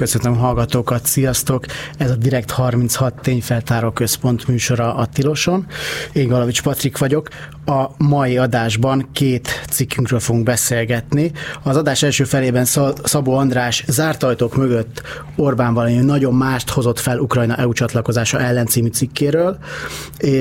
Köszönöm 0.00 0.36
hallgatókat, 0.36 1.06
sziasztok! 1.06 1.64
Ez 1.96 2.10
a 2.10 2.16
Direkt 2.16 2.50
36 2.50 3.14
tényfeltáró 3.22 3.90
központ 3.90 4.48
műsora 4.48 4.94
a 4.94 5.06
Tiloson. 5.06 5.66
Én 6.12 6.28
Galavics 6.28 6.62
Patrik 6.62 6.98
vagyok. 6.98 7.28
A 7.70 7.90
mai 7.96 8.38
adásban 8.38 9.08
két 9.12 9.62
cikkünkről 9.70 10.20
fogunk 10.20 10.44
beszélgetni. 10.44 11.32
Az 11.62 11.76
adás 11.76 12.02
első 12.02 12.24
felében 12.24 12.64
Szabó 13.04 13.36
András 13.36 13.84
zárt 13.86 14.22
ajtók 14.22 14.56
mögött 14.56 15.02
Orbán 15.36 15.74
valami 15.74 15.94
nagyon 15.94 16.34
mást 16.34 16.70
hozott 16.70 16.98
fel 16.98 17.18
Ukrajna 17.18 17.56
EU 17.56 17.72
csatlakozása 17.72 18.40
ellen 18.40 18.66
című 18.66 18.88
cikkéről. 18.88 19.58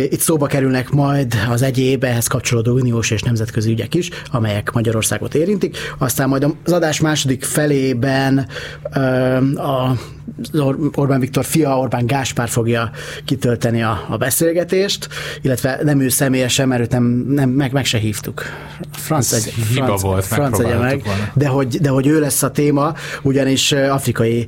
Itt 0.10 0.20
szóba 0.20 0.46
kerülnek 0.46 0.90
majd 0.90 1.34
az 1.50 1.62
egyéb 1.62 2.04
ehhez 2.04 2.28
kapcsolódó 2.28 2.74
uniós 2.74 3.12
és 3.12 3.22
nemzetközi 3.22 3.72
ügyek 3.72 3.96
is, 3.96 4.10
amelyek 4.32 4.72
Magyarországot 4.72 5.36
érintik. 5.36 5.78
Aztán 5.98 6.30
majd 6.30 6.56
az 6.66 6.72
adás 6.72 7.00
második 7.00 7.44
felében 7.44 8.48
a 9.56 9.92
Orbán 10.96 11.20
Viktor 11.20 11.46
fia, 11.46 11.78
Orbán 11.78 12.06
Gáspár 12.06 12.50
fogja 12.50 12.92
kitölteni 13.26 13.84
a, 13.84 14.06
a 14.10 14.18
beszélgetést, 14.18 15.08
illetve 15.42 15.80
nem 15.84 16.00
ő 16.00 16.10
személyesen, 16.10 16.68
mert 16.68 16.82
őt 16.82 16.92
nem, 16.92 17.04
nem 17.28 17.50
meg, 17.50 17.72
meg 17.72 17.86
se 17.86 17.98
hívtuk. 17.98 18.44
Franc, 18.92 19.32
egy, 19.32 19.44
franc, 19.44 20.02
volt, 20.02 20.26
franc 20.26 20.60
egye 20.60 20.78
meg, 20.78 21.02
de 21.34 21.48
hogy, 21.48 21.78
de 21.82 21.90
hogy 21.90 22.08
ő 22.08 22.20
lesz 22.20 22.44
a 22.44 22.52
téma, 22.52 22.94
ugyanis 23.22 23.72
afrikai 23.72 24.48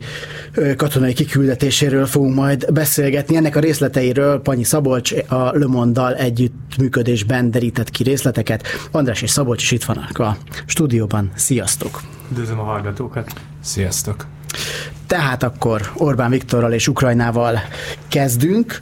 katonai 0.77 1.13
kiküldetéséről 1.13 2.05
fogunk 2.05 2.35
majd 2.35 2.73
beszélgetni. 2.73 3.35
Ennek 3.35 3.55
a 3.55 3.59
részleteiről 3.59 4.41
Panyi 4.41 4.63
Szabolcs 4.63 5.13
a 5.27 5.57
Le 5.57 5.67
Monde-dal 5.67 6.15
együttműködésben 6.15 7.51
derített 7.51 7.89
ki 7.89 8.03
részleteket. 8.03 8.67
András 8.91 9.21
és 9.21 9.29
Szabolcs 9.29 9.61
is 9.61 9.71
itt 9.71 9.83
vannak 9.83 10.19
a 10.19 10.37
stúdióban. 10.65 11.31
Sziasztok! 11.35 12.01
Üdvözlöm 12.31 12.59
a 12.59 12.63
hallgatókat! 12.63 13.31
Sziasztok! 13.61 14.25
Tehát 15.07 15.43
akkor 15.43 15.81
Orbán 15.95 16.29
Viktorral 16.29 16.71
és 16.71 16.87
Ukrajnával 16.87 17.59
kezdünk. 18.07 18.81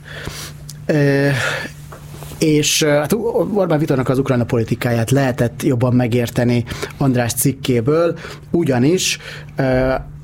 És 2.38 2.82
hát 2.82 3.12
Orbán 3.54 3.78
Viktornak 3.78 4.08
az 4.08 4.18
Ukrajna 4.18 4.44
politikáját 4.44 5.10
lehetett 5.10 5.62
jobban 5.62 5.94
megérteni 5.94 6.64
András 6.98 7.32
cikkéből, 7.32 8.18
ugyanis 8.50 9.18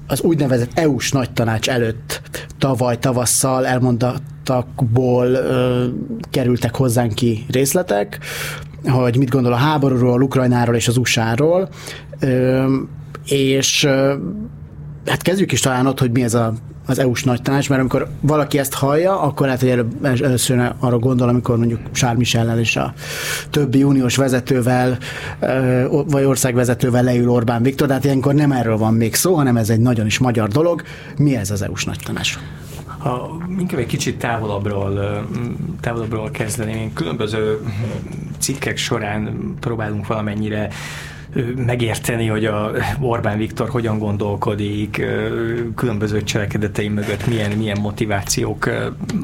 az 0.07 0.21
úgynevezett 0.21 0.71
EU-s 0.75 1.11
nagy 1.13 1.31
tanács 1.31 1.69
előtt 1.69 2.23
tavaly 2.59 2.99
tavasszal 2.99 3.67
elmondottakból 3.67 5.27
ö, 5.27 5.85
kerültek 6.31 6.77
hozzánk 6.77 7.15
ki 7.15 7.45
részletek, 7.51 8.19
hogy 8.85 9.17
mit 9.17 9.31
gondol 9.31 9.53
a 9.53 9.57
háborúról, 9.57 10.23
Ukrajnáról 10.23 10.75
és 10.75 10.89
az 10.89 10.97
USA-ról, 10.97 11.69
és 13.27 13.89
hát 15.07 15.23
kezdjük 15.23 15.53
is 15.53 15.61
talán 15.61 15.87
ott, 15.87 15.99
hogy 15.99 16.11
mi 16.11 16.23
ez 16.23 16.35
a, 16.35 16.53
az 16.87 16.99
EU-s 16.99 17.25
nagy 17.25 17.43
tanács, 17.43 17.69
mert 17.69 17.81
amikor 17.81 18.09
valaki 18.21 18.59
ezt 18.59 18.75
hallja, 18.75 19.21
akkor 19.21 19.47
lehet, 19.47 19.61
hogy 19.61 19.71
előbb, 19.71 20.05
először 20.05 20.73
arra 20.79 20.99
gondol, 20.99 21.29
amikor 21.29 21.57
mondjuk 21.57 21.81
Michel 22.17 22.59
és 22.59 22.77
a 22.77 22.95
többi 23.51 23.83
uniós 23.83 24.17
vezetővel, 24.17 24.99
vagy 26.07 26.25
országvezetővel 26.25 27.03
leül 27.03 27.31
Orbán 27.31 27.63
Viktor, 27.63 27.87
de 27.87 27.93
hát 27.93 28.05
ilyenkor 28.05 28.35
nem 28.35 28.53
erről 28.53 28.77
van 28.77 28.95
még 28.95 29.15
szó, 29.15 29.35
hanem 29.35 29.57
ez 29.57 29.71
egy 29.71 29.81
nagyon 29.81 30.07
is 30.07 30.19
magyar 30.19 30.49
dolog. 30.49 30.83
Mi 31.17 31.37
ez 31.37 31.51
az 31.51 31.63
EU-s 31.63 31.85
nagy 31.85 31.99
tanács? 32.05 32.39
Ha 32.99 33.39
inkább 33.59 33.81
egy 33.81 33.87
kicsit 33.87 34.19
távolabbról, 34.19 35.27
távolabbról 35.81 36.31
kezdeném, 36.31 36.93
különböző 36.93 37.61
cikkek 38.39 38.77
során 38.77 39.55
próbálunk 39.61 40.07
valamennyire 40.07 40.69
megérteni, 41.57 42.27
hogy 42.27 42.45
a 42.45 42.71
Orbán 43.01 43.39
Viktor 43.39 43.69
hogyan 43.69 43.99
gondolkodik, 43.99 45.05
különböző 45.75 46.23
cselekedetei 46.23 46.89
mögött 46.89 47.27
milyen, 47.27 47.51
milyen 47.51 47.81
motivációk 47.81 48.71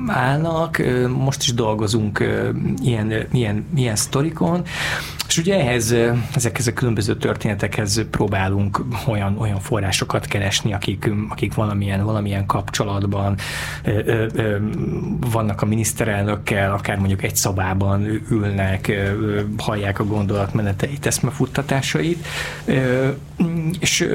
állnak. 0.07 0.83
Most 1.19 1.43
is 1.43 1.55
dolgozunk 1.55 2.25
ilyen, 2.83 3.27
ilyen, 3.33 3.67
ilyen 3.75 3.97
sztorikon, 3.97 4.63
és 5.33 5.39
ugye 5.39 5.61
ehhez, 5.61 5.95
ezekhez 6.35 6.67
a 6.67 6.73
különböző 6.73 7.17
történetekhez 7.17 8.05
próbálunk 8.11 8.85
olyan, 9.07 9.39
olyan 9.39 9.61
forrásokat 9.61 10.27
keresni, 10.27 10.73
akik, 10.73 11.11
akik 11.29 11.55
valamilyen, 11.55 12.05
valamilyen 12.05 12.47
kapcsolatban 12.47 13.37
ö, 13.85 14.27
ö, 14.35 14.57
vannak 15.33 15.63
a 15.63 15.67
miniszterelnökkel, 15.67 16.73
akár 16.73 16.99
mondjuk 16.99 17.23
egy 17.23 17.37
szabában 17.37 18.23
ülnek, 18.31 18.89
ö, 18.89 19.41
hallják 19.59 19.99
a 19.99 20.05
gondolatmeneteit, 20.05 21.07
eszmefuttatásait. 21.07 22.02
Ö, 22.65 23.09
és 23.81 24.09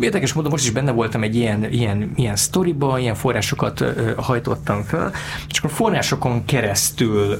érdekes 0.00 0.32
módon 0.32 0.50
most 0.50 0.64
is 0.64 0.70
benne 0.70 0.92
voltam 0.92 1.22
egy 1.22 1.36
ilyen, 1.36 1.72
ilyen, 1.72 2.12
ilyen 2.16 2.36
sztoriba, 2.36 2.98
ilyen 2.98 3.14
forrásokat 3.14 3.84
hajtottam 4.16 4.82
fel, 4.82 5.12
és 5.48 5.58
akkor 5.58 5.70
forrásokon 5.70 6.44
keresztül 6.44 7.38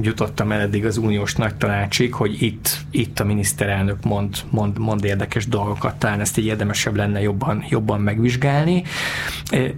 jutottam 0.00 0.52
el 0.52 0.60
eddig 0.60 0.84
az 0.84 0.96
uniós 0.96 1.34
nagy 1.34 1.54
tanács 1.54 1.86
tanácsig, 1.86 2.14
hogy 2.14 2.42
itt, 2.42 2.78
itt 2.90 3.20
a 3.20 3.24
miniszterelnök 3.24 4.04
mond, 4.04 4.36
mond, 4.50 4.78
mond 4.78 5.04
érdekes 5.04 5.46
dolgokat, 5.46 5.96
talán 5.96 6.20
ezt 6.20 6.38
így 6.38 6.44
érdemesebb 6.44 6.96
lenne 6.96 7.20
jobban, 7.20 7.64
jobban 7.68 8.00
megvizsgálni. 8.00 8.82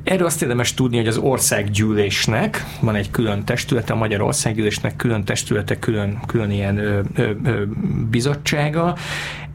Erről 0.04 0.26
azt 0.26 0.42
érdemes 0.42 0.74
tudni, 0.74 0.96
hogy 0.96 1.06
az 1.06 1.16
országgyűlésnek 1.16 2.64
van 2.80 2.94
egy 2.94 3.10
külön 3.10 3.44
testülete, 3.44 3.92
a 3.92 3.96
Magyar 3.96 4.20
Országgyűlésnek 4.20 4.96
külön 4.96 5.24
testülete, 5.24 5.78
külön, 5.78 6.18
külön 6.26 6.50
ilyen 6.50 6.78
ö, 6.78 7.00
ö, 7.14 7.30
ö, 7.44 7.62
bizottsága 8.78 8.94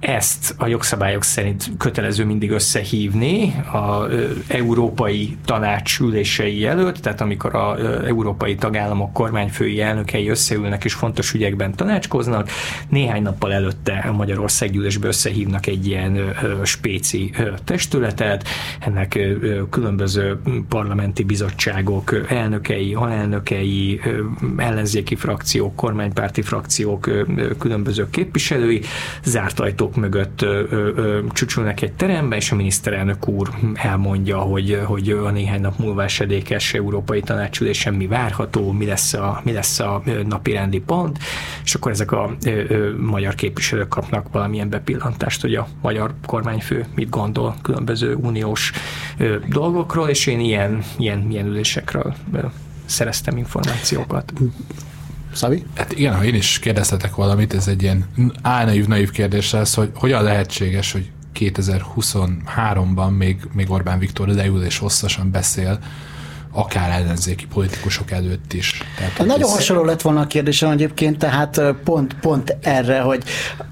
ezt 0.05 0.55
a 0.57 0.67
jogszabályok 0.67 1.23
szerint 1.23 1.71
kötelező 1.77 2.25
mindig 2.25 2.51
összehívni 2.51 3.55
a 3.73 4.07
európai 4.47 5.37
tanács 5.45 5.99
ülései 5.99 6.65
előtt, 6.65 6.97
tehát 6.97 7.21
amikor 7.21 7.55
a 7.55 7.77
európai 8.05 8.55
tagállamok 8.55 9.13
kormányfői 9.13 9.81
elnökei 9.81 10.29
összeülnek 10.29 10.83
és 10.83 10.93
fontos 10.93 11.33
ügyekben 11.33 11.75
tanácskoznak, 11.75 12.49
néhány 12.89 13.21
nappal 13.21 13.53
előtte 13.53 14.05
a 14.07 14.11
Magyarország 14.11 14.71
gyűlésbe 14.71 15.07
összehívnak 15.07 15.67
egy 15.67 15.87
ilyen 15.87 16.33
spéci 16.63 17.31
testületet, 17.63 18.47
ennek 18.79 19.19
különböző 19.69 20.39
parlamenti 20.69 21.23
bizottságok 21.23 22.25
elnökei, 22.29 22.93
alelnökei, 22.93 24.01
ellenzéki 24.57 25.15
frakciók, 25.15 25.75
kormánypárti 25.75 26.41
frakciók, 26.41 27.09
különböző 27.59 28.09
képviselői, 28.09 28.81
zárt 29.23 29.59
ajtók 29.59 29.95
mögött 29.95 30.41
ö, 30.41 30.63
ö, 30.69 31.19
csücsülnek 31.31 31.81
egy 31.81 31.93
terembe, 31.93 32.35
és 32.35 32.51
a 32.51 32.55
miniszterelnök 32.55 33.27
úr 33.27 33.49
elmondja, 33.73 34.37
hogy, 34.37 34.79
hogy 34.85 35.09
a 35.09 35.31
néhány 35.31 35.61
nap 35.61 35.77
múlva 35.77 36.03
esedékes 36.03 36.73
európai 36.73 37.21
tanácsülésen 37.21 37.93
mi 37.93 38.07
várható, 38.07 38.71
mi 38.71 38.85
lesz 38.85 39.13
a, 39.13 39.41
mi 39.43 39.51
lesz 39.51 39.79
a 39.79 40.03
napi 40.27 40.51
rendi 40.51 40.79
pont, 40.79 41.19
és 41.63 41.75
akkor 41.75 41.91
ezek 41.91 42.11
a 42.11 42.35
ö, 42.45 42.63
ö, 42.67 42.97
magyar 42.97 43.35
képviselők 43.35 43.87
kapnak 43.87 44.27
valamilyen 44.31 44.69
bepillantást, 44.69 45.41
hogy 45.41 45.55
a 45.55 45.67
magyar 45.81 46.13
kormányfő 46.25 46.85
mit 46.95 47.09
gondol 47.09 47.55
különböző 47.61 48.15
uniós 48.15 48.71
ö, 49.17 49.35
dolgokról, 49.49 50.09
és 50.09 50.27
én 50.27 50.39
ilyen, 50.39 50.83
ilyen, 50.97 51.27
ilyen 51.31 51.47
ülésekről 51.47 52.15
ö, 52.33 52.39
szereztem 52.85 53.37
információkat. 53.37 54.33
Szabi? 55.33 55.63
Hát 55.75 55.91
igen, 55.91 56.15
ha 56.15 56.23
én 56.23 56.35
is 56.35 56.59
kérdeztetek 56.59 57.15
valamit, 57.15 57.53
ez 57.53 57.67
egy 57.67 57.81
ilyen 57.81 58.05
álnaív, 58.41 58.87
naív 58.87 59.11
kérdés 59.11 59.51
lesz, 59.51 59.75
hogy 59.75 59.91
hogyan 59.93 60.23
lehetséges, 60.23 60.91
hogy 60.91 61.09
2023-ban 61.39 63.17
még, 63.17 63.37
még 63.53 63.71
Orbán 63.71 63.99
Viktor 63.99 64.27
leül 64.27 64.63
és 64.63 64.77
hosszasan 64.77 65.31
beszél 65.31 65.79
akár 66.53 66.89
ellenzéki 66.89 67.45
politikusok 67.45 68.11
előtt 68.11 68.53
is. 68.53 68.81
Tehát, 68.97 69.17
Nagyon 69.17 69.49
ez... 69.49 69.53
hasonló 69.53 69.83
lett 69.83 70.01
volna 70.01 70.19
a 70.19 70.27
kérdésem 70.27 70.71
egyébként, 70.71 71.17
tehát 71.17 71.61
pont, 71.83 72.13
pont 72.13 72.57
erre, 72.61 72.99
hogy 72.99 73.23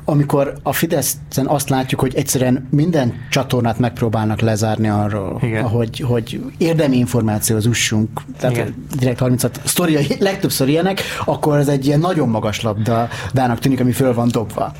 amikor 0.05 0.53
a 0.63 0.73
Fideszen 0.73 1.47
azt 1.47 1.69
látjuk, 1.69 1.99
hogy 1.99 2.15
egyszerűen 2.15 2.67
minden 2.71 3.27
csatornát 3.29 3.79
megpróbálnak 3.79 4.39
lezárni 4.39 4.89
arról, 4.89 5.39
Igen. 5.43 5.63
hogy, 5.67 5.99
hogy 5.99 6.41
érdemi 6.57 6.97
információhoz 6.97 7.65
ussunk, 7.65 8.21
tehát 8.39 8.55
Igen. 8.55 8.85
direkt 8.97 9.19
36 9.19 9.59
sztoriai, 9.63 10.07
legtöbbször 10.19 10.67
ilyenek, 10.67 11.01
akkor 11.25 11.57
ez 11.57 11.67
egy 11.67 11.85
ilyen 11.85 11.99
nagyon 11.99 12.29
magas 12.29 12.61
labdának 12.61 13.59
tűnik, 13.59 13.79
ami 13.79 13.91
föl 13.91 14.13
van 14.13 14.27
dobva. 14.31 14.73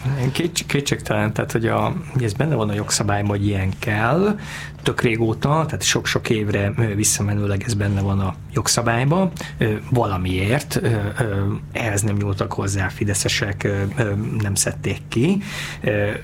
Kétségtelen, 0.68 1.34
tehát 1.34 1.52
hogy, 1.52 1.66
a, 1.66 1.96
hogy 2.14 2.24
ez 2.24 2.34
benne 2.34 2.56
van 2.56 2.70
a 2.70 2.74
jogszabályban, 2.74 3.30
hogy 3.30 3.48
ilyen 3.48 3.72
kell, 3.80 4.40
tök 4.84 5.02
régóta, 5.02 5.50
tehát 5.50 5.84
sok-sok 5.84 6.30
évre 6.30 6.74
visszamenőleg 6.96 7.64
ez 7.66 7.74
benne 7.74 8.02
van 8.02 8.20
a 8.20 8.36
jogszabályban. 8.54 9.32
Valamiért 9.90 10.82
ehhez 11.72 12.02
nem 12.02 12.16
nyúltak 12.16 12.54
hozzá, 12.54 12.88
fideszesek 12.88 13.68
nem 14.42 14.56
szedték 14.56 15.02
ki. 15.08 15.42
E, 15.82 16.20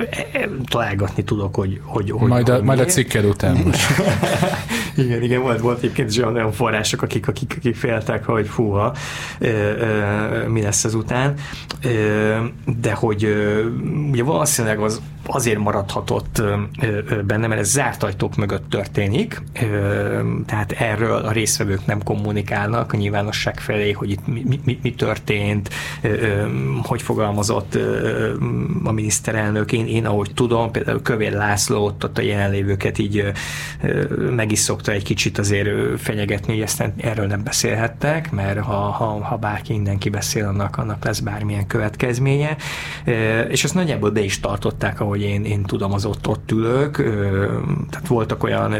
találgatni 0.66 1.24
tudok, 1.24 1.56
hogy... 1.56 1.82
hogy, 1.84 2.12
hogy 2.12 2.30
majd, 2.30 2.50
a, 2.50 2.64
majd 2.64 2.80
a 2.80 2.86
cikked 2.86 3.26
után 3.34 3.74
igen, 4.98 5.24
igen, 5.24 5.42
volt, 5.42 5.60
volt 5.60 5.78
egyébként 5.78 6.10
is 6.10 6.18
olyan 6.18 6.52
források, 6.52 7.02
akik, 7.02 7.28
akik, 7.28 7.56
akik 7.58 7.76
féltek, 7.76 8.26
hogy 8.26 8.48
fúha, 8.48 8.96
mi 10.48 10.62
lesz 10.62 10.84
az 10.84 10.94
után. 10.94 11.34
De 12.82 12.94
hogy 12.94 13.28
ugye 14.12 14.24
valószínűleg 14.24 14.80
az 14.80 15.02
azért 15.28 15.58
maradhatott 15.58 16.42
benne, 17.26 17.48
mert 17.48 17.62
ez 17.62 17.70
zárt 17.70 18.04
ajtók 18.04 18.36
mögött 18.36 18.70
történik, 18.70 19.42
tehát 20.46 20.72
erről 20.72 21.16
a 21.26 21.32
részvevők 21.32 21.86
nem 21.86 22.04
kommunikálnak 22.04 22.94
a 22.94 22.98
nyilvánosság 22.98 23.60
felé, 23.60 23.92
hogy 23.92 24.12
itt 24.12 24.28
mi, 24.28 24.60
mi, 24.64 24.80
mi 24.82 24.94
történt, 24.94 25.70
hogy 26.84 27.02
fogalmazott 27.02 27.78
a 28.84 28.92
miniszterelnök. 28.92 29.72
Én, 29.72 29.88
én 29.88 30.06
ahogy 30.06 30.32
tudom, 30.34 30.72
például 30.72 31.02
Kövér 31.02 31.34
László 31.34 31.86
ott 31.86 32.18
a 32.18 32.22
jelenlévőket 32.22 32.98
így 32.98 33.32
meg 34.36 34.52
is 34.52 34.60
szokta 34.60 34.92
egy 34.92 35.04
kicsit 35.04 35.38
azért 35.38 35.70
fenyegetni, 36.02 36.54
hogy 36.54 36.62
ezt 36.62 36.84
erről 36.98 37.28
nem 37.28 37.44
beszélhettek, 37.44 38.32
mert 38.32 38.60
ha, 38.60 38.76
ha, 38.76 39.24
ha 39.24 39.36
bárki 39.36 39.74
mindenki 39.74 40.10
beszél, 40.10 40.46
annak, 40.46 40.78
annak 40.78 41.06
lesz 41.06 41.20
bármilyen 41.20 41.68
következménye. 41.68 42.56
És 43.48 43.64
azt 43.64 43.74
nagyjából 43.74 44.10
be 44.10 44.22
is 44.24 44.40
tartották, 44.40 45.00
ahogy 45.00 45.17
én, 45.22 45.46
én 45.46 45.64
tudom, 45.64 45.94
az 45.94 46.06
ott, 46.06 46.28
ott 46.28 46.52
ülők. 46.52 46.96
Tehát 47.90 48.08
voltak 48.08 48.44
olyan 48.44 48.76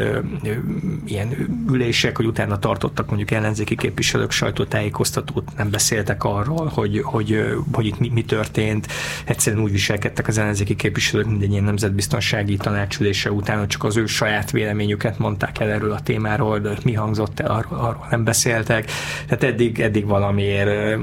ilyen 1.06 1.62
ülések, 1.70 2.16
hogy 2.16 2.26
utána 2.26 2.58
tartottak 2.58 3.06
mondjuk 3.06 3.30
ellenzéki 3.30 3.74
képviselők 3.74 4.30
sajtótájékoztatót, 4.30 5.48
nem 5.56 5.70
beszéltek 5.70 6.24
arról, 6.24 6.70
hogy, 6.74 7.00
hogy, 7.04 7.44
hogy 7.72 7.86
itt 7.86 7.98
mi, 7.98 8.10
mi 8.14 8.24
történt. 8.24 8.86
Egyszerűen 9.24 9.62
úgy 9.62 9.70
viselkedtek 9.70 10.28
az 10.28 10.38
ellenzéki 10.38 10.76
képviselők, 10.76 11.26
mint 11.26 11.42
egy 11.42 11.50
ilyen 11.50 11.64
nemzetbiztonsági 11.64 12.56
tanácsülése 12.56 13.32
után, 13.32 13.58
hogy 13.58 13.66
csak 13.66 13.84
az 13.84 13.96
ő 13.96 14.06
saját 14.06 14.50
véleményüket 14.50 15.18
mondták 15.18 15.60
el 15.60 15.68
erről 15.68 15.92
a 15.92 16.00
témáról, 16.00 16.58
de 16.58 16.70
mi 16.84 16.92
hangzott 16.92 17.40
el, 17.40 17.50
arról, 17.50 17.78
arról 17.78 18.06
nem 18.10 18.24
beszéltek. 18.24 18.90
Tehát 19.26 19.44
eddig, 19.44 19.80
eddig 19.80 20.06
valamiért... 20.06 20.98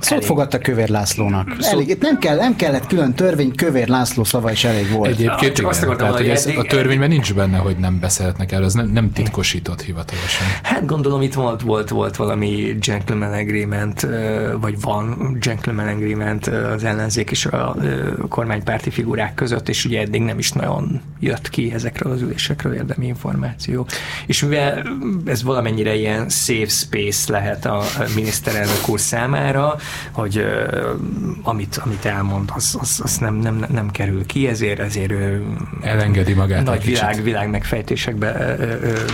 Szót 0.00 0.12
elég... 0.12 0.24
fogadta 0.24 0.58
Kövér 0.58 0.88
Lászlónak. 0.88 1.56
Szó... 1.58 1.70
Elég, 1.70 1.96
nem, 2.00 2.18
kell, 2.18 2.36
nem 2.36 2.56
kellett 2.56 2.86
külön 2.86 3.14
törvény, 3.14 3.54
Kövér 3.54 3.88
László 3.88 4.24
szava 4.36 4.50
is 4.50 4.64
elég 4.64 4.90
volt. 4.90 5.10
Egyébként 5.10 5.54
csak 5.54 5.66
azt 5.66 5.82
akartam, 5.82 6.06
tehát, 6.06 6.20
hogy 6.20 6.30
ez 6.30 6.46
eddig... 6.46 6.58
a 6.58 6.62
törvényben 6.62 7.08
nincs 7.08 7.34
benne, 7.34 7.58
hogy 7.58 7.76
nem 7.76 7.98
beszélhetnek 8.00 8.52
erről, 8.52 8.64
ez 8.64 8.74
nem, 8.74 8.86
nem 8.86 9.12
titkosított 9.12 9.82
hivatalosan. 9.82 10.46
Hát 10.62 10.86
gondolom 10.86 11.22
itt 11.22 11.34
volt, 11.34 11.60
volt, 11.60 11.88
volt 11.88 12.16
valami 12.16 12.76
gentleman 12.80 13.32
agreement, 13.32 14.06
vagy 14.60 14.80
van 14.80 15.36
gentleman 15.40 15.88
agreement 15.88 16.46
az 16.46 16.84
ellenzék 16.84 17.30
és 17.30 17.46
a 17.46 17.76
kormánypárti 18.28 18.90
figurák 18.90 19.34
között, 19.34 19.68
és 19.68 19.84
ugye 19.84 20.00
eddig 20.00 20.22
nem 20.22 20.38
is 20.38 20.52
nagyon 20.52 21.00
jött 21.20 21.48
ki 21.48 21.72
ezekről 21.74 22.12
az 22.12 22.20
ülésekről 22.20 22.74
érdemi 22.74 23.06
információ. 23.06 23.86
És 24.26 24.42
mivel 24.42 24.86
ez 25.24 25.42
valamennyire 25.42 25.94
ilyen 25.94 26.28
safe 26.28 26.68
space 26.68 27.32
lehet 27.32 27.64
a 27.64 27.82
miniszterelnök 28.14 28.88
úr 28.88 29.00
számára, 29.00 29.76
hogy 30.12 30.44
amit, 31.42 31.80
amit 31.84 32.04
elmond, 32.04 32.50
az, 32.54 32.76
az, 32.80 33.00
az 33.02 33.16
nem, 33.16 33.34
nem, 33.34 33.64
nem 33.68 33.90
kerül 33.90 34.25
ki, 34.26 34.48
ezért, 34.48 34.78
ezért 34.78 35.12
elengedi 35.82 36.32
magát 36.32 36.64
nagy 36.64 36.84
világ, 36.84 37.22
világ 37.22 37.50
megfejtésekbe 37.50 38.56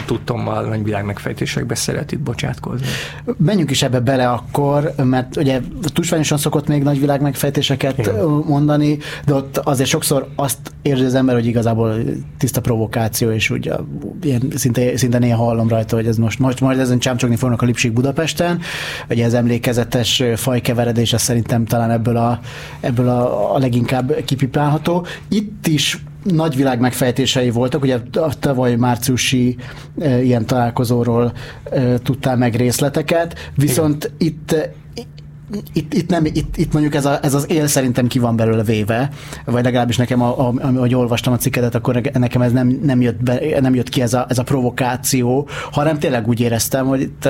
tudtommal, 0.06 0.64
nagy 0.64 0.84
világ 0.84 1.04
megfejtésekbe 1.04 1.74
szeret 1.74 2.12
itt 2.12 2.20
bocsátkozni. 2.20 2.86
Menjünk 3.36 3.70
is 3.70 3.82
ebbe 3.82 4.00
bele 4.00 4.28
akkor, 4.28 4.92
mert 5.04 5.36
ugye 5.36 5.60
tusványosan 5.92 6.38
szokott 6.38 6.66
még 6.66 6.82
nagy 6.82 7.00
világ 7.00 7.20
megfejtéseket 7.20 7.98
Igen. 7.98 8.24
mondani, 8.46 8.98
de 9.24 9.34
ott 9.34 9.58
azért 9.58 9.88
sokszor 9.88 10.28
azt 10.36 10.58
érzi 10.82 11.04
az 11.04 11.14
ember, 11.14 11.34
hogy 11.34 11.46
igazából 11.46 11.94
tiszta 12.38 12.60
provokáció, 12.60 13.30
és 13.30 13.50
ugye 13.50 13.72
ilyen 14.22 14.42
szinte, 14.54 14.96
szinte 14.96 15.18
néha 15.18 15.44
hallom 15.44 15.68
rajta, 15.68 15.96
hogy 15.96 16.06
ez 16.06 16.16
most, 16.16 16.38
most 16.38 16.60
majd 16.60 16.78
ezen 16.78 16.98
csámcsogni 16.98 17.36
fognak 17.36 17.62
a 17.62 17.64
Lipsik 17.64 17.92
Budapesten, 17.92 18.60
ugye 19.10 19.24
ez 19.24 19.34
emlékezetes 19.34 20.22
fajkeveredés, 20.36 21.12
az 21.12 21.22
szerintem 21.22 21.64
talán 21.64 21.90
ebből 21.90 22.16
a, 22.16 22.40
ebből 22.80 23.08
a, 23.08 23.54
a 23.54 23.58
leginkább 23.58 24.14
kipipálható. 24.24 25.01
Itt 25.28 25.66
is 25.66 26.02
nagyvilág 26.22 26.80
megfejtései 26.80 27.50
voltak, 27.50 27.82
ugye 27.82 27.98
a 28.12 28.38
tavaly 28.38 28.74
márciusi 28.74 29.56
e, 30.00 30.22
ilyen 30.22 30.46
találkozóról 30.46 31.32
e, 31.64 31.98
tudtál 31.98 32.36
meg 32.36 32.54
részleteket, 32.54 33.52
viszont 33.54 34.04
Igen. 34.04 34.16
itt 34.18 34.56
itt, 35.72 35.94
itt, 35.94 36.08
nem, 36.08 36.24
itt, 36.24 36.56
itt 36.56 36.72
mondjuk 36.72 36.94
ez, 36.94 37.04
a, 37.04 37.18
ez 37.22 37.34
az 37.34 37.50
él 37.50 37.66
szerintem 37.66 38.06
ki 38.06 38.18
van 38.18 38.36
belőle 38.36 38.62
véve, 38.62 39.10
vagy 39.44 39.64
legalábbis 39.64 39.96
nekem, 39.96 40.22
a, 40.22 40.48
a, 40.48 40.52
ahogy 40.60 40.94
olvastam 40.94 41.32
a 41.32 41.36
cikkedet, 41.36 41.74
akkor 41.74 42.00
nekem 42.12 42.42
ez 42.42 42.52
nem, 42.52 42.80
nem, 42.82 43.00
jött, 43.00 43.22
be, 43.22 43.40
nem 43.60 43.74
jött 43.74 43.88
ki 43.88 44.02
ez 44.02 44.14
a, 44.14 44.26
ez 44.28 44.38
a 44.38 44.42
provokáció, 44.42 45.48
hanem 45.70 45.98
tényleg 45.98 46.28
úgy 46.28 46.40
éreztem, 46.40 46.86
hogy 46.86 47.00
itt, 47.00 47.28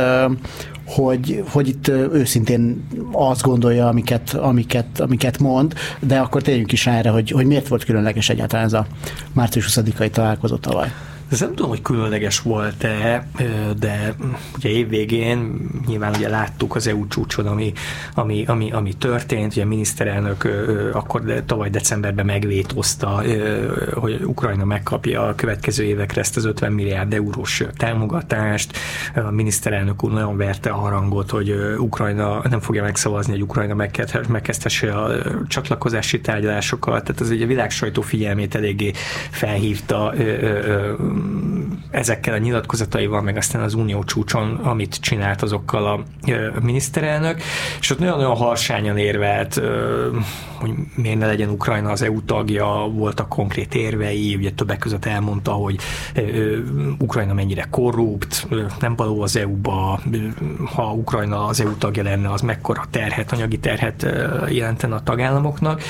hogy, 0.87 1.45
hogy 1.49 1.69
itt 1.69 1.89
őszintén 1.89 2.87
azt 3.13 3.43
gondolja, 3.43 3.89
amiket, 3.89 4.35
amiket, 4.35 5.01
amiket 5.01 5.39
mond, 5.39 5.75
de 6.01 6.19
akkor 6.19 6.43
térjünk 6.43 6.73
is 6.73 6.87
erre, 6.87 7.11
hogy, 7.11 7.31
hogy 7.31 7.47
miért 7.47 7.69
volt 7.69 7.85
különleges 7.85 8.29
egyáltalán 8.29 8.65
ez 8.65 8.73
a 8.73 8.87
március 9.33 9.79
20-ai 9.81 10.11
találkozó 10.11 10.57
tavaly. 10.57 10.93
Ez 11.33 11.41
nem 11.41 11.55
tudom, 11.55 11.71
hogy 11.71 11.83
különleges 11.83 12.41
volt-e, 12.41 13.27
de 13.79 14.15
ugye 14.57 14.69
évvégén 14.69 15.69
nyilván 15.87 16.15
ugye 16.15 16.29
láttuk 16.29 16.75
az 16.75 16.87
EU 16.87 17.09
csúcson, 17.09 17.47
ami, 17.47 17.73
ami, 18.15 18.45
ami, 18.47 18.73
ami 18.73 18.93
történt, 18.93 19.53
ugye 19.53 19.63
a 19.63 19.67
miniszterelnök 19.67 20.49
akkor 20.93 21.23
de, 21.23 21.43
tavaly 21.43 21.71
decemberben 21.71 22.25
megvétózta, 22.25 23.23
hogy 23.95 24.21
Ukrajna 24.25 24.65
megkapja 24.65 25.23
a 25.23 25.35
következő 25.35 25.85
évekre 25.85 26.21
ezt 26.21 26.37
az 26.37 26.45
50 26.45 26.73
milliárd 26.73 27.13
eurós 27.13 27.63
támogatást. 27.77 28.79
A 29.15 29.31
miniszterelnök 29.31 30.05
úr 30.05 30.13
nagyon 30.13 30.37
verte 30.37 30.71
a 30.71 30.77
harangot, 30.77 31.31
hogy 31.31 31.51
Ukrajna 31.79 32.43
nem 32.51 32.61
fogja 32.61 32.83
megszavazni, 32.83 33.33
hogy 33.33 33.43
Ukrajna 33.43 33.75
megkezdhesse 34.29 34.93
a 34.93 35.11
csatlakozási 35.49 36.21
tárgyalásokat, 36.21 37.05
tehát 37.05 37.21
ez 37.21 37.31
ugye 37.31 37.45
a 37.45 37.49
világ 37.49 37.71
sajtó 37.71 38.03
figyelmét 38.03 38.55
eléggé 38.55 38.93
felhívta 39.31 40.13
ezekkel 41.91 42.35
a 42.35 42.39
nyilatkozataival, 42.39 43.23
meg 43.23 43.37
aztán 43.37 43.63
az 43.63 43.75
unió 43.75 44.05
csúcson, 44.05 44.55
amit 44.55 45.01
csinált 45.01 45.43
azokkal 45.43 45.87
a 45.87 46.05
miniszterelnök, 46.63 47.43
és 47.81 47.91
ott 47.91 47.99
nagyon-nagyon 47.99 48.37
harsányan 48.37 48.99
érvelt, 48.99 49.61
hogy 50.55 50.71
miért 50.95 51.19
ne 51.19 51.27
legyen 51.27 51.49
Ukrajna 51.49 51.91
az 51.91 52.03
EU 52.03 52.23
tagja, 52.25 52.67
voltak 52.93 53.29
konkrét 53.29 53.75
érvei, 53.75 54.35
ugye 54.35 54.51
többek 54.51 54.79
között 54.79 55.05
elmondta, 55.05 55.53
hogy 55.53 55.79
Ukrajna 56.99 57.35
mennyire 57.35 57.67
korrupt, 57.71 58.47
nem 58.81 58.97
való 58.97 59.23
az 59.23 59.37
EU-ba, 59.37 60.01
ha 60.75 60.93
Ukrajna 60.93 61.45
az 61.45 61.61
EU 61.61 61.77
tagja 61.77 62.03
lenne, 62.03 62.33
az 62.33 62.41
mekkora 62.41 62.85
terhet, 62.91 63.33
anyagi 63.33 63.59
terhet 63.59 64.07
jelentene 64.49 64.95
a 64.95 65.03
tagállamoknak 65.03 65.83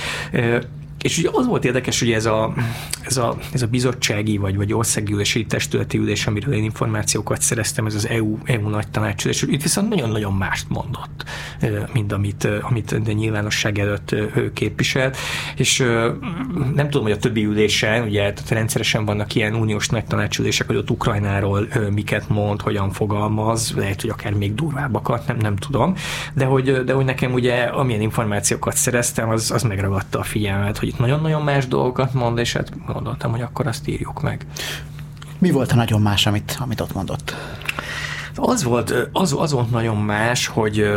és 1.02 1.18
ugye 1.18 1.28
az 1.32 1.46
volt 1.46 1.64
érdekes, 1.64 1.98
hogy 1.98 2.12
ez 2.12 2.26
a, 2.26 2.54
ez 3.02 3.16
a, 3.16 3.36
ez 3.52 3.62
a 3.62 3.66
bizottsági 3.66 4.36
vagy, 4.36 4.56
vagy 4.56 4.72
országgyűlési 4.72 5.44
testületi 5.44 5.98
ülés, 5.98 6.26
amiről 6.26 6.54
én 6.54 6.64
információkat 6.64 7.40
szereztem, 7.40 7.86
ez 7.86 7.94
az 7.94 8.08
EU, 8.08 8.38
EU 8.44 8.68
nagy 8.68 8.88
tanácsülés, 8.88 9.42
itt 9.42 9.62
viszont 9.62 9.88
nagyon-nagyon 9.88 10.32
mást 10.32 10.68
mondott, 10.68 11.24
mint 11.92 12.12
amit, 12.12 12.48
amit 12.60 13.02
de 13.02 13.12
nyilvánosság 13.12 13.78
előtt 13.78 14.14
képviselt, 14.54 15.16
és 15.56 15.78
nem 16.74 16.90
tudom, 16.90 17.02
hogy 17.02 17.12
a 17.12 17.16
többi 17.16 17.44
ülésen, 17.44 18.02
ugye 18.02 18.32
tehát 18.32 18.48
rendszeresen 18.48 19.04
vannak 19.04 19.34
ilyen 19.34 19.54
uniós 19.54 19.88
nagy 19.88 20.04
tanácsülések, 20.04 20.66
hogy 20.66 20.76
ott 20.76 20.90
Ukrajnáról 20.90 21.68
miket 21.90 22.28
mond, 22.28 22.60
hogyan 22.60 22.90
fogalmaz, 22.90 23.72
lehet, 23.76 24.00
hogy 24.00 24.10
akár 24.10 24.32
még 24.32 24.54
durvábbakat, 24.54 25.26
nem, 25.26 25.36
nem 25.36 25.56
tudom, 25.56 25.94
de 26.34 26.44
hogy, 26.44 26.84
de 26.84 26.92
hogy 26.92 27.04
nekem 27.04 27.32
ugye 27.32 27.62
amilyen 27.62 28.00
információkat 28.00 28.76
szereztem, 28.76 29.28
az, 29.28 29.50
az 29.50 29.62
megragadta 29.62 30.18
a 30.18 30.22
figyelmet, 30.22 30.78
hogy 30.78 30.91
itt 30.92 30.98
nagyon-nagyon 30.98 31.42
más 31.42 31.66
dolgokat 31.66 32.14
mond, 32.14 32.38
és 32.38 32.52
hát 32.52 32.86
gondoltam, 32.86 33.30
hogy 33.30 33.40
akkor 33.40 33.66
azt 33.66 33.88
írjuk 33.88 34.22
meg. 34.22 34.46
Mi 35.38 35.50
volt 35.50 35.72
a 35.72 35.74
nagyon 35.74 36.00
más, 36.00 36.26
amit, 36.26 36.56
amit 36.60 36.80
ott 36.80 36.94
mondott? 36.94 37.34
Az 38.34 38.62
volt, 38.62 38.94
az, 39.12 39.34
az 39.38 39.52
volt 39.52 39.70
nagyon 39.70 39.96
más, 39.96 40.46
hogy 40.46 40.90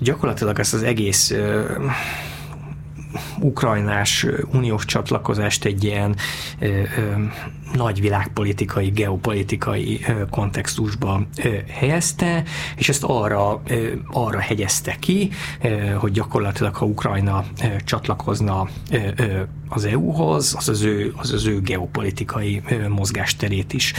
gyakorlatilag 0.00 0.58
ezt 0.58 0.74
az 0.74 0.82
egész 0.82 1.34
ukrajnás 3.40 4.26
uniós 4.52 4.84
csatlakozást 4.84 5.64
egy 5.64 5.84
ilyen 5.84 6.16
nagy 7.74 8.00
világpolitikai, 8.00 8.88
geopolitikai 8.88 10.00
kontextusba 10.30 11.26
helyezte, 11.68 12.42
és 12.76 12.88
ezt 12.88 13.04
arra, 13.04 13.62
arra 14.12 14.38
hegyezte 14.38 14.96
ki, 14.98 15.30
hogy 15.96 16.12
gyakorlatilag 16.12 16.74
ha 16.74 16.84
Ukrajna 16.86 17.44
csatlakozna 17.84 18.68
az 19.68 19.84
EU-hoz, 19.84 20.54
az 20.58 20.68
az 20.68 20.82
ő, 20.82 21.12
az, 21.16 21.32
az 21.32 21.46
ő 21.46 21.60
geopolitikai 21.60 22.62
mozgásterét 22.88 23.72
is 23.72 23.92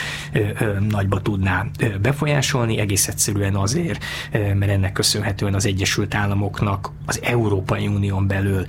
nagyba 0.89 1.21
tudná 1.21 1.65
befolyásolni, 2.01 2.77
egész 2.77 3.07
egyszerűen 3.07 3.55
azért, 3.55 4.03
mert 4.31 4.71
ennek 4.71 4.91
köszönhetően 4.91 5.53
az 5.53 5.65
Egyesült 5.65 6.15
Államoknak 6.15 6.91
az 7.05 7.19
Európai 7.23 7.87
Unión 7.87 8.27
belül 8.27 8.65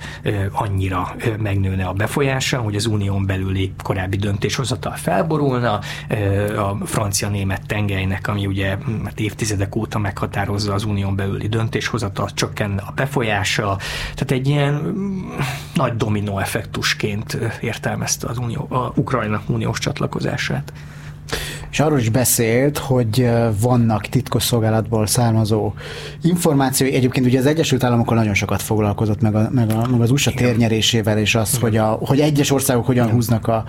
annyira 0.51 1.15
megnőne 1.37 1.85
a 1.85 1.93
befolyása, 1.93 2.57
hogy 2.59 2.75
az 2.75 2.85
unión 2.85 3.25
belüli 3.25 3.73
korábbi 3.83 4.17
döntéshozatal 4.17 4.92
felborulna, 4.95 5.79
a 6.57 6.85
francia-német 6.85 7.65
tengelynek, 7.67 8.27
ami 8.27 8.45
ugye 8.45 8.77
mert 9.03 9.19
évtizedek 9.19 9.75
óta 9.75 9.99
meghatározza 9.99 10.73
az 10.73 10.83
unión 10.83 11.15
belüli 11.15 11.47
döntéshozatal, 11.47 12.29
csökken 12.33 12.77
a 12.77 12.91
befolyása, 12.91 13.77
tehát 14.13 14.31
egy 14.31 14.47
ilyen 14.47 14.73
mm, 14.73 15.29
nagy 15.73 15.95
dominó 15.95 16.39
effektusként 16.39 17.37
értelmezte 17.61 18.27
az 18.27 18.37
unió, 18.37 18.67
a 18.69 18.91
Ukrajna 18.95 19.41
uniós 19.47 19.79
csatlakozását 19.79 20.73
és 21.73 21.79
arról 21.79 21.99
is 21.99 22.09
beszélt, 22.09 22.77
hogy 22.77 23.29
vannak 23.59 24.01
titkosszolgálatból 24.01 25.07
származó 25.07 25.73
információi. 26.21 26.93
Egyébként 26.93 27.25
ugye 27.25 27.39
az 27.39 27.45
Egyesült 27.45 27.83
Államokkal 27.83 28.17
nagyon 28.17 28.33
sokat 28.33 28.61
foglalkozott, 28.61 29.21
meg, 29.21 29.35
a, 29.35 29.49
meg, 29.51 29.71
a, 29.71 29.87
meg 29.91 30.01
az 30.01 30.11
USA 30.11 30.31
Igen. 30.31 30.45
térnyerésével, 30.45 31.17
és 31.17 31.35
az, 31.35 31.57
hogy, 31.59 31.77
a, 31.77 31.85
hogy 31.85 32.19
egyes 32.19 32.51
országok 32.51 32.85
hogyan 32.85 33.03
Igen. 33.03 33.15
húznak 33.15 33.47
a, 33.47 33.63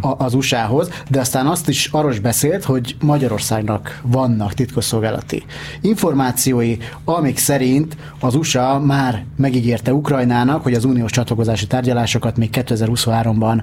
a, 0.00 0.24
az 0.24 0.34
USA-hoz, 0.34 0.90
de 1.10 1.20
aztán 1.20 1.46
azt 1.46 1.68
is 1.68 1.88
arról 1.92 2.12
is 2.12 2.20
beszélt, 2.20 2.64
hogy 2.64 2.96
Magyarországnak 3.00 4.00
vannak 4.02 4.54
titkosszolgálati 4.54 5.44
információi, 5.80 6.76
amik 7.04 7.38
szerint 7.38 7.96
az 8.20 8.34
USA 8.34 8.78
már 8.78 9.24
megígérte 9.36 9.92
Ukrajnának, 9.92 10.62
hogy 10.62 10.74
az 10.74 10.84
uniós 10.84 11.10
csatlakozási 11.10 11.66
tárgyalásokat 11.66 12.36
még 12.36 12.50
2023-ban 12.52 13.62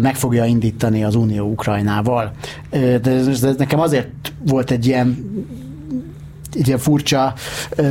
meg 0.00 0.14
fogja 0.14 0.44
indítani 0.44 1.04
az 1.04 1.14
Unió 1.14 1.50
Ukrajnával 1.50 2.32
de 2.98 3.10
ez, 3.10 3.26
ez 3.26 3.56
nekem 3.56 3.80
azért 3.80 4.32
volt 4.46 4.70
egy 4.70 4.86
ilyen 4.86 5.28
egy 6.54 6.66
ilyen 6.66 6.78
furcsa 6.78 7.34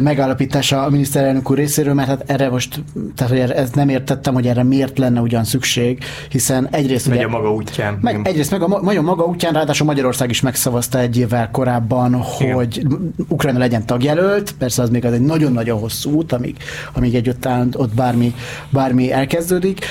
megállapítása 0.02 0.84
a 0.84 0.90
miniszterelnök 0.90 1.52
úr 1.52 1.58
részéről, 1.58 1.94
mert 1.94 2.08
hát 2.08 2.24
erre 2.26 2.50
most, 2.50 2.84
tehát 3.16 3.32
hogy 3.32 3.52
ez 3.52 3.72
nem 3.72 3.90
értettem, 3.90 4.34
hogy 4.34 4.48
erre 4.48 4.64
miért 4.64 4.98
lenne 4.98 5.22
ugyan 5.22 5.44
szükség, 5.44 6.04
hiszen 6.30 6.68
egyrészt... 6.72 7.08
Megy 7.08 7.18
ugye, 7.18 7.26
a 7.26 7.30
maga 7.30 7.54
útján. 7.54 7.98
Meg, 8.02 8.20
egyrészt 8.24 8.52
meg 8.52 8.62
a 8.62 8.82
nagyon 8.82 9.04
maga 9.04 9.24
útján, 9.24 9.54
ráadásul 9.54 9.86
Magyarország 9.86 10.30
is 10.30 10.42
megszavazta 10.42 11.00
egy 11.00 11.18
évvel 11.18 11.50
korábban, 11.52 12.24
Igen. 12.40 12.54
hogy 12.54 12.88
Ukrajna 13.28 13.60
legyen 13.60 13.86
tagjelölt, 13.86 14.52
persze 14.52 14.82
az 14.82 14.90
még 14.90 15.06
az 15.06 15.14
egy 15.14 15.22
nagyon-nagyon 15.22 15.80
hosszú 15.80 16.12
út, 16.12 16.32
amíg, 16.32 16.58
amíg 16.94 17.16
egy 17.16 17.30
ott 17.74 17.94
bármi, 17.94 18.34
bármi 18.70 19.12
elkezdődik 19.12 19.86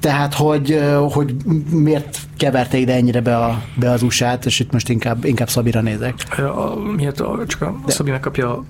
tehát, 0.00 0.34
hogy, 0.34 0.80
hogy 1.10 1.34
miért 1.70 2.18
keverte 2.36 2.76
ide 2.76 2.94
ennyire 2.94 3.20
be, 3.20 3.36
a, 3.36 3.62
be 3.74 3.90
az 3.90 4.02
USA-t, 4.02 4.44
és 4.44 4.60
itt 4.60 4.72
most 4.72 4.88
inkább, 4.88 5.24
inkább 5.24 5.48
Szabira 5.48 5.80
nézek. 5.80 6.14
A, 6.38 6.74
miért 6.96 7.20
a, 7.20 7.46
csak 7.46 7.62
a 7.62 7.80
De. 7.86 7.92
Szabi 7.92 8.10
megkapja 8.10 8.64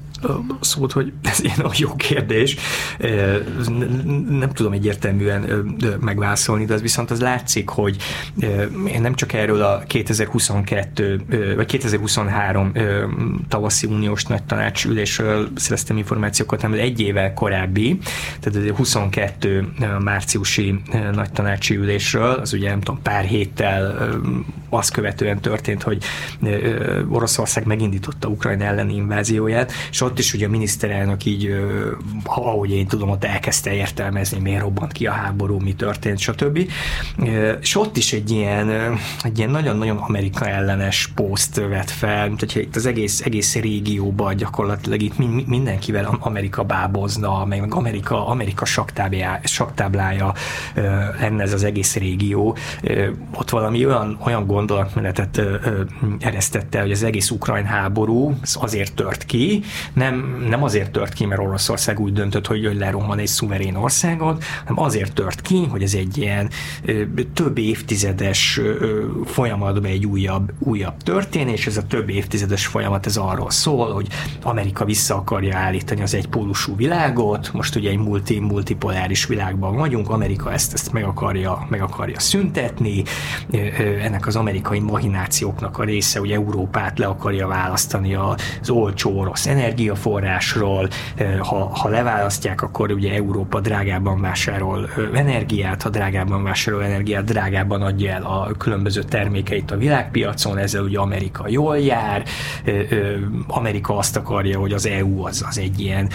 szót, 0.60 0.92
hogy 0.92 1.12
ez 1.22 1.40
ilyen 1.40 1.60
a 1.60 1.70
jó 1.76 1.94
kérdés. 1.94 2.56
Nem 4.28 4.50
tudom 4.52 4.72
egyértelműen 4.72 5.66
megválaszolni, 6.00 6.64
de 6.64 6.74
az 6.74 6.80
viszont 6.80 7.10
az 7.10 7.20
látszik, 7.20 7.68
hogy 7.68 7.96
én 8.86 9.00
nem 9.00 9.14
csak 9.14 9.32
erről 9.32 9.62
a 9.62 9.82
2022 9.86 11.24
vagy 11.56 11.66
2023 11.66 12.72
tavaszi 13.48 13.86
uniós 13.86 14.24
nagy 14.24 14.42
tanácsülésről 14.42 15.48
szereztem 15.54 15.96
információkat, 15.96 16.60
hanem 16.60 16.78
egy 16.78 17.00
évvel 17.00 17.34
korábbi, 17.34 17.98
tehát 18.40 18.68
22 18.68 19.72
márciusi 20.00 20.80
nagy 21.12 21.30
tanácsi 21.32 21.76
ülésről, 21.76 22.30
az 22.30 22.52
ugye 22.52 22.68
nem 22.68 22.80
tudom, 22.80 23.02
pár 23.02 23.24
héttel 23.24 24.12
azt 24.68 24.92
követően 24.92 25.40
történt, 25.40 25.82
hogy 25.82 26.04
Oroszország 27.08 27.66
megindította 27.66 28.28
Ukrajna 28.28 28.64
elleni 28.64 28.94
invázióját, 28.94 29.72
és 29.90 30.00
ott 30.00 30.13
is 30.18 30.34
ugye 30.34 30.46
a 30.46 30.50
miniszterelnök 30.50 31.24
így, 31.24 31.54
ahogy 32.24 32.70
én 32.70 32.86
tudom, 32.86 33.10
ott 33.10 33.24
elkezdte 33.24 33.72
értelmezni, 33.72 34.38
miért 34.38 34.60
robbant 34.60 34.92
ki 34.92 35.06
a 35.06 35.12
háború, 35.12 35.60
mi 35.60 35.74
történt, 35.74 36.18
stb. 36.18 36.70
És 37.60 37.76
ott 37.76 37.96
is 37.96 38.12
egy 38.12 38.30
ilyen, 38.30 38.98
egy 39.22 39.38
ilyen 39.38 39.50
nagyon-nagyon 39.50 39.96
Amerika 39.96 40.48
ellenes 40.48 41.12
poszt 41.14 41.56
vett 41.56 41.90
fel, 41.90 42.26
mint 42.26 42.40
hogyha 42.40 42.60
itt 42.60 42.76
az 42.76 42.86
egész, 42.86 43.20
egész 43.20 43.54
régióban 43.54 44.36
gyakorlatilag 44.36 45.02
itt 45.02 45.46
mindenkivel 45.46 46.18
Amerika 46.20 46.62
bábozna, 46.62 47.44
meg 47.44 47.74
Amerika, 47.74 48.26
Amerika 48.26 48.64
saktáblája 49.44 50.32
lenne 51.20 51.42
ez 51.42 51.52
az 51.52 51.64
egész 51.64 51.96
régió. 51.96 52.56
Ott 53.34 53.50
valami 53.50 53.86
olyan, 53.86 54.18
olyan 54.24 54.46
gondolatmenetet 54.46 55.42
eresztette, 56.18 56.80
hogy 56.80 56.90
az 56.90 57.02
egész 57.02 57.30
ukrajn 57.30 57.64
háború 57.64 58.34
azért 58.54 58.94
tört 58.94 59.24
ki, 59.24 59.62
nem, 59.94 60.44
nem 60.48 60.62
azért 60.62 60.90
tört 60.90 61.12
ki, 61.12 61.26
mert 61.26 61.40
Oroszország 61.40 62.00
úgy 62.00 62.12
döntött, 62.12 62.46
hogy, 62.46 62.66
hogy 62.66 62.76
leromban 62.76 63.18
egy 63.18 63.26
szuverén 63.26 63.74
országot, 63.74 64.44
hanem 64.64 64.84
azért 64.84 65.12
tört 65.14 65.40
ki, 65.40 65.66
hogy 65.70 65.82
ez 65.82 65.94
egy 65.94 66.18
ilyen 66.18 66.50
több 67.34 67.58
évtizedes 67.58 68.60
folyamatban 69.24 69.84
egy 69.84 70.06
újabb, 70.06 70.52
újabb 70.58 70.96
történés, 70.96 71.66
ez 71.66 71.76
a 71.76 71.86
több 71.86 72.08
évtizedes 72.08 72.66
folyamat 72.66 73.06
ez 73.06 73.16
arról 73.16 73.50
szól, 73.50 73.92
hogy 73.92 74.08
Amerika 74.42 74.84
vissza 74.84 75.14
akarja 75.14 75.56
állítani 75.56 76.02
az 76.02 76.14
egypólusú 76.14 76.76
világot, 76.76 77.52
most 77.52 77.76
ugye 77.76 77.90
egy 77.90 77.98
multi, 77.98 78.38
multipoláris 78.38 79.26
világban 79.26 79.76
vagyunk, 79.76 80.10
Amerika 80.10 80.52
ezt, 80.52 80.72
ezt 80.72 80.92
meg, 80.92 81.04
akarja, 81.04 81.66
meg 81.68 81.82
akarja 81.82 82.20
szüntetni, 82.20 83.02
ennek 84.02 84.26
az 84.26 84.36
amerikai 84.36 84.78
mahinációknak 84.78 85.78
a 85.78 85.84
része, 85.84 86.18
hogy 86.18 86.30
Európát 86.32 86.98
le 86.98 87.06
akarja 87.06 87.46
választani 87.46 88.14
az 88.14 88.70
olcsó 88.70 89.18
orosz 89.18 89.46
energiaforrásról, 89.84 90.88
ha, 91.38 91.70
ha 91.74 91.88
leválasztják, 91.88 92.62
akkor 92.62 92.92
ugye 92.92 93.12
Európa 93.12 93.60
drágában 93.60 94.20
vásárol 94.20 94.88
energiát, 95.14 95.82
ha 95.82 95.88
drágában 95.88 96.42
vásárol 96.42 96.84
energiát, 96.84 97.24
drágában 97.24 97.82
adja 97.82 98.12
el 98.12 98.22
a 98.22 98.50
különböző 98.58 99.02
termékeit 99.02 99.70
a 99.70 99.76
világpiacon, 99.76 100.58
ezzel 100.58 100.82
ugye 100.82 100.98
Amerika 100.98 101.44
jól 101.48 101.78
jár, 101.78 102.24
Amerika 103.46 103.96
azt 103.96 104.16
akarja, 104.16 104.58
hogy 104.58 104.72
az 104.72 104.86
EU 104.86 105.24
az, 105.24 105.44
az 105.48 105.58
egy 105.58 105.80
ilyen 105.80 106.08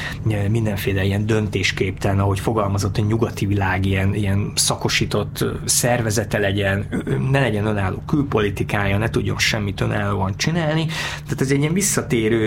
mindenféle 0.49 1.03
ilyen 1.03 1.25
döntésképtelen, 1.25 2.19
ahogy 2.19 2.39
fogalmazott, 2.39 2.97
a 2.97 3.01
nyugati 3.01 3.45
világ 3.45 3.85
ilyen, 3.85 4.13
ilyen 4.13 4.51
szakosított 4.55 5.45
szervezete 5.65 6.37
legyen, 6.37 6.87
ne 7.31 7.39
legyen 7.39 7.65
önálló 7.65 8.03
külpolitikája, 8.07 8.97
ne 8.97 9.09
tudjon 9.09 9.37
semmit 9.37 9.81
önállóan 9.81 10.33
csinálni. 10.37 10.85
Tehát 11.23 11.41
ez 11.41 11.51
egy 11.51 11.59
ilyen 11.59 11.73
visszatérő 11.73 12.39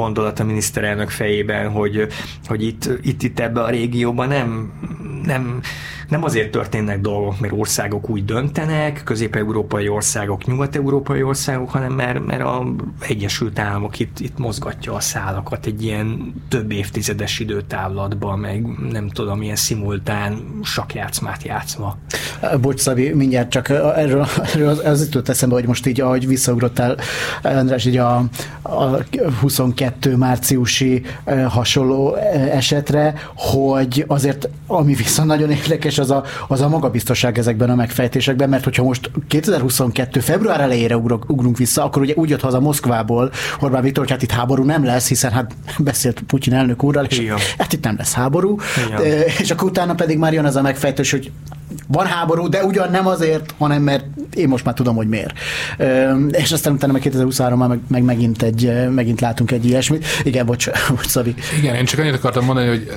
gondolat 0.00 0.40
a 0.40 0.44
miniszterelnök 0.44 1.10
fejében, 1.10 1.70
hogy, 1.70 2.06
hogy 2.46 2.62
itt, 2.62 2.88
itt, 3.02 3.22
itt 3.22 3.40
ebbe 3.40 3.62
a 3.62 3.70
régióban 3.70 4.28
nem, 4.28 4.72
nem 5.24 5.60
nem 6.10 6.24
azért 6.24 6.50
történnek 6.50 7.00
dolgok, 7.00 7.40
mert 7.40 7.52
országok 7.56 8.08
úgy 8.08 8.24
döntenek, 8.24 9.02
közép-európai 9.04 9.88
országok, 9.88 10.46
nyugat-európai 10.46 11.22
országok, 11.22 11.70
hanem 11.70 11.92
mert, 11.92 12.26
mert 12.26 12.42
a 12.42 12.66
Egyesült 13.00 13.58
Államok 13.58 13.98
itt, 13.98 14.20
itt 14.20 14.38
mozgatja 14.38 14.94
a 14.94 15.00
szálakat 15.00 15.66
egy 15.66 15.84
ilyen 15.84 16.34
több 16.48 16.72
évtizedes 16.72 17.38
időtávlatban, 17.38 18.38
meg 18.38 18.66
nem 18.90 19.08
tudom, 19.08 19.42
ilyen 19.42 19.56
szimultán 19.56 20.58
sakjátszmát 20.62 21.42
játszva. 21.42 21.98
Bocs, 22.60 22.80
Szabi, 22.80 23.12
mindjárt 23.12 23.50
csak 23.50 23.68
erről, 23.68 24.26
erről 24.52 24.68
az, 24.68 24.84
az 24.84 25.04
jutott 25.04 25.28
eszembe, 25.28 25.54
hogy 25.54 25.66
most 25.66 25.86
így, 25.86 26.00
ahogy 26.00 26.26
visszaugrottál, 26.26 26.96
András, 27.42 27.84
így 27.84 27.96
a, 27.96 28.24
a 28.62 28.98
22 29.40 30.16
márciusi 30.16 31.02
hasonló 31.48 32.14
esetre, 32.52 33.14
hogy 33.34 34.04
azért, 34.06 34.48
ami 34.66 34.94
viszont 34.94 35.28
nagyon 35.28 35.50
érdekes, 35.60 35.98
az 36.00 36.10
a, 36.10 36.24
az 36.48 36.60
a 36.60 36.68
magabiztosság 36.68 37.38
ezekben 37.38 37.70
a 37.70 37.74
megfejtésekben, 37.74 38.48
mert 38.48 38.64
hogyha 38.64 38.82
most 38.82 39.10
2022. 39.28 40.20
február 40.20 40.60
elejére 40.60 40.96
ugrunk, 40.96 41.30
ugrunk 41.30 41.56
vissza, 41.56 41.84
akkor 41.84 42.02
ugye 42.02 42.14
úgy 42.16 42.28
jött 42.28 42.40
haza 42.40 42.60
Moszkvából 42.60 43.30
Orbán 43.60 43.82
Viktor, 43.82 44.02
hogy 44.02 44.12
hát 44.12 44.22
itt 44.22 44.30
háború 44.30 44.64
nem 44.64 44.84
lesz, 44.84 45.08
hiszen 45.08 45.32
hát 45.32 45.54
beszélt 45.78 46.22
Putyin 46.26 46.54
elnök 46.54 46.82
úrral, 46.82 47.04
és 47.04 47.18
Igen. 47.18 47.36
hát 47.58 47.72
itt 47.72 47.84
nem 47.84 47.94
lesz 47.96 48.12
háború, 48.12 48.58
Igen. 48.86 49.22
és 49.38 49.50
akkor 49.50 49.68
utána 49.68 49.94
pedig 49.94 50.18
már 50.18 50.32
jön 50.32 50.44
az 50.44 50.56
a 50.56 50.62
megfejtés, 50.62 51.10
hogy 51.10 51.30
van 51.86 52.06
háború, 52.06 52.48
de 52.48 52.64
ugyan 52.64 52.90
nem 52.90 53.06
azért, 53.06 53.54
hanem 53.58 53.82
mert 53.82 54.04
én 54.34 54.48
most 54.48 54.64
már 54.64 54.74
tudom, 54.74 54.96
hogy 54.96 55.08
miért. 55.08 55.38
És 56.30 56.52
aztán 56.52 56.72
utána 56.72 56.92
meg 56.92 57.00
2023 57.00 57.68
meg, 57.68 57.78
meg 57.88 58.02
megint, 58.02 58.42
egy, 58.42 58.90
megint 58.90 59.20
látunk 59.20 59.50
egy 59.50 59.64
ilyesmit. 59.64 60.06
Igen, 60.22 60.46
bocs, 60.46 60.70
bocs 60.96 61.06
Szabi. 61.06 61.34
Igen, 61.58 61.74
én 61.74 61.84
csak 61.84 62.00
annyit 62.00 62.14
akartam 62.14 62.44
mondani, 62.44 62.68
hogy 62.68 62.92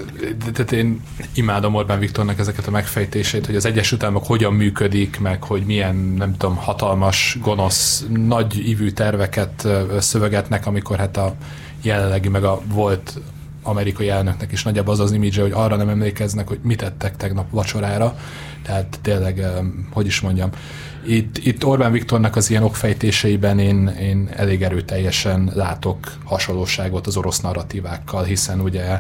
tehát 0.53 0.71
én 0.71 1.01
imádom 1.33 1.75
Orbán 1.75 1.99
Viktornak 1.99 2.39
ezeket 2.39 2.67
a 2.67 2.71
megfejtéseit, 2.71 3.45
hogy 3.45 3.55
az 3.55 3.65
Egyesült 3.65 4.03
Államok 4.03 4.25
hogyan 4.25 4.53
működik, 4.53 5.19
meg 5.19 5.43
hogy 5.43 5.63
milyen, 5.65 5.95
nem 5.95 6.37
tudom, 6.37 6.55
hatalmas, 6.55 7.37
gonosz, 7.41 8.05
nagy 8.09 8.67
ívű 8.67 8.89
terveket 8.89 9.67
szövegetnek, 9.99 10.67
amikor 10.67 10.97
hát 10.97 11.17
a 11.17 11.35
jelenlegi, 11.81 12.29
meg 12.29 12.43
a 12.43 12.61
volt 12.73 13.19
amerikai 13.63 14.09
elnöknek 14.09 14.51
is 14.51 14.63
nagyjából 14.63 14.93
az 14.93 14.99
az 14.99 15.11
imidzse, 15.11 15.41
hogy 15.41 15.51
arra 15.51 15.75
nem 15.75 15.89
emlékeznek, 15.89 16.47
hogy 16.47 16.59
mit 16.63 16.77
tettek 16.77 17.17
tegnap 17.17 17.51
vacsorára. 17.51 18.17
Tehát 18.63 18.99
tényleg, 19.01 19.45
hogy 19.91 20.05
is 20.05 20.21
mondjam, 20.21 20.49
itt, 21.05 21.37
itt 21.37 21.65
Orbán 21.65 21.91
Viktornak 21.91 22.35
az 22.35 22.49
ilyen 22.49 22.63
okfejtéseiben 22.63 23.59
én, 23.59 23.87
én 23.87 24.29
elég 24.35 24.63
erőteljesen 24.63 25.51
látok 25.53 26.17
hasonlóságot 26.23 27.07
az 27.07 27.17
orosz 27.17 27.39
narratívákkal, 27.39 28.23
hiszen 28.23 28.59
ugye 28.59 28.99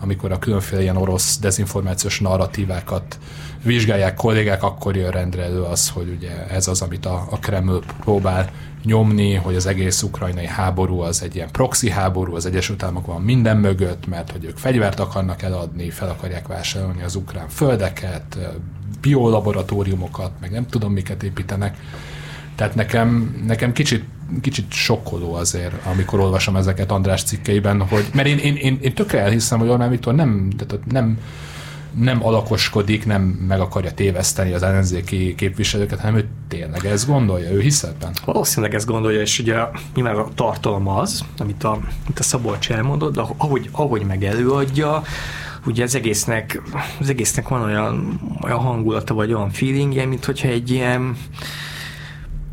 amikor 0.00 0.32
a 0.32 0.38
különféle 0.38 0.82
ilyen 0.82 0.96
orosz 0.96 1.38
dezinformációs 1.38 2.20
narratívákat 2.20 3.18
vizsgálják 3.62 4.14
kollégák, 4.14 4.62
akkor 4.62 4.96
jön 4.96 5.10
rendre 5.10 5.42
elő 5.42 5.62
az, 5.62 5.88
hogy 5.88 6.08
ugye 6.16 6.46
ez 6.46 6.68
az, 6.68 6.82
amit 6.82 7.06
a, 7.06 7.26
a 7.30 7.38
Kreml 7.38 7.80
próbál 8.00 8.50
nyomni, 8.84 9.34
hogy 9.34 9.54
az 9.54 9.66
egész 9.66 10.02
ukrajnai 10.02 10.46
háború 10.46 11.00
az 11.00 11.22
egy 11.22 11.34
ilyen 11.34 11.50
proxy 11.50 11.90
háború, 11.90 12.34
az 12.34 12.46
Egyesült 12.46 12.82
Államok 12.82 13.06
van 13.06 13.22
minden 13.22 13.56
mögött, 13.56 14.06
mert 14.06 14.30
hogy 14.30 14.44
ők 14.44 14.56
fegyvert 14.56 15.00
akarnak 15.00 15.42
eladni, 15.42 15.90
fel 15.90 16.08
akarják 16.08 16.46
vásárolni 16.46 17.02
az 17.02 17.14
ukrán 17.14 17.48
földeket, 17.48 18.38
biolaboratóriumokat, 19.00 20.30
meg 20.40 20.50
nem 20.50 20.66
tudom 20.66 20.92
miket 20.92 21.22
építenek. 21.22 21.76
Tehát 22.54 22.74
nekem, 22.74 23.40
nekem 23.46 23.72
kicsit, 23.72 24.04
kicsit 24.40 24.72
sokkoló 24.72 25.34
azért, 25.34 25.86
amikor 25.86 26.20
olvasom 26.20 26.56
ezeket 26.56 26.90
András 26.90 27.22
cikkeiben, 27.22 27.82
hogy, 27.82 28.04
mert 28.14 28.28
én, 28.28 28.38
én, 28.38 28.56
én, 28.56 28.78
én 28.80 28.94
tökre 28.94 29.20
elhiszem, 29.20 29.58
hogy 29.58 29.68
Orbán 29.68 29.90
Viktor 29.90 30.14
nem, 30.14 30.50
tehát 30.56 30.86
nem, 30.86 31.18
nem 31.98 32.24
alakoskodik, 32.24 33.06
nem 33.06 33.22
meg 33.22 33.60
akarja 33.60 33.92
téveszteni 33.92 34.52
az 34.52 34.62
ellenzéki 34.62 35.34
képviselőket, 35.34 36.00
hanem 36.00 36.16
ő 36.16 36.28
tényleg 36.48 36.86
ezt 36.86 37.06
gondolja, 37.06 37.50
ő 37.50 37.60
hisz? 37.60 37.86
Valószínűleg 38.24 38.74
ezt 38.74 38.86
gondolja, 38.86 39.20
és 39.20 39.38
ugye 39.38 39.56
nyilván 39.94 40.16
a 40.16 40.28
tartalom 40.34 40.88
az, 40.88 41.24
amit 41.38 41.64
a, 41.64 41.72
amit 41.72 42.18
a 42.18 42.22
Szabolcs 42.22 42.70
elmondott, 42.70 43.14
de 43.14 43.20
ahogy, 43.36 43.68
ahogy 43.72 44.02
meg 44.02 44.24
előadja, 44.24 45.02
ugye 45.66 45.82
az 45.82 45.94
egésznek, 45.94 46.62
az 47.00 47.08
egésznek 47.08 47.48
van 47.48 47.62
olyan, 47.62 48.20
olyan 48.42 48.58
hangulata, 48.58 49.14
vagy 49.14 49.32
olyan 49.32 49.50
feelingje, 49.50 50.06
mint 50.06 50.24
hogyha 50.24 50.48
egy 50.48 50.70
ilyen 50.70 51.16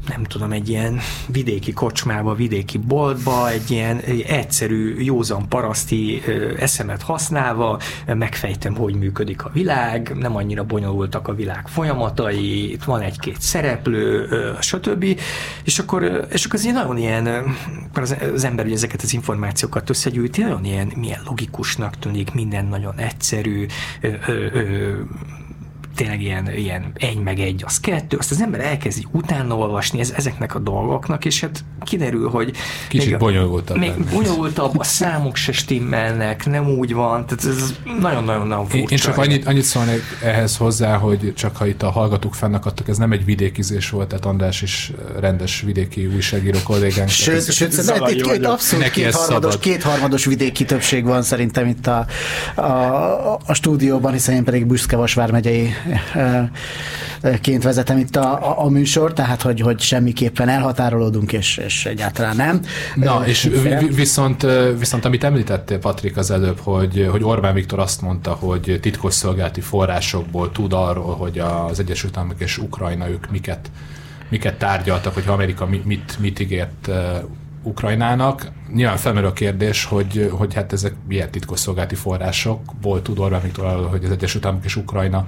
nem 0.08 0.24
tudom, 0.24 0.52
egy 0.52 0.70
ilyen 0.70 1.00
vidéki 1.28 1.74
kocsmába, 1.74 2.36
vidéki 2.36 2.78
boltba, 2.78 3.50
egy 3.50 3.72
ilyen 3.72 4.00
egyszerű, 4.28 5.00
józan 5.00 5.48
paraszti 5.50 6.22
eszemet 6.60 7.02
használva 7.02 7.80
megfejtem, 8.06 8.76
hogy 8.76 8.96
működik 8.96 9.46
a 9.46 9.50
világ, 9.54 10.16
nem 10.20 10.36
annyira 10.36 10.64
bonyolultak 10.64 11.28
a 11.28 11.36
világ 11.36 11.68
folyamatai, 11.68 12.72
itt 12.72 12.84
van 12.84 13.02
egy-két 13.02 13.42
szereplő, 13.42 14.28
stb. 14.60 15.20
És 15.64 15.80
akkor, 15.80 16.28
és 16.32 16.46
akkor 16.46 16.60
az 16.60 16.66
nagyon 16.66 16.98
ilyen, 16.98 17.56
az, 17.94 18.44
ember 18.44 18.66
ugye 18.66 18.76
ezeket 18.76 19.02
az 19.02 19.14
információkat 19.14 19.90
összegyűjti, 19.90 20.42
nagyon 20.42 20.66
ilyen, 20.66 20.92
milyen 20.96 21.22
logikusnak 21.26 22.00
tűnik, 22.00 22.34
minden 22.34 22.66
nagyon 22.66 23.00
egyszerű, 23.00 23.66
ö, 24.02 24.10
ö, 24.28 24.92
tényleg 25.98 26.22
ilyen, 26.22 26.51
ilyen 26.56 26.92
egy 26.94 27.20
meg 27.20 27.39
egy, 27.39 27.63
az 27.66 27.80
kettő, 27.80 28.18
azt 28.18 28.32
az 28.32 28.42
ember 28.42 28.60
elkezdi 28.60 29.06
utána 29.12 29.56
olvasni 29.56 30.00
ez, 30.00 30.13
ezeknek 30.16 30.56
a 30.56 30.60
dolgoknak, 30.60 31.25
és 31.25 31.39
hát 31.39 31.63
kiderül, 31.84 32.30
hogy 32.30 32.51
Kicsit 32.88 33.10
még, 33.10 33.18
bonyolultabb. 33.18 33.77
Még 33.77 33.94
bonyolultabb, 34.13 34.80
a 34.80 34.84
számok 34.84 35.36
se 35.36 35.51
stimmelnek, 35.51 36.46
nem 36.46 36.68
úgy 36.70 36.94
van, 36.94 37.25
tehát 37.25 37.58
ez 37.58 37.74
nagyon-nagyon 38.00 38.66
furcsa. 38.66 38.77
Én, 38.77 38.88
én 38.89 38.98
csak 38.98 39.18
annyit, 39.18 39.46
annyit 39.46 39.63
szólnék 39.63 40.01
ehhez 40.24 40.58
hozzá, 40.58 40.98
hogy 40.98 41.34
csak 41.36 41.58
ha 41.58 41.68
itt 41.68 41.84
a 41.84 41.89
hallgatók 41.89 42.36
fennakadtak, 42.36 42.88
ez 42.88 42.98
nem 42.98 43.12
egy 43.12 43.25
vidékizés 43.25 43.89
volt, 43.89 44.08
tehát 44.08 44.25
András 44.25 44.62
is 44.62 44.92
rendes 45.20 45.62
vidéki 45.62 46.06
újságíró 46.06 46.58
kollégánk. 46.63 47.10
Sőt, 47.10 47.51
sőt 47.51 47.74
itt, 47.74 48.10
itt, 48.10 48.34
itt 48.34 48.46
abszolút 48.46 48.89
kétharmados, 48.89 49.60
kétharmados 49.60 50.25
vidéki 50.25 50.66
többség 50.66 51.06
van 51.06 51.22
szerintem 51.22 51.68
itt 51.68 51.88
a, 51.88 52.06
a, 52.56 53.39
a 53.46 53.54
stúdióban, 53.54 54.12
hiszen 54.12 54.36
én 54.36 54.44
pedig 54.44 54.66
Büszkevasvár 54.66 55.32
megyei 55.32 55.74
ként 57.41 57.63
vezetem 57.63 57.98
itt 57.98 58.15
a, 58.15 58.50
a, 58.50 58.65
a 58.65 58.70
műsor, 58.70 59.13
tehát 59.13 59.41
hogy, 59.41 59.60
hogy 59.60 59.79
semmiképpen 59.79 60.50
elhatárolódunk, 60.50 61.34
és, 61.34 61.58
és 61.58 61.86
egyáltalán 61.86 62.36
nem. 62.36 62.62
Na, 62.96 63.22
és 63.25 63.50
viszont, 63.96 64.46
viszont 64.77 65.06
amit 65.06 65.24
említettél, 65.24 65.79
Patrik, 65.79 66.17
az 66.17 66.32
előbb, 66.32 66.60
hogy, 66.60 67.08
hogy 67.12 67.24
Orbán 67.24 67.53
Viktor 67.53 67.79
azt 67.79 68.01
mondta, 68.01 68.32
hogy 68.32 68.77
titkosszolgálati 68.82 69.62
forrásokból 69.62 70.51
tud 70.51 70.74
arról, 70.74 71.15
hogy 71.15 71.39
az 71.39 71.79
Egyesült 71.79 72.17
Államok 72.17 72.41
és 72.41 72.58
Ukrajna 72.58 73.10
ők 73.10 73.32
miket, 73.32 73.72
miket 74.29 74.58
tárgyaltak, 74.58 75.13
hogy 75.13 75.24
Amerika 75.27 75.65
mit, 75.65 76.20
mit 76.20 76.39
ígért 76.39 76.89
Ukrajnának. 77.63 78.51
Nyilván 78.74 78.98
felmerül 78.98 79.29
a 79.29 79.34
kérdés, 79.34 79.86
hogy, 79.86 80.29
hogy 80.32 80.53
hát 80.53 80.74
ezek 80.74 80.94
milyen 81.08 81.32
titkosszolgálati 81.32 81.96
forrásokból 81.96 83.01
tud 83.01 83.20
Orbán 83.20 83.41
Viktor 83.41 83.65
arról, 83.65 83.88
hogy 83.88 84.03
az 84.03 84.12
Egyesült 84.12 84.46
Államok 84.46 84.65
és 84.65 84.75
Ukrajna 84.75 85.27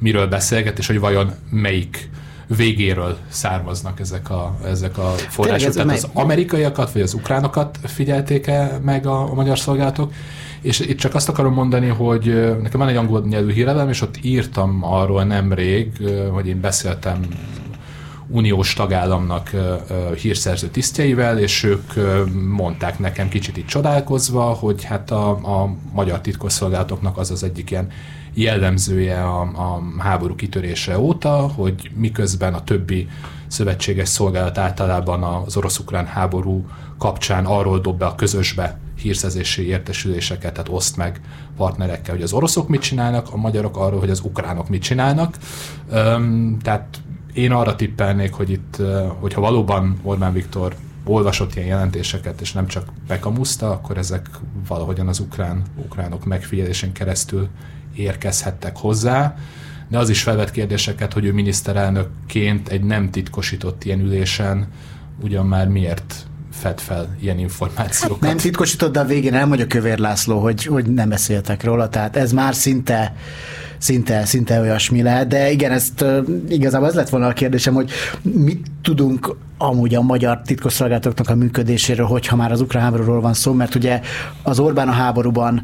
miről 0.00 0.26
beszélget, 0.26 0.78
és 0.78 0.86
hogy 0.86 1.00
vajon 1.00 1.32
melyik 1.50 2.10
végéről 2.56 3.16
származnak 3.28 4.00
ezek 4.00 4.30
a, 4.30 4.56
ezek 4.66 4.98
a 4.98 5.14
források. 5.28 5.72
Tehát 5.72 5.92
az 5.92 6.08
amerikaiakat, 6.12 6.92
vagy 6.92 7.02
az 7.02 7.14
ukránokat 7.14 7.78
figyelték-e 7.84 8.78
meg 8.84 9.06
a, 9.06 9.30
a 9.30 9.34
magyar 9.34 9.58
szolgálatok, 9.58 10.12
és 10.60 10.80
itt 10.80 10.98
csak 10.98 11.14
azt 11.14 11.28
akarom 11.28 11.54
mondani, 11.54 11.86
hogy 11.86 12.24
nekem 12.62 12.80
van 12.80 12.88
egy 12.88 12.96
angol 12.96 13.24
nyelvű 13.28 13.52
hírlevem, 13.52 13.88
és 13.88 14.00
ott 14.02 14.18
írtam 14.22 14.78
arról 14.84 15.24
nemrég, 15.24 15.92
hogy 16.32 16.46
én 16.46 16.60
beszéltem 16.60 17.20
uniós 18.30 18.72
tagállamnak 18.72 19.50
hírszerző 20.20 20.68
tisztjeivel, 20.68 21.38
és 21.38 21.62
ők 21.62 21.92
mondták 22.48 22.98
nekem 22.98 23.28
kicsit 23.28 23.56
itt 23.56 23.66
csodálkozva, 23.66 24.42
hogy 24.42 24.84
hát 24.84 25.10
a, 25.10 25.30
a 25.30 25.74
magyar 25.92 26.20
titkosszolgálatoknak 26.20 27.18
az 27.18 27.30
az 27.30 27.42
egyik 27.42 27.70
ilyen 27.70 27.88
jellemzője 28.34 29.22
a, 29.22 29.40
a 29.40 29.82
háború 29.98 30.34
kitörése 30.34 30.98
óta, 30.98 31.36
hogy 31.56 31.90
miközben 31.94 32.54
a 32.54 32.64
többi 32.64 33.08
szövetséges 33.46 34.08
szolgálat 34.08 34.58
általában 34.58 35.22
az 35.22 35.56
orosz-ukrán 35.56 36.06
háború 36.06 36.64
kapcsán 36.98 37.44
arról 37.44 37.78
dob 37.78 37.98
be 37.98 38.06
a 38.06 38.14
közösbe 38.14 38.78
hírszerzési 38.96 39.66
értesüléseket, 39.66 40.52
tehát 40.52 40.68
oszt 40.68 40.96
meg 40.96 41.20
partnerekkel, 41.56 42.14
hogy 42.14 42.22
az 42.22 42.32
oroszok 42.32 42.68
mit 42.68 42.80
csinálnak, 42.80 43.32
a 43.32 43.36
magyarok 43.36 43.76
arról, 43.76 44.00
hogy 44.00 44.10
az 44.10 44.20
ukránok 44.20 44.68
mit 44.68 44.82
csinálnak. 44.82 45.36
Üm, 45.92 46.58
tehát 46.62 47.00
én 47.32 47.52
arra 47.52 47.76
tippelnék, 47.76 48.32
hogy 48.32 48.50
itt, 48.50 48.76
hogyha 49.20 49.40
valóban 49.40 49.98
Orbán 50.02 50.32
Viktor 50.32 50.74
olvasott 51.04 51.54
ilyen 51.54 51.68
jelentéseket, 51.68 52.40
és 52.40 52.52
nem 52.52 52.66
csak 52.66 52.88
bekamuszta, 53.06 53.70
akkor 53.70 53.98
ezek 53.98 54.30
valahogyan 54.68 55.08
az 55.08 55.18
ukrán, 55.18 55.62
ukránok 55.76 56.24
megfigyelésén 56.24 56.92
keresztül 56.92 57.48
érkezhettek 57.94 58.76
hozzá, 58.76 59.36
de 59.88 59.98
az 59.98 60.08
is 60.08 60.22
felvet 60.22 60.50
kérdéseket, 60.50 61.12
hogy 61.12 61.24
ő 61.24 61.32
miniszterelnökként 61.32 62.68
egy 62.68 62.82
nem 62.82 63.10
titkosított 63.10 63.84
ilyen 63.84 64.00
ülésen 64.00 64.68
ugyan 65.22 65.46
már 65.46 65.68
miért 65.68 66.14
fed 66.52 66.80
fel 66.80 67.16
ilyen 67.20 67.38
információkat. 67.38 68.20
Nem 68.20 68.36
titkosított, 68.36 68.92
de 68.92 69.00
a 69.00 69.04
végén 69.04 69.34
elmondja 69.34 69.66
Kövér 69.66 69.98
László, 69.98 70.40
hogy, 70.40 70.64
hogy 70.64 70.86
nem 70.86 71.08
beszéltek 71.08 71.64
róla, 71.64 71.88
tehát 71.88 72.16
ez 72.16 72.32
már 72.32 72.54
szinte 72.54 73.14
szinte, 73.80 74.24
szinte 74.24 74.60
olyasmi 74.60 75.02
lehet, 75.02 75.26
de 75.26 75.50
igen, 75.50 75.72
ezt 75.72 76.04
igazából 76.48 76.88
ez 76.88 76.94
lett 76.94 77.08
volna 77.08 77.26
a 77.26 77.32
kérdésem, 77.32 77.74
hogy 77.74 77.90
mit 78.22 78.66
tudunk 78.82 79.36
amúgy 79.62 79.94
a 79.94 80.02
magyar 80.02 80.40
titkosszolgálatoknak 80.42 81.28
a 81.28 81.34
működéséről, 81.34 82.06
hogyha 82.06 82.36
már 82.36 82.52
az 82.52 82.60
ukrán 82.60 82.82
háborúról 82.82 83.20
van 83.20 83.34
szó, 83.34 83.52
mert 83.52 83.74
ugye 83.74 84.00
az 84.42 84.58
Orbán 84.58 84.88
a 84.88 84.92
háborúban 84.92 85.62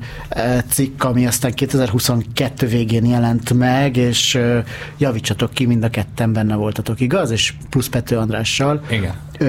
cikk, 0.68 1.04
ami 1.04 1.26
aztán 1.26 1.52
2022 1.52 2.66
végén 2.66 3.04
jelent 3.04 3.52
meg, 3.52 3.96
és 3.96 4.38
javítsatok 4.98 5.50
ki, 5.52 5.66
mind 5.66 5.84
a 5.84 5.88
ketten 5.88 6.32
benne 6.32 6.54
voltatok, 6.54 7.00
igaz? 7.00 7.30
És 7.30 7.54
plusz 7.70 7.88
Pető 7.88 8.16
Andrással. 8.16 8.82
Igen. 8.90 9.14
Ö, 9.38 9.44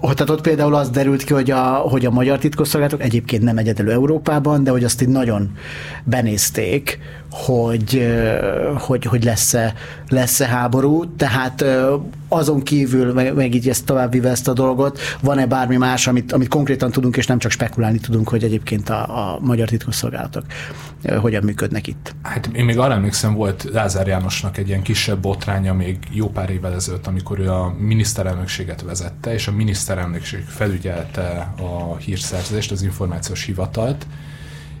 tehát 0.00 0.30
ott 0.30 0.40
például 0.40 0.74
az 0.74 0.90
derült 0.90 1.24
ki, 1.24 1.32
hogy 1.32 1.50
a, 1.50 1.62
hogy 1.64 2.06
a 2.06 2.10
magyar 2.10 2.38
titkosszolgálatok 2.38 3.02
egyébként 3.02 3.42
nem 3.42 3.58
egyedül 3.58 3.90
Európában, 3.90 4.64
de 4.64 4.70
hogy 4.70 4.84
azt 4.84 5.02
így 5.02 5.08
nagyon 5.08 5.50
benézték, 6.04 6.98
hogy, 7.34 8.06
hogy, 8.74 9.04
hogy 9.04 9.24
lesz-e, 9.24 9.74
lesz-e 10.08 10.46
háború, 10.46 11.16
tehát 11.16 11.64
azon 12.28 12.62
kívül, 12.62 13.12
meg, 13.12 13.34
meg 13.34 13.54
így 13.54 13.68
ezt 13.68 13.84
tovább 13.84 14.14
ezt 14.14 14.48
a 14.48 14.52
dolgot, 14.52 14.98
van-e 15.20 15.46
bármi 15.46 15.76
más, 15.76 16.06
amit, 16.06 16.32
amit 16.32 16.48
konkrétan 16.48 16.90
tudunk, 16.90 17.16
és 17.16 17.26
nem 17.26 17.38
csak 17.38 17.50
spekulálni 17.50 17.98
tudunk, 17.98 18.28
hogy 18.28 18.44
egyébként 18.44 18.88
a, 18.88 19.32
a 19.32 19.38
magyar 19.40 19.68
titkosszolgálatok 19.68 20.44
hogyan 21.20 21.44
működnek 21.44 21.86
itt? 21.86 22.14
Hát 22.22 22.50
én 22.52 22.64
még 22.64 22.78
arra 22.78 22.92
emlékszem, 22.92 23.34
volt 23.34 23.68
Lázár 23.72 24.06
Jánosnak 24.06 24.58
egy 24.58 24.68
ilyen 24.68 24.82
kisebb 24.82 25.18
botránya 25.18 25.74
még 25.74 25.98
jó 26.10 26.28
pár 26.28 26.50
évvel 26.50 26.74
ezelőtt, 26.74 27.06
amikor 27.06 27.38
ő 27.38 27.50
a 27.50 27.74
miniszterelnökséget 27.78 28.82
vezette, 28.82 29.32
és 29.32 29.48
a 29.48 29.52
miniszterelnökség 29.52 30.44
felügyelte 30.46 31.54
a 31.58 31.96
hírszerzést, 31.96 32.70
az 32.70 32.82
információs 32.82 33.44
hivatalt, 33.44 34.06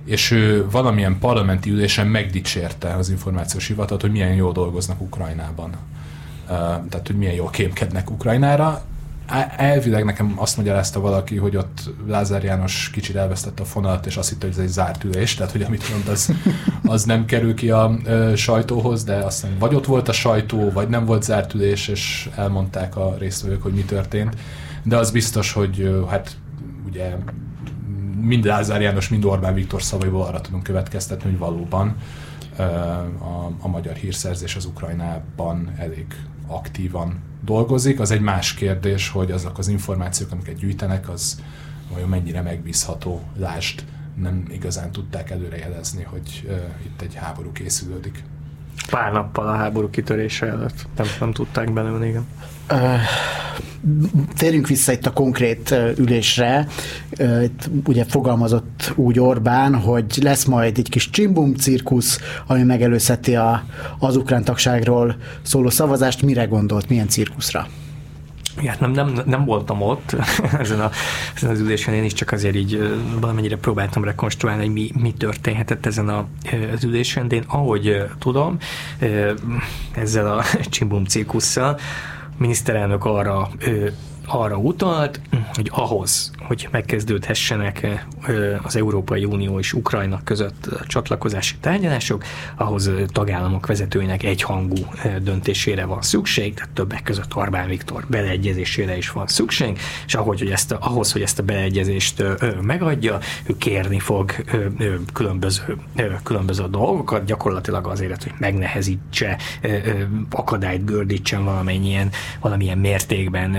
és 0.04 0.30
ő 0.30 0.66
valamilyen 0.70 1.18
parlamenti 1.18 1.70
ülésen 1.70 2.06
megdicsérte 2.06 2.94
az 2.94 3.10
információs 3.10 3.66
hivatalt, 3.66 4.00
hogy 4.00 4.10
milyen 4.10 4.34
jól 4.34 4.52
dolgoznak 4.52 5.00
Ukrajnában. 5.00 5.70
Tehát, 6.88 7.06
hogy 7.06 7.16
milyen 7.16 7.34
jól 7.34 7.50
kémkednek 7.50 8.10
Ukrajnára. 8.10 8.82
Elvileg 9.56 10.04
nekem 10.04 10.32
azt 10.36 10.56
magyarázta 10.56 11.00
valaki, 11.00 11.36
hogy 11.36 11.56
ott 11.56 11.90
Lázár 12.06 12.44
János 12.44 12.90
kicsit 12.92 13.16
elvesztette 13.16 13.62
a 13.62 13.66
fonalat, 13.66 14.06
és 14.06 14.16
azt 14.16 14.28
hitte, 14.28 14.46
hogy 14.46 14.54
ez 14.54 14.62
egy 14.62 14.68
zárt 14.68 15.04
ülés, 15.04 15.34
tehát 15.34 15.52
hogy 15.52 15.62
amit 15.62 15.90
mond, 15.90 16.08
az, 16.08 16.32
az 16.84 17.04
nem 17.04 17.24
kerül 17.24 17.54
ki 17.54 17.70
a 17.70 17.96
ö, 18.04 18.32
sajtóhoz, 18.36 19.04
de 19.04 19.14
aztán 19.14 19.50
vagy 19.58 19.74
ott 19.74 19.86
volt 19.86 20.08
a 20.08 20.12
sajtó, 20.12 20.70
vagy 20.70 20.88
nem 20.88 21.04
volt 21.04 21.22
zárt 21.22 21.54
ülés, 21.54 21.88
és 21.88 22.30
elmondták 22.36 22.96
a 22.96 23.16
résztvevők, 23.18 23.62
hogy 23.62 23.72
mi 23.72 23.84
történt. 23.84 24.36
De 24.82 24.96
az 24.96 25.10
biztos, 25.10 25.52
hogy 25.52 26.04
hát 26.08 26.36
ugye 26.86 27.16
mind 28.20 28.44
Lázár 28.44 28.80
János, 28.80 29.08
mind 29.08 29.24
Orbán 29.24 29.54
Viktor 29.54 29.82
szavaiból 29.82 30.22
arra 30.22 30.40
tudunk 30.40 30.62
következtetni, 30.62 31.30
hogy 31.30 31.38
valóban 31.38 31.96
a, 33.18 33.50
a 33.60 33.68
magyar 33.68 33.94
hírszerzés 33.94 34.56
az 34.56 34.64
Ukrajnában 34.64 35.72
elég 35.76 36.06
aktívan 36.46 37.22
dolgozik. 37.44 38.00
Az 38.00 38.10
egy 38.10 38.20
más 38.20 38.54
kérdés, 38.54 39.08
hogy 39.08 39.30
azok 39.30 39.58
az 39.58 39.68
információk, 39.68 40.32
amiket 40.32 40.56
gyűjtenek, 40.56 41.08
az 41.08 41.42
vajon 41.92 42.08
mennyire 42.08 42.42
megbízható. 42.42 43.22
Lást, 43.36 43.84
nem 44.14 44.44
igazán 44.50 44.92
tudták 44.92 45.30
előrejelezni, 45.30 46.02
hogy 46.02 46.44
uh, 46.46 46.56
itt 46.84 47.00
egy 47.00 47.14
háború 47.14 47.52
készülődik. 47.52 48.24
Pár 48.90 49.12
nappal 49.12 49.48
a 49.48 49.54
háború 49.54 49.90
kitörése 49.90 50.46
előtt. 50.46 50.86
Nem, 50.96 51.06
nem 51.20 51.32
tudták 51.32 51.72
belőle, 51.72 52.06
igen. 52.06 52.26
Térjünk 54.36 54.68
vissza 54.68 54.92
itt 54.92 55.06
a 55.06 55.12
konkrét 55.12 55.74
ülésre. 55.96 56.66
Itt 57.42 57.70
ugye 57.86 58.04
fogalmazott 58.04 58.92
úgy 58.94 59.20
Orbán, 59.20 59.74
hogy 59.74 60.18
lesz 60.22 60.44
majd 60.44 60.78
egy 60.78 60.88
kis 60.88 61.10
csimbum 61.10 61.54
cirkusz, 61.54 62.18
ami 62.46 62.62
megelőzheti 62.62 63.36
a, 63.36 63.64
az 63.98 64.16
ukrán 64.16 64.44
tagságról 64.44 65.16
szóló 65.42 65.70
szavazást. 65.70 66.22
Mire 66.22 66.44
gondolt, 66.44 66.88
milyen 66.88 67.08
cirkuszra? 67.08 67.66
Hát 68.56 68.80
nem, 68.80 68.90
nem, 68.90 69.20
nem 69.26 69.44
voltam 69.44 69.82
ott 69.82 70.16
ezen, 70.58 70.80
a, 70.80 70.90
ezen 71.34 71.50
az 71.50 71.60
ülésen, 71.60 71.94
én 71.94 72.04
is 72.04 72.12
csak 72.12 72.32
azért 72.32 72.54
így 72.54 73.00
valamennyire 73.20 73.56
próbáltam 73.56 74.04
rekonstruálni, 74.04 74.62
hogy 74.64 74.72
mi, 74.72 74.90
mi 75.00 75.12
történhetett 75.12 75.86
ezen 75.86 76.08
a, 76.08 76.26
az 76.72 76.84
ülésen, 76.84 77.28
de 77.28 77.34
én 77.34 77.44
ahogy 77.46 78.04
tudom, 78.18 78.56
ezzel 79.94 80.38
a 80.38 80.44
csimbum 80.74 81.04
cirkusszal, 81.04 81.78
miniszterelnök 82.38 83.04
arra 83.04 83.50
arra 84.26 84.56
utalt, 84.56 85.20
hogy 85.52 85.70
ahhoz, 85.72 86.30
hogy 86.38 86.68
megkezdődhessenek 86.70 88.04
az 88.62 88.76
Európai 88.76 89.24
Unió 89.24 89.58
és 89.58 89.72
Ukrajna 89.72 90.20
között 90.24 90.68
csatlakozási 90.86 91.56
tárgyalások, 91.60 92.24
ahhoz 92.56 92.90
tagállamok 93.06 93.66
vezetőinek 93.66 94.22
egyhangú 94.22 94.76
döntésére 95.22 95.84
van 95.84 96.02
szükség, 96.02 96.54
tehát 96.54 96.70
többek 96.70 97.02
között 97.02 97.36
Orbán 97.36 97.68
Viktor 97.68 98.04
beleegyezésére 98.08 98.96
is 98.96 99.10
van 99.10 99.26
szükség, 99.26 99.78
és 100.06 100.14
ahogy, 100.14 100.38
hogy 100.38 100.50
ezt 100.50 100.72
a, 100.72 100.78
ahhoz, 100.80 101.12
hogy 101.12 101.22
ezt 101.22 101.38
a 101.38 101.42
beleegyezést 101.42 102.24
megadja, 102.62 103.18
ő 103.46 103.56
kérni 103.56 103.98
fog 103.98 104.32
különböző, 105.12 105.76
különböző 106.22 106.64
dolgokat, 106.70 107.24
gyakorlatilag 107.24 107.86
azért, 107.86 108.22
hogy 108.22 108.32
megnehezítse, 108.38 109.38
akadályt 110.30 110.84
gördítsen 110.84 111.44
valamilyen, 111.44 112.10
valamilyen 112.40 112.78
mértékben 112.78 113.56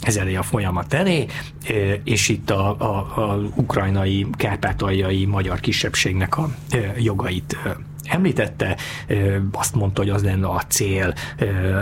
ez 0.00 0.16
elé 0.16 0.34
a 0.34 0.42
folyamat 0.42 0.94
elé, 0.94 1.26
és 2.04 2.28
itt 2.28 2.50
a, 2.50 2.76
a, 2.78 3.20
a 3.20 3.38
ukrajnai, 3.54 4.26
kárpátaljai 4.32 5.24
magyar 5.24 5.60
kisebbségnek 5.60 6.38
a 6.38 6.54
jogait 6.98 7.56
említette, 8.04 8.76
azt 9.52 9.74
mondta, 9.74 10.00
hogy 10.00 10.10
az 10.10 10.22
lenne 10.22 10.46
a 10.46 10.62
cél, 10.68 11.14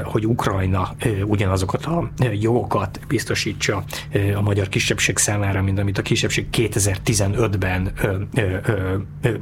hogy 0.04 0.26
Ukrajna 0.26 0.94
ugyanazokat 1.24 1.85
a 1.85 2.11
jogokat 2.32 3.00
biztosítsa 3.08 3.85
a 4.35 4.40
magyar 4.40 4.68
kisebbség 4.68 5.18
számára, 5.18 5.62
mint 5.62 5.78
amit 5.78 5.98
a 5.98 6.02
kisebbség 6.02 6.46
2015-ben 6.52 7.92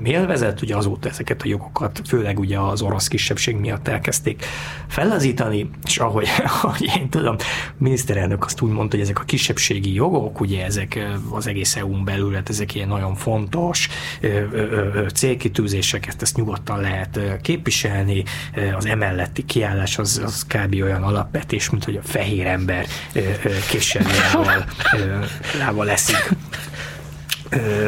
élvezett, 0.05 0.63
ugye 0.63 0.77
azóta 0.77 1.09
ezeket 1.09 1.43
a 1.43 1.49
jogokat, 1.49 2.03
főleg 2.07 2.39
ugye 2.39 2.59
az 2.59 2.83
orosz 2.83 3.09
kisebbség 3.09 3.57
miatt 3.57 3.89
elkezdték 3.89 4.45
fellazítani, 4.89 5.71
és 5.87 5.99
ahogy, 5.99 6.29
ahogy 6.63 6.91
én 6.99 7.09
tudom, 7.09 7.37
miniszterelnök 7.79 8.45
azt 8.45 8.61
úgy 8.61 8.73
mondta, 8.73 8.97
hogy 8.97 9.05
ezek 9.05 9.21
a 9.21 9.25
kisebbségi 9.25 9.95
jogok, 9.95 10.41
ugye 10.41 10.65
ezek 10.65 11.19
az 11.31 11.47
egész 11.47 11.77
EU-n 11.77 12.05
belül, 12.05 12.35
hát 12.35 12.49
ezek 12.49 12.75
ilyen 12.75 12.89
nagyon 12.89 13.15
fontos 13.15 13.89
célkitűzések, 15.15 16.07
ezt, 16.07 16.23
ezt 16.23 16.37
nyugodtan 16.37 16.70
nyugodtan 16.71 16.81
lehet 16.81 17.41
képviselni, 17.43 18.25
az 18.77 18.87
emelletti 18.87 19.45
kiállás 19.45 19.99
az, 19.99 20.21
az 20.25 20.47
kb. 20.49 20.75
olyan 20.83 21.03
alapvetés, 21.03 21.71
mint 21.71 21.85
hogy 21.85 21.97
a 21.97 22.03
fehér 22.03 22.47
ember 22.47 22.87
késsel 23.71 24.03
lába 25.59 25.83
leszik. 25.83 26.31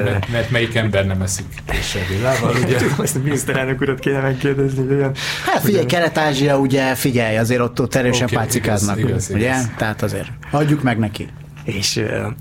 Mert, 0.05 0.31
mert 0.31 0.51
melyik 0.51 0.75
ember 0.75 1.07
nem 1.07 1.23
eszik 1.23 1.47
késsel 1.67 2.03
villával, 2.09 2.55
ugye? 2.65 2.79
Ezt 3.03 3.17
a 3.17 3.19
miniszterelnök 3.19 3.81
urat 3.81 3.99
kéne 3.99 4.21
megkérdezni, 4.21 4.87
hogy 4.87 4.97
olyan... 4.97 5.15
Hát 5.47 5.63
figyelj, 5.63 5.87
Kelet-Ázsia, 5.87 6.59
ugye 6.59 6.95
figyelj, 6.95 7.37
azért 7.37 7.61
ott, 7.61 7.81
ott 7.81 7.95
erősen 7.95 8.25
okay, 8.25 8.37
pácikáznak, 8.37 8.99
igaz, 8.99 9.11
igaz, 9.11 9.31
ugye? 9.31 9.49
Igaz. 9.49 9.71
Tehát 9.77 10.03
azért 10.03 10.29
adjuk 10.51 10.83
meg 10.83 10.99
neki 10.99 11.29
és, 11.65 11.97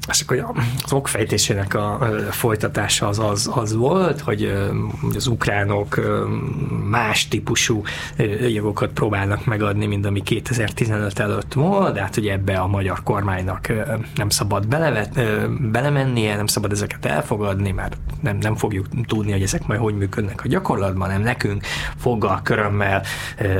és 0.09 0.21
akkor 0.21 0.45
az 0.83 0.93
okfejtésének 0.93 1.73
a 1.73 2.09
folytatása 2.31 3.07
az, 3.07 3.19
az, 3.19 3.49
az 3.53 3.75
volt, 3.75 4.19
hogy 4.19 4.53
az 5.15 5.27
ukránok 5.27 5.99
más 6.89 7.27
típusú 7.27 7.83
jogokat 8.53 8.91
próbálnak 8.91 9.45
megadni, 9.45 9.85
mint 9.85 10.05
ami 10.05 10.21
2015 10.21 11.19
előtt 11.19 11.53
volt, 11.53 11.93
de 11.93 12.01
hát 12.01 12.17
ugye 12.17 12.31
ebbe 12.31 12.57
a 12.57 12.67
magyar 12.67 13.03
kormánynak 13.03 13.67
nem 14.15 14.29
szabad 14.29 14.67
belevet, 14.67 15.19
belemennie, 15.71 16.35
nem 16.35 16.47
szabad 16.47 16.71
ezeket 16.71 17.05
elfogadni, 17.05 17.71
mert 17.71 17.97
nem, 18.21 18.37
nem 18.37 18.55
fogjuk 18.55 18.85
tudni, 19.05 19.31
hogy 19.31 19.41
ezek 19.41 19.67
majd 19.67 19.79
hogy 19.79 19.95
működnek 19.95 20.43
a 20.43 20.47
gyakorlatban, 20.47 21.09
nem 21.09 21.21
nekünk 21.21 21.65
foggal, 21.97 22.39
körömmel, 22.43 23.03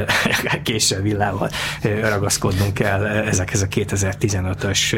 késsel, 0.63 1.02
villával 1.02 1.50
ragaszkodnunk 2.02 2.74
kell 2.74 3.06
ezekhez 3.06 3.62
a 3.62 3.67
2015-ös 3.67 4.95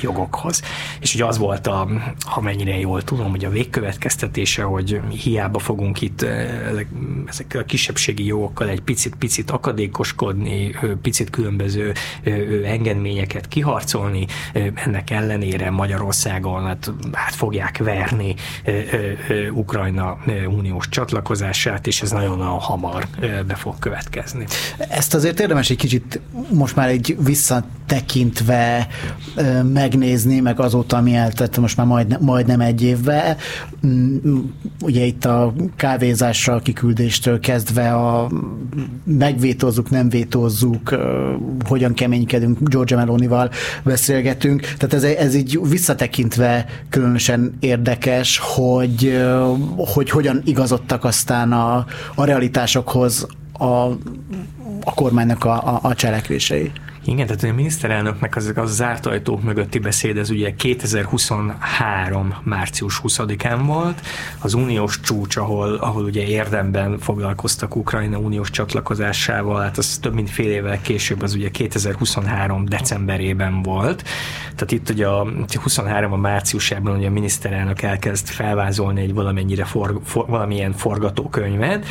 jogokhoz. 0.00 0.62
És 1.00 1.14
ugye 1.14 1.24
az 1.24 1.38
volt, 1.38 1.66
a, 1.66 1.88
amennyire 2.34 2.78
jól 2.78 3.02
tudom, 3.02 3.30
hogy 3.30 3.44
a 3.44 3.50
végkövetkeztetése, 3.50 4.62
hogy 4.62 5.00
hiába 5.22 5.58
fogunk 5.58 6.00
itt 6.00 6.22
ezekkel 7.26 7.60
a 7.60 7.64
kisebbségi 7.64 8.26
jogokkal 8.26 8.68
egy 8.68 8.80
picit-picit 8.80 9.50
akadékoskodni, 9.50 10.74
picit 11.02 11.30
különböző 11.30 11.92
engedményeket 12.64 13.48
kiharcolni, 13.48 14.26
ennek 14.74 15.10
ellenére 15.10 15.70
Magyarországon 15.70 16.64
hát, 16.64 16.92
hát 17.12 17.34
fogják 17.34 17.78
verni 17.78 18.34
Ukrajna 19.52 20.18
uniós 20.46 20.88
csatlakozását, 20.88 21.86
és 21.86 22.02
ez 22.02 22.10
nagyon-nagyon 22.10 22.58
hamar 22.58 23.06
be 23.46 23.54
fog 23.54 23.78
következni. 23.78 24.46
Ezt 24.78 25.14
azért 25.14 25.40
érdemes 25.40 25.70
egy 25.70 25.76
kicsit 25.76 26.20
most 26.50 26.76
már 26.76 26.88
egy 26.88 27.16
visszatekintve 27.24 28.88
megnézni, 29.66 30.40
meg 30.40 30.60
azóta, 30.60 30.96
ami 30.96 31.14
eltett 31.14 31.58
most 31.58 31.76
már 31.76 31.86
majd, 31.86 32.16
majdnem 32.20 32.60
egy 32.60 32.82
évvel, 32.82 33.36
mm, 33.86 34.16
ugye 34.82 35.04
itt 35.04 35.24
a 35.24 35.52
kávézással 35.76 36.60
kiküldéstől 36.60 37.40
kezdve 37.40 37.94
a 37.94 38.30
megvétózzuk, 39.04 39.90
nem 39.90 40.08
vétózzuk, 40.08 40.96
hogyan 41.64 41.94
keménykedünk, 41.94 42.68
Georgia 42.68 42.96
Melonival 42.96 43.50
beszélgetünk, 43.84 44.60
tehát 44.60 44.94
ez, 44.94 45.02
ez 45.02 45.34
így 45.34 45.60
visszatekintve 45.68 46.66
különösen 46.88 47.56
érdekes, 47.60 48.38
hogy, 48.38 49.20
hogy 49.76 50.10
hogyan 50.10 50.42
igazodtak 50.44 51.04
aztán 51.04 51.52
a, 51.52 51.86
a 52.14 52.24
realitásokhoz 52.24 53.26
a, 53.52 53.64
a 54.84 54.94
kormánynak 54.94 55.44
a, 55.44 55.52
a, 55.52 55.78
a 55.82 55.94
cselekvései. 55.94 56.72
Igen, 57.10 57.26
tehát 57.26 57.42
a 57.42 57.52
miniszterelnöknek 57.52 58.36
az, 58.36 58.52
az 58.54 58.74
zárt 58.74 59.06
ajtók 59.06 59.42
mögötti 59.42 59.78
beszéd, 59.78 60.16
ez 60.16 60.30
ugye 60.30 60.54
2023. 60.54 62.34
március 62.42 63.00
20-án 63.04 63.60
volt, 63.66 64.00
az 64.38 64.54
uniós 64.54 65.00
csúcs, 65.00 65.36
ahol, 65.36 65.74
ahol 65.74 66.04
ugye 66.04 66.26
érdemben 66.26 66.98
foglalkoztak 66.98 67.76
Ukrajna 67.76 68.18
uniós 68.18 68.50
csatlakozásával, 68.50 69.60
hát 69.60 69.78
az 69.78 69.98
több 70.02 70.14
mint 70.14 70.30
fél 70.30 70.50
évvel 70.50 70.80
később, 70.80 71.22
az 71.22 71.34
ugye 71.34 71.50
2023. 71.50 72.64
decemberében 72.64 73.62
volt. 73.62 74.04
Tehát 74.42 74.72
itt 74.72 74.90
ugye 74.90 75.06
a 75.06 75.26
23. 75.62 76.12
a 76.12 76.16
márciusában 76.16 76.96
ugye 76.96 77.06
a 77.06 77.10
miniszterelnök 77.10 77.82
elkezd 77.82 78.26
felvázolni 78.26 79.00
egy 79.00 79.14
valamennyire 79.14 79.64
for, 79.64 80.00
for, 80.04 80.26
valamilyen 80.26 80.72
forgatókönyvet, 80.72 81.86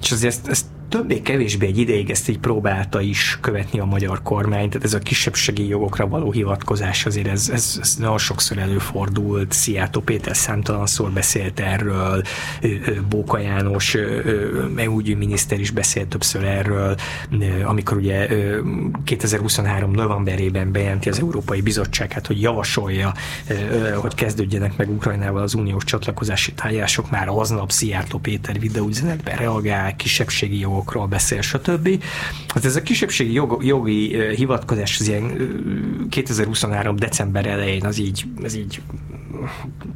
és 0.00 0.12
azért 0.12 0.32
ezt, 0.32 0.48
ezt 0.48 0.64
többé-kevésbé 0.92 1.66
egy 1.66 1.78
ideig 1.78 2.10
ezt 2.10 2.28
így 2.28 2.38
próbálta 2.38 3.00
is 3.00 3.38
követni 3.40 3.78
a 3.78 3.84
magyar 3.84 4.22
kormány, 4.22 4.68
tehát 4.68 4.86
ez 4.86 4.94
a 4.94 4.98
kisebbségi 4.98 5.68
jogokra 5.68 6.08
való 6.08 6.32
hivatkozás 6.32 7.06
azért 7.06 7.26
ez, 7.26 7.48
ez, 7.52 7.78
ez 7.80 7.96
nagyon 7.98 8.18
sokszor 8.18 8.58
előfordult, 8.58 9.52
Szijjártó 9.52 10.00
Péter 10.00 10.36
számtalanszor 10.36 11.10
beszélt 11.10 11.60
erről, 11.60 12.22
Bóka 13.08 13.38
János 13.38 13.94
eu 14.76 15.16
miniszter 15.16 15.60
is 15.60 15.70
beszélt 15.70 16.08
többször 16.08 16.44
erről, 16.44 16.96
amikor 17.64 17.96
ugye 17.96 18.28
2023 19.04 19.90
novemberében 19.90 20.72
bejelenti 20.72 21.08
az 21.08 21.18
Európai 21.18 21.60
Bizottság, 21.60 22.20
hogy 22.26 22.40
javasolja, 22.40 23.14
hogy 23.94 24.14
kezdődjenek 24.14 24.76
meg 24.76 24.90
Ukrajnával 24.90 25.42
az 25.42 25.54
uniós 25.54 25.84
csatlakozási 25.84 26.52
tárgyalások, 26.52 27.10
már 27.10 27.28
aznap 27.28 27.70
Szijjártó 27.70 28.18
Péter 28.18 28.60
videóüzenetben 28.60 29.36
reagál, 29.36 29.96
kisebbségi 29.96 30.58
jogok 30.58 30.81
jogokról 30.82 31.06
beszél, 31.06 31.40
stb. 31.40 32.02
Hát 32.48 32.64
ez 32.64 32.76
a 32.76 32.82
kisebbségi 32.82 33.32
jog, 33.32 33.64
jogi 33.64 34.16
hivatkozás 34.34 35.00
az 35.00 35.08
ilyen 35.08 36.06
2023. 36.10 36.96
december 36.96 37.46
elején 37.46 37.84
az 37.84 37.98
így, 37.98 38.24
az 38.42 38.54
így 38.54 38.80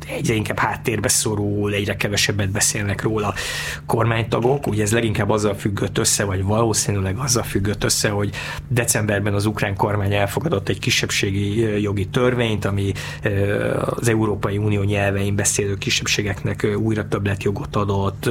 egyre 0.09 0.35
inkább 0.35 0.59
háttérbe 0.59 1.09
szorul, 1.09 1.73
egyre 1.73 1.97
kevesebbet 1.97 2.51
beszélnek 2.51 3.03
róla 3.03 3.35
kormánytagok. 3.87 4.67
Ugye 4.67 4.83
ez 4.83 4.93
leginkább 4.93 5.31
azzal 5.31 5.55
függött 5.55 5.99
össze, 5.99 6.25
vagy 6.25 6.43
valószínűleg 6.43 7.17
azzal 7.19 7.43
függött 7.43 7.85
össze, 7.85 8.09
hogy 8.09 8.31
decemberben 8.69 9.35
az 9.35 9.47
ukrán 9.47 9.77
kormány 9.77 10.15
elfogadott 10.15 10.69
egy 10.69 10.79
kisebbségi 10.79 11.81
jogi 11.83 12.07
törvényt, 12.07 12.65
ami 12.65 12.93
az 13.81 14.09
Európai 14.09 14.59
Unió 14.59 14.83
nyelvein 14.83 15.35
beszélő 15.37 15.75
kisebbségeknek 15.75 16.67
újra 16.77 17.09
többletjogot 17.09 17.77
adott, 17.77 18.31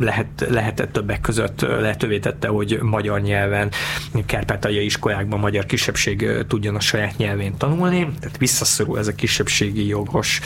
lehet, 0.00 0.46
lehetett 0.48 0.92
többek 0.92 1.20
között 1.20 1.49
lehetővé 1.60 2.18
tette, 2.18 2.48
hogy 2.48 2.78
magyar 2.82 3.20
nyelven, 3.20 3.70
kárpátaljai 4.26 4.84
iskolákban 4.84 5.38
magyar 5.38 5.66
kisebbség 5.66 6.28
tudjon 6.48 6.74
a 6.74 6.80
saját 6.80 7.16
nyelvén 7.16 7.56
tanulni, 7.56 8.08
tehát 8.20 8.36
visszaszorul 8.38 8.98
ez 8.98 9.06
a 9.06 9.14
kisebbségi 9.14 9.86
jogos 9.86 10.40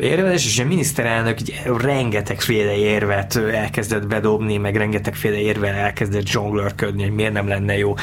érvelés, 0.00 0.46
és 0.46 0.58
a 0.58 0.64
miniszterelnök 0.64 1.38
rengetegféle 1.80 2.76
érvet 2.76 3.36
elkezdett 3.36 4.06
bedobni, 4.06 4.56
meg 4.56 4.76
rengetegféle 4.76 5.38
érvel 5.38 5.74
elkezdett 5.74 6.26
zsonglőrködni, 6.26 7.02
hogy 7.02 7.12
miért 7.12 7.32
nem 7.32 7.48
lenne 7.48 7.78
jó 7.78 7.94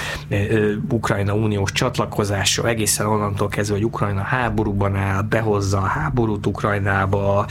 Ukrajna 0.89 1.33
uniós 1.33 1.71
csatlakozása, 1.71 2.67
egészen 2.67 3.05
onnantól 3.05 3.47
kezdve, 3.47 3.75
hogy 3.75 3.85
Ukrajna 3.85 4.21
háborúban 4.21 4.95
áll, 4.95 5.21
behozza 5.21 5.77
a 5.77 5.85
háborút 5.85 6.45
Ukrajnába, 6.45 7.45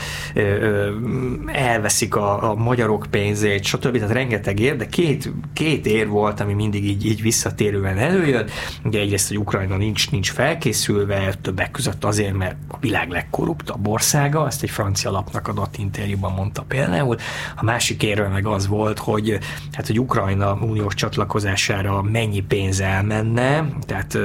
elveszik 1.45 2.15
a, 2.15 2.49
a 2.49 2.55
magyarok 2.55 3.05
pénzét, 3.09 3.63
stb. 3.63 3.97
Tehát 3.97 4.11
rengeteg 4.31 4.59
ér, 4.59 4.75
de 4.75 4.85
két, 4.85 5.31
két 5.53 5.85
ér 5.85 6.07
volt, 6.07 6.39
ami 6.39 6.53
mindig 6.53 6.85
így, 6.85 7.05
így 7.05 7.21
visszatérően 7.21 7.97
előjött. 7.97 8.51
Ugye 8.83 8.99
egyrészt, 8.99 9.27
hogy 9.27 9.37
Ukrajna 9.37 9.77
nincs, 9.77 10.11
nincs 10.11 10.31
felkészülve, 10.31 11.33
többek 11.41 11.71
között 11.71 12.03
azért, 12.03 12.33
mert 12.33 12.55
a 12.67 12.77
világ 12.79 13.09
legkorruptabb 13.09 13.87
országa, 13.87 14.47
ezt 14.47 14.63
egy 14.63 14.69
francia 14.69 15.11
lapnak 15.11 15.47
adott 15.47 15.77
interjúban 15.77 16.31
mondta 16.31 16.61
például. 16.61 17.15
A 17.55 17.63
másik 17.63 18.03
érve 18.03 18.27
meg 18.27 18.45
az 18.45 18.67
volt, 18.67 18.99
hogy, 18.99 19.39
hát, 19.71 19.87
hogy 19.87 19.99
Ukrajna 19.99 20.53
uniós 20.53 20.93
csatlakozására 20.93 22.01
mennyi 22.01 22.41
pénz 22.41 22.79
elmenne, 22.79 23.65
tehát 23.85 24.17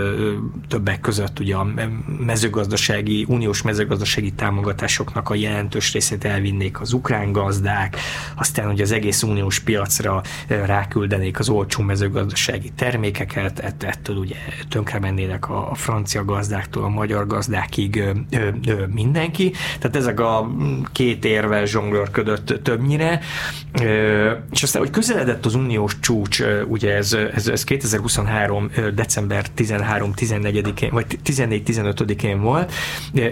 többek 0.68 1.00
között 1.00 1.38
ugye 1.38 1.54
a 1.54 1.66
mezőgazdasági, 2.18 3.24
uniós 3.28 3.62
mezőgazdasági 3.62 4.32
támogatásoknak 4.32 5.30
a 5.30 5.34
jelentős 5.34 5.92
részét 5.92 6.24
elvinnék 6.24 6.80
az 6.80 6.92
ukrán 6.92 7.32
gazdák, 7.32 7.96
aztán 8.34 8.66
hogy 8.66 8.80
az 8.80 8.92
egész 8.92 9.22
uniós 9.22 9.58
piacra 9.96 10.22
ráküldenék 10.46 11.38
az 11.38 11.48
olcsó 11.48 11.82
mezőgazdasági 11.82 12.72
termékeket, 12.76 13.58
ett, 13.58 13.82
ettől 13.82 14.16
ugye 14.16 14.34
tönkre 14.68 14.98
mennének 14.98 15.48
a, 15.50 15.70
a 15.70 15.74
francia 15.74 16.24
gazdáktól 16.24 16.84
a 16.84 16.88
magyar 16.88 17.26
gazdákig 17.26 17.96
ö, 17.96 18.10
ö, 18.66 18.86
mindenki. 18.86 19.52
Tehát 19.78 19.96
ezek 19.96 20.20
a 20.20 20.50
két 20.92 21.24
érvel 21.24 21.66
zsonglőrködött 21.66 22.62
többnyire. 22.62 23.20
Ö, 23.82 24.32
és 24.52 24.62
aztán, 24.62 24.82
hogy 24.82 24.90
közeledett 24.90 25.46
az 25.46 25.54
uniós 25.54 26.00
csúcs, 26.00 26.42
ugye 26.66 26.94
ez, 26.94 27.16
ez, 27.34 27.48
ez 27.48 27.64
2023. 27.64 28.70
december 28.94 29.46
13-14-én, 29.56 30.90
vagy 30.92 31.18
14-15-én 31.24 32.40
volt. 32.40 32.72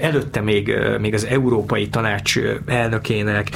Előtte 0.00 0.40
még, 0.40 0.72
még 1.00 1.14
az 1.14 1.26
Európai 1.26 1.88
Tanács 1.88 2.38
elnökének 2.66 3.50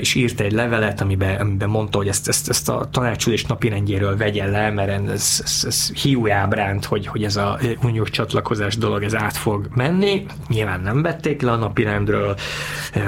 is 0.00 0.14
írt 0.14 0.40
egy 0.40 0.52
levelet, 0.52 1.00
amiben, 1.00 1.40
amiben 1.40 1.68
mondta, 1.68 1.98
hogy 2.00 2.08
ezt, 2.08 2.28
ezt, 2.28 2.48
ezt 2.48 2.68
a 2.68 2.88
tanácsülés 2.90 3.44
napirendjéről 3.44 4.16
vegye 4.16 4.46
le, 4.46 4.70
mert 4.70 5.08
ez, 5.10 5.40
ez, 5.44 5.64
ez 5.66 5.90
hiújábránt, 5.90 6.84
hogy, 6.84 7.06
hogy 7.06 7.24
ez 7.24 7.36
a 7.36 7.58
uniós 7.82 8.10
csatlakozás 8.10 8.76
dolog 8.76 9.02
ez 9.02 9.14
át 9.14 9.36
fog 9.36 9.68
menni. 9.74 10.26
Nyilván 10.48 10.80
nem 10.80 11.02
vették 11.02 11.42
le 11.42 11.50
a 11.52 11.56
napirendről, 11.56 12.36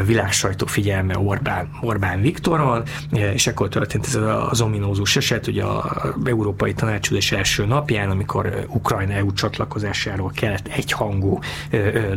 világsajtó 0.07 0.67
figyelme 0.67 1.19
Orbán, 1.19 1.71
Orbán 1.81 2.21
Viktoron, 2.21 2.83
és 3.11 3.47
ekkor 3.47 3.69
történt 3.69 4.07
ez 4.07 4.19
az 4.51 4.61
ominózus 4.61 5.17
eset, 5.17 5.45
hogy 5.45 5.59
a 5.59 6.03
Európai 6.25 6.75
Tanácsülés 6.75 7.33
első 7.33 7.67
napján, 7.67 8.11
amikor 8.11 8.67
Ukrajna 8.69 9.13
EU 9.13 9.33
csatlakozásáról 9.33 10.31
kellett 10.35 10.67
egyhangú 10.69 11.39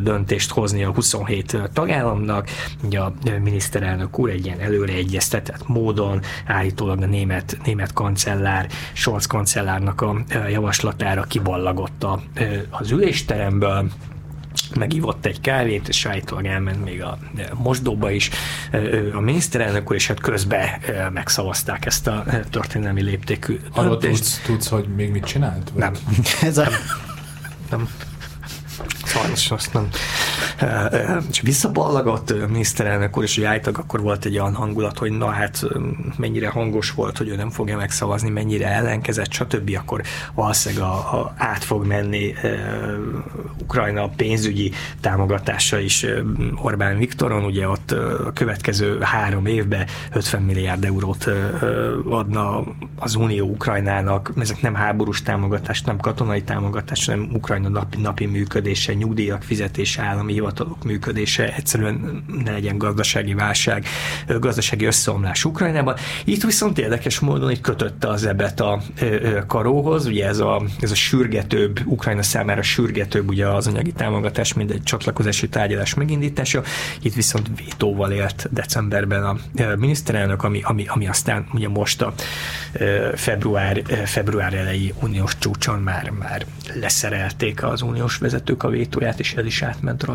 döntést 0.01 0.51
hozni 0.51 0.83
a 0.83 0.91
27 0.91 1.57
tagállamnak, 1.73 2.49
ugye 2.83 2.99
a 2.99 3.13
miniszterelnök 3.43 4.19
úr 4.19 4.29
egy 4.29 4.45
ilyen 4.45 4.59
előreegyeztetett 4.59 5.67
módon 5.67 6.21
állítólag 6.65 7.01
a 7.01 7.05
német, 7.05 7.57
német 7.65 7.93
kancellár, 7.93 8.67
Scholz 8.93 9.25
kancellárnak 9.25 10.01
a 10.01 10.23
javaslatára 10.49 11.23
kiballagott 11.23 12.03
a, 12.03 12.21
az 12.69 12.91
ülésteremből, 12.91 13.91
megívott 14.75 15.25
egy 15.25 15.41
kávét, 15.41 15.87
és 15.87 16.05
állítólag 16.05 16.45
elment 16.45 16.83
még 16.83 17.03
a 17.03 17.17
mosdóba 17.53 18.11
is 18.11 18.29
a 19.13 19.19
miniszterelnök 19.19 19.89
úr, 19.89 19.95
és 19.95 20.07
hát 20.07 20.19
közben 20.19 20.69
megszavazták 21.13 21.85
ezt 21.85 22.07
a 22.07 22.25
történelmi 22.49 23.01
léptékű 23.01 23.59
Arról 23.73 23.97
tudsz, 23.97 24.41
tudsz, 24.45 24.67
hogy 24.67 24.87
még 24.95 25.11
mit 25.11 25.25
csinált? 25.25 25.69
Vagy? 25.69 25.81
Nem. 25.81 25.93
Ez 26.41 26.57
a... 26.57 26.63
nem. 26.63 26.79
nem. 27.69 27.89
Sajnos 29.05 29.51
azt 29.51 29.73
nem. 29.73 29.89
És 31.29 31.41
visszaballagott 31.41 32.47
miniszterelnök 32.49 33.17
úr, 33.17 33.23
és 33.23 33.35
hogy 33.35 33.43
állítólag 33.43 33.79
akkor 33.79 34.01
volt 34.01 34.25
egy 34.25 34.39
olyan 34.39 34.53
hangulat, 34.53 34.97
hogy 34.97 35.11
na 35.11 35.29
hát 35.29 35.65
mennyire 36.17 36.49
hangos 36.49 36.91
volt, 36.91 37.17
hogy 37.17 37.27
ő 37.27 37.35
nem 37.35 37.49
fogja 37.49 37.77
megszavazni, 37.77 38.29
mennyire 38.29 38.67
ellenkezett, 38.67 39.31
stb. 39.31 39.77
Akkor 39.79 40.01
valószínűleg 40.33 40.83
a, 40.83 40.93
a, 40.93 41.33
át 41.37 41.63
fog 41.63 41.85
menni 41.85 42.33
e, 42.41 42.49
Ukrajna 43.61 44.09
pénzügyi 44.09 44.71
támogatása 45.01 45.79
is 45.79 46.05
Orbán 46.61 46.97
Viktoron, 46.97 47.43
ugye 47.43 47.67
ott 47.67 47.91
a 47.91 48.31
következő 48.33 48.99
három 48.99 49.45
évben 49.45 49.87
50 50.13 50.41
milliárd 50.41 50.85
eurót 50.85 51.29
adna 52.09 52.63
az 52.99 53.15
Unió 53.15 53.47
Ukrajnának, 53.47 54.31
ezek 54.39 54.61
nem 54.61 54.73
háborús 54.73 55.21
támogatás, 55.21 55.81
nem 55.81 55.97
katonai 55.97 56.43
támogatás, 56.43 57.05
hanem 57.05 57.29
Ukrajna 57.33 57.69
napi, 57.69 58.01
napi 58.01 58.25
működése, 58.25 58.93
nyugdíjak 58.93 59.43
fizetése, 59.43 60.01
állami 60.25 60.33
hivatalok 60.33 60.83
működése, 60.83 61.53
egyszerűen 61.55 62.23
ne 62.43 62.51
legyen 62.51 62.77
gazdasági 62.77 63.33
válság, 63.33 63.85
gazdasági 64.39 64.85
összeomlás 64.85 65.45
Ukrajnában. 65.45 65.95
Itt 66.23 66.43
viszont 66.43 66.77
érdekes 66.77 67.19
módon 67.19 67.51
itt 67.51 67.61
kötötte 67.61 68.07
az 68.07 68.25
ebet 68.25 68.59
a 68.59 68.81
karóhoz, 69.47 70.05
ugye 70.05 70.27
ez 70.27 70.39
a, 70.39 70.63
ez 70.79 70.91
a 70.91 70.95
sürgetőbb, 70.95 71.79
Ukrajna 71.85 72.23
számára 72.23 72.61
sürgetőbb 72.61 73.29
ugye 73.29 73.47
az 73.47 73.67
anyagi 73.67 73.91
támogatás, 73.91 74.53
mint 74.53 74.71
egy 74.71 74.83
csatlakozási 74.83 75.49
tárgyalás 75.49 75.93
megindítása. 75.93 76.63
Itt 77.01 77.13
viszont 77.13 77.49
vétóval 77.55 78.11
élt 78.11 78.47
decemberben 78.51 79.23
a 79.23 79.37
miniszterelnök, 79.77 80.43
ami, 80.43 80.61
ami, 80.63 80.85
ami 80.87 81.07
aztán 81.07 81.45
ugye 81.53 81.69
most 81.69 82.01
a 82.01 82.13
február, 83.15 83.81
február 84.05 84.53
elejé 84.53 84.93
uniós 85.01 85.37
csúcson 85.37 85.79
már, 85.79 86.09
már 86.09 86.45
leszerelték 86.73 87.63
az 87.63 87.81
uniós 87.81 88.17
vezetők 88.17 88.63
a 88.63 88.69
vétóját, 88.69 89.19
és 89.19 89.33
el 89.33 89.45
is 89.45 89.61
átment 89.61 90.03
rajta. 90.03 90.14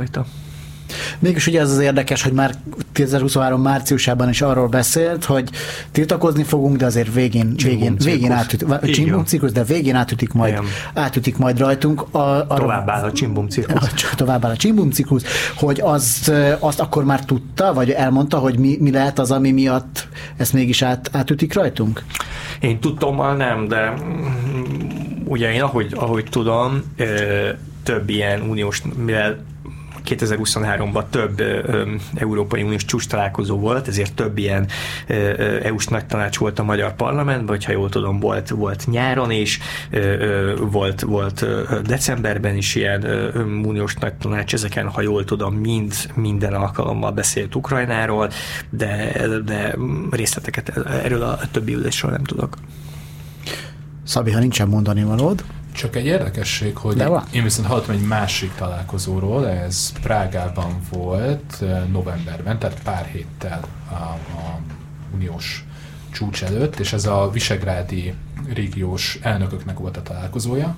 Mégis 1.19 1.47
ugye 1.47 1.61
ez 1.61 1.71
az 1.71 1.79
érdekes, 1.79 2.23
hogy 2.23 2.33
már 2.33 2.55
2023 2.93 3.63
márciusában 3.63 4.29
is 4.29 4.43
arról 4.43 4.69
beszélt, 4.69 5.25
hogy 5.25 5.51
tiltakozni 5.91 6.43
fogunk, 6.43 6.77
de 6.77 6.87
azért 6.87 7.15
végén, 7.15 7.55
végén, 7.65 7.97
végén 8.05 8.33
átütik, 8.33 8.93
csimbum 8.93 9.25
cirkusz, 9.25 9.53
de 9.53 9.65
végén 9.65 9.95
átütik 9.95 10.33
majd, 10.33 10.59
átütik 10.95 11.37
majd 11.37 11.59
rajtunk. 11.59 12.05
A, 12.11 12.19
a, 12.19 12.55
továbbáll 12.55 13.05
a 13.05 13.13
csimbum 13.13 13.49
cirkusz. 13.49 13.93
Továbbáll 14.17 14.51
a 14.51 14.57
csimbum 14.57 14.91
cirkusz, 14.91 15.25
hogy 15.57 15.81
azt, 15.81 16.33
azt 16.59 16.81
akkor 16.81 17.05
már 17.05 17.25
tudta, 17.25 17.73
vagy 17.73 17.91
elmondta, 17.91 18.39
hogy 18.39 18.59
mi, 18.59 18.77
mi 18.81 18.91
lehet 18.91 19.19
az, 19.19 19.31
ami 19.31 19.51
miatt 19.51 20.09
ezt 20.37 20.53
mégis 20.53 20.83
át, 20.83 21.11
átütik 21.13 21.55
rajtunk? 21.55 22.03
Én 22.61 22.81
tudtommal 22.81 23.37
nem, 23.37 23.69
de 23.69 23.95
ugye 25.25 25.53
én 25.53 25.63
ahogy, 25.63 25.93
ahogy 25.97 26.25
tudom, 26.31 26.83
több 27.83 28.09
ilyen 28.09 28.41
uniós, 28.41 28.83
mivel 29.05 29.45
2023-ban 30.11 31.05
több 31.11 31.43
Európai 32.15 32.63
Uniós 32.63 32.85
csúcs 32.85 33.09
találkozó 33.09 33.59
volt, 33.59 33.89
ezért 33.89 34.15
több 34.15 34.39
ilyen 34.39 34.67
EU-s 35.63 35.87
nagy 35.87 36.07
tanács 36.07 36.39
volt 36.39 36.59
a 36.59 36.63
magyar 36.63 36.95
parlamentben, 36.95 37.47
vagy 37.47 37.65
ha 37.65 37.73
jól 37.73 37.89
tudom, 37.89 38.21
volt, 38.21 38.49
volt 38.49 38.87
nyáron 38.87 39.31
is, 39.31 39.59
volt, 40.61 41.01
volt 41.01 41.47
decemberben 41.83 42.57
is 42.57 42.75
ilyen 42.75 43.05
uniós 43.65 43.95
nagy 43.95 44.15
tanács, 44.15 44.55
ezeken, 44.55 44.89
ha 44.89 45.01
jól 45.01 45.25
tudom, 45.25 45.55
mind 45.55 45.95
minden 46.15 46.55
alkalommal 46.55 47.11
beszélt 47.11 47.55
Ukrajnáról, 47.55 48.31
de, 48.71 49.13
de 49.45 49.75
részleteket 50.11 50.69
erről 50.87 51.23
a 51.23 51.39
többi 51.51 51.75
ülésről 51.75 52.11
nem 52.11 52.25
tudok. 52.25 52.57
Szabi, 54.05 54.31
ha 54.31 54.39
nincsen 54.39 54.69
mondani 54.69 55.03
valód, 55.03 55.45
csak 55.81 55.97
egy 55.97 56.07
érdekesség, 56.07 56.77
hogy 56.77 56.97
De 56.97 57.07
van. 57.07 57.25
én 57.33 57.43
viszont 57.43 57.69
hallottam 57.69 57.95
egy 57.95 58.07
másik 58.07 58.55
találkozóról, 58.55 59.49
ez 59.49 59.93
Prágában 60.03 60.81
volt 60.91 61.65
novemberben, 61.91 62.59
tehát 62.59 62.83
pár 62.83 63.05
héttel 63.05 63.61
a, 63.91 63.95
a 63.95 64.61
uniós 65.15 65.65
csúcs 66.13 66.43
előtt, 66.43 66.79
és 66.79 66.93
ez 66.93 67.07
a 67.07 67.31
Visegrádi 67.33 68.15
régiós 68.55 69.19
elnököknek 69.23 69.79
volt 69.79 69.97
a 69.97 70.03
találkozója, 70.03 70.77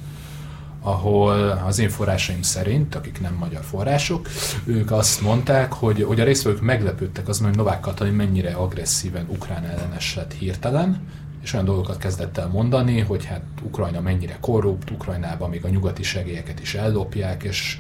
ahol 0.81 1.63
az 1.67 1.79
én 1.79 1.89
forrásaim 1.89 2.43
szerint, 2.43 2.95
akik 2.95 3.21
nem 3.21 3.35
magyar 3.35 3.63
források, 3.65 4.29
ők 4.65 4.91
azt 4.91 5.21
mondták, 5.21 5.73
hogy, 5.73 6.03
hogy 6.03 6.21
a 6.21 6.25
résztvevők 6.25 6.61
meglepődtek 6.61 7.29
azon, 7.29 7.47
hogy 7.47 7.57
Novák 7.57 7.81
Katalin 7.81 8.15
mennyire 8.15 8.53
agresszíven 8.53 9.27
ukrán 9.29 9.65
ellenes 9.65 10.15
lett 10.15 10.33
hirtelen, 10.33 11.09
és 11.43 11.53
olyan 11.53 11.65
dolgokat 11.65 11.99
kezdett 11.99 12.39
el 12.39 12.49
mondani, 12.49 13.01
hogy 13.01 13.25
hát 13.25 13.43
Ukrajna 13.63 14.01
mennyire 14.01 14.37
korrupt, 14.41 14.91
Ukrajnában 14.91 15.51
még 15.51 15.65
a 15.65 15.69
nyugati 15.69 16.03
segélyeket 16.03 16.61
is 16.61 16.75
ellopják, 16.75 17.43
és 17.43 17.79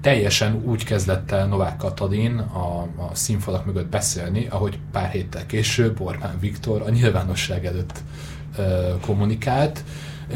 teljesen 0.00 0.62
úgy 0.64 0.84
kezdett 0.84 1.30
el 1.30 1.46
Novák 1.46 1.76
Katalin 1.76 2.38
a, 2.38 2.80
a 2.80 3.10
színfalak 3.12 3.64
mögött 3.64 3.88
beszélni, 3.88 4.46
ahogy 4.50 4.78
pár 4.92 5.10
héttel 5.10 5.46
később 5.46 6.00
Orbán 6.00 6.38
Viktor 6.40 6.82
a 6.82 6.90
nyilvánosság 6.90 7.66
előtt 7.66 8.02
ö, 8.56 8.92
kommunikált, 9.00 9.84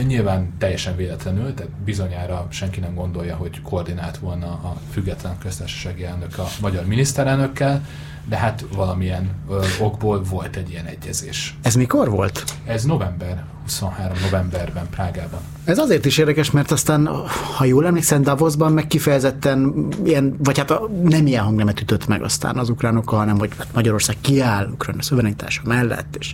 Nyilván 0.06 0.52
teljesen 0.58 0.96
véletlenül, 0.96 1.54
tehát 1.54 1.72
bizonyára 1.72 2.46
senki 2.50 2.80
nem 2.80 2.94
gondolja, 2.94 3.36
hogy 3.36 3.62
koordinált 3.62 4.18
volna 4.18 4.46
a 4.46 4.76
független 4.90 5.38
köztársasági 5.38 6.04
elnök 6.04 6.38
a 6.38 6.46
magyar 6.60 6.84
miniszterelnökkel, 6.86 7.86
de 8.24 8.36
hát 8.36 8.64
valamilyen 8.74 9.30
ö, 9.50 9.64
okból 9.80 10.22
volt 10.22 10.56
egy 10.56 10.70
ilyen 10.70 10.86
egyezés. 10.86 11.56
Ez 11.62 11.74
mikor 11.74 12.10
volt? 12.10 12.44
Ez 12.66 12.84
november, 12.84 13.44
23 13.64 14.16
novemberben 14.22 14.86
Prágában. 14.90 15.40
Ez 15.64 15.78
azért 15.78 16.04
is 16.04 16.18
érdekes, 16.18 16.50
mert 16.50 16.70
aztán, 16.70 17.08
ha 17.56 17.64
jól 17.64 17.86
emlékszem, 17.86 18.22
Davosban 18.22 18.72
meg 18.72 18.86
kifejezetten 18.86 19.88
ilyen, 20.04 20.36
vagy 20.38 20.58
hát 20.58 20.72
nem 21.02 21.26
ilyen 21.26 21.44
hangnemet 21.44 21.80
ütött 21.80 22.06
meg 22.06 22.22
aztán 22.22 22.56
az 22.56 22.68
ukránokkal, 22.68 23.18
hanem 23.18 23.38
hogy 23.38 23.50
hát 23.58 23.68
Magyarország 23.74 24.16
kiáll 24.20 24.68
Ukrajna 24.72 25.02
szuverenitása 25.02 25.62
mellett, 25.64 26.16
és 26.18 26.32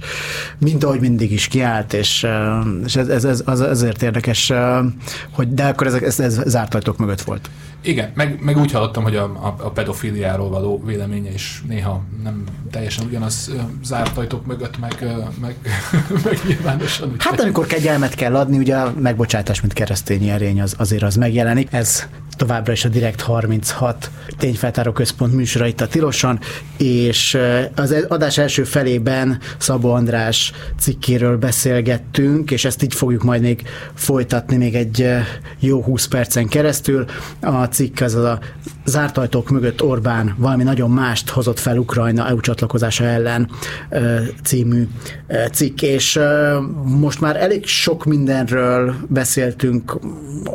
mint 0.59 0.85
ahogy 0.85 1.01
mindig 1.01 1.33
is 1.33 1.49
kiállt, 1.49 1.93
és, 1.93 2.27
és 2.85 2.97
ez, 2.97 3.09
ez, 3.09 3.25
ez 3.25 3.43
az, 3.45 3.61
ezért 3.61 4.03
érdekes, 4.03 4.53
hogy 5.31 5.55
de 5.55 5.65
akkor 5.65 5.87
ez, 5.87 5.95
ez, 5.95 6.21
ez 6.21 6.41
zárt 6.47 6.75
ajtók 6.75 6.99
mögött 6.99 7.21
volt. 7.21 7.51
Igen, 7.83 8.11
meg, 8.15 8.39
meg 8.43 8.57
úgy 8.57 8.73
hallottam, 8.73 9.03
hogy 9.03 9.17
a, 9.17 9.25
a, 9.25 9.55
a 9.59 9.71
pedofiliáról 9.71 10.49
való 10.49 10.83
véleménye 10.85 11.33
is 11.33 11.63
néha 11.69 12.03
nem 12.23 12.45
teljesen 12.71 13.07
ugyanaz 13.07 13.51
zárt 13.85 14.17
ajtók 14.17 14.47
mögött, 14.47 14.79
meg, 14.79 15.17
meg, 15.41 15.57
meg 16.25 16.39
nyilvánosan. 16.47 17.17
Hát 17.21 17.41
amikor 17.41 17.67
kegyelmet 17.67 18.15
kell 18.15 18.37
adni, 18.37 18.59
ugye 18.59 18.77
a 18.77 18.95
megbocsátás, 18.99 19.61
mint 19.61 19.73
keresztény 19.73 20.29
erény, 20.29 20.61
az, 20.61 20.75
azért 20.79 21.03
az 21.03 21.15
megjelenik. 21.15 21.69
Ez 21.71 22.07
továbbra 22.37 22.73
is 22.73 22.85
a 22.85 22.89
Direkt 22.89 23.21
36 23.21 24.11
tényfeltáró 24.39 24.93
központ 24.93 25.35
műsora 25.35 25.67
itt 25.67 25.81
a 25.81 25.87
Tiloson, 25.87 26.39
és 26.77 27.39
az 27.75 28.07
adás 28.09 28.39
első 28.39 28.65
felében 28.65 29.39
Szabó 29.59 29.93
András 29.93 30.53
cikkéről 30.79 31.37
beszélgettünk, 31.37 32.51
és 32.51 32.65
ezt 32.65 32.83
így 32.83 32.95
fogjuk 32.95 33.23
majd 33.23 33.43
még 33.43 33.63
folytatni 33.95 34.57
még 34.57 34.75
egy 34.75 35.09
jó 35.59 35.83
20 35.83 36.07
percen 36.07 36.49
keresztül. 36.49 37.05
A 37.41 37.65
cikk 37.65 38.01
az 38.01 38.15
a 38.15 38.39
zárt 38.91 39.19
ajtók 39.19 39.51
mögött 39.51 39.83
Orbán 39.83 40.35
valami 40.39 40.63
nagyon 40.63 40.91
mást 40.91 41.31
hozott 41.31 41.59
fel 41.59 41.79
Ukrajna 41.79 42.29
EU 42.29 42.41
csatlakozása 42.41 43.05
ellen 43.05 43.49
című 44.45 44.89
cikk, 45.53 45.83
és 45.83 46.21
most 46.85 47.21
már 47.21 47.37
elég 47.37 47.67
sok 47.67 48.05
mindenről 48.05 48.95
beszéltünk 49.09 49.99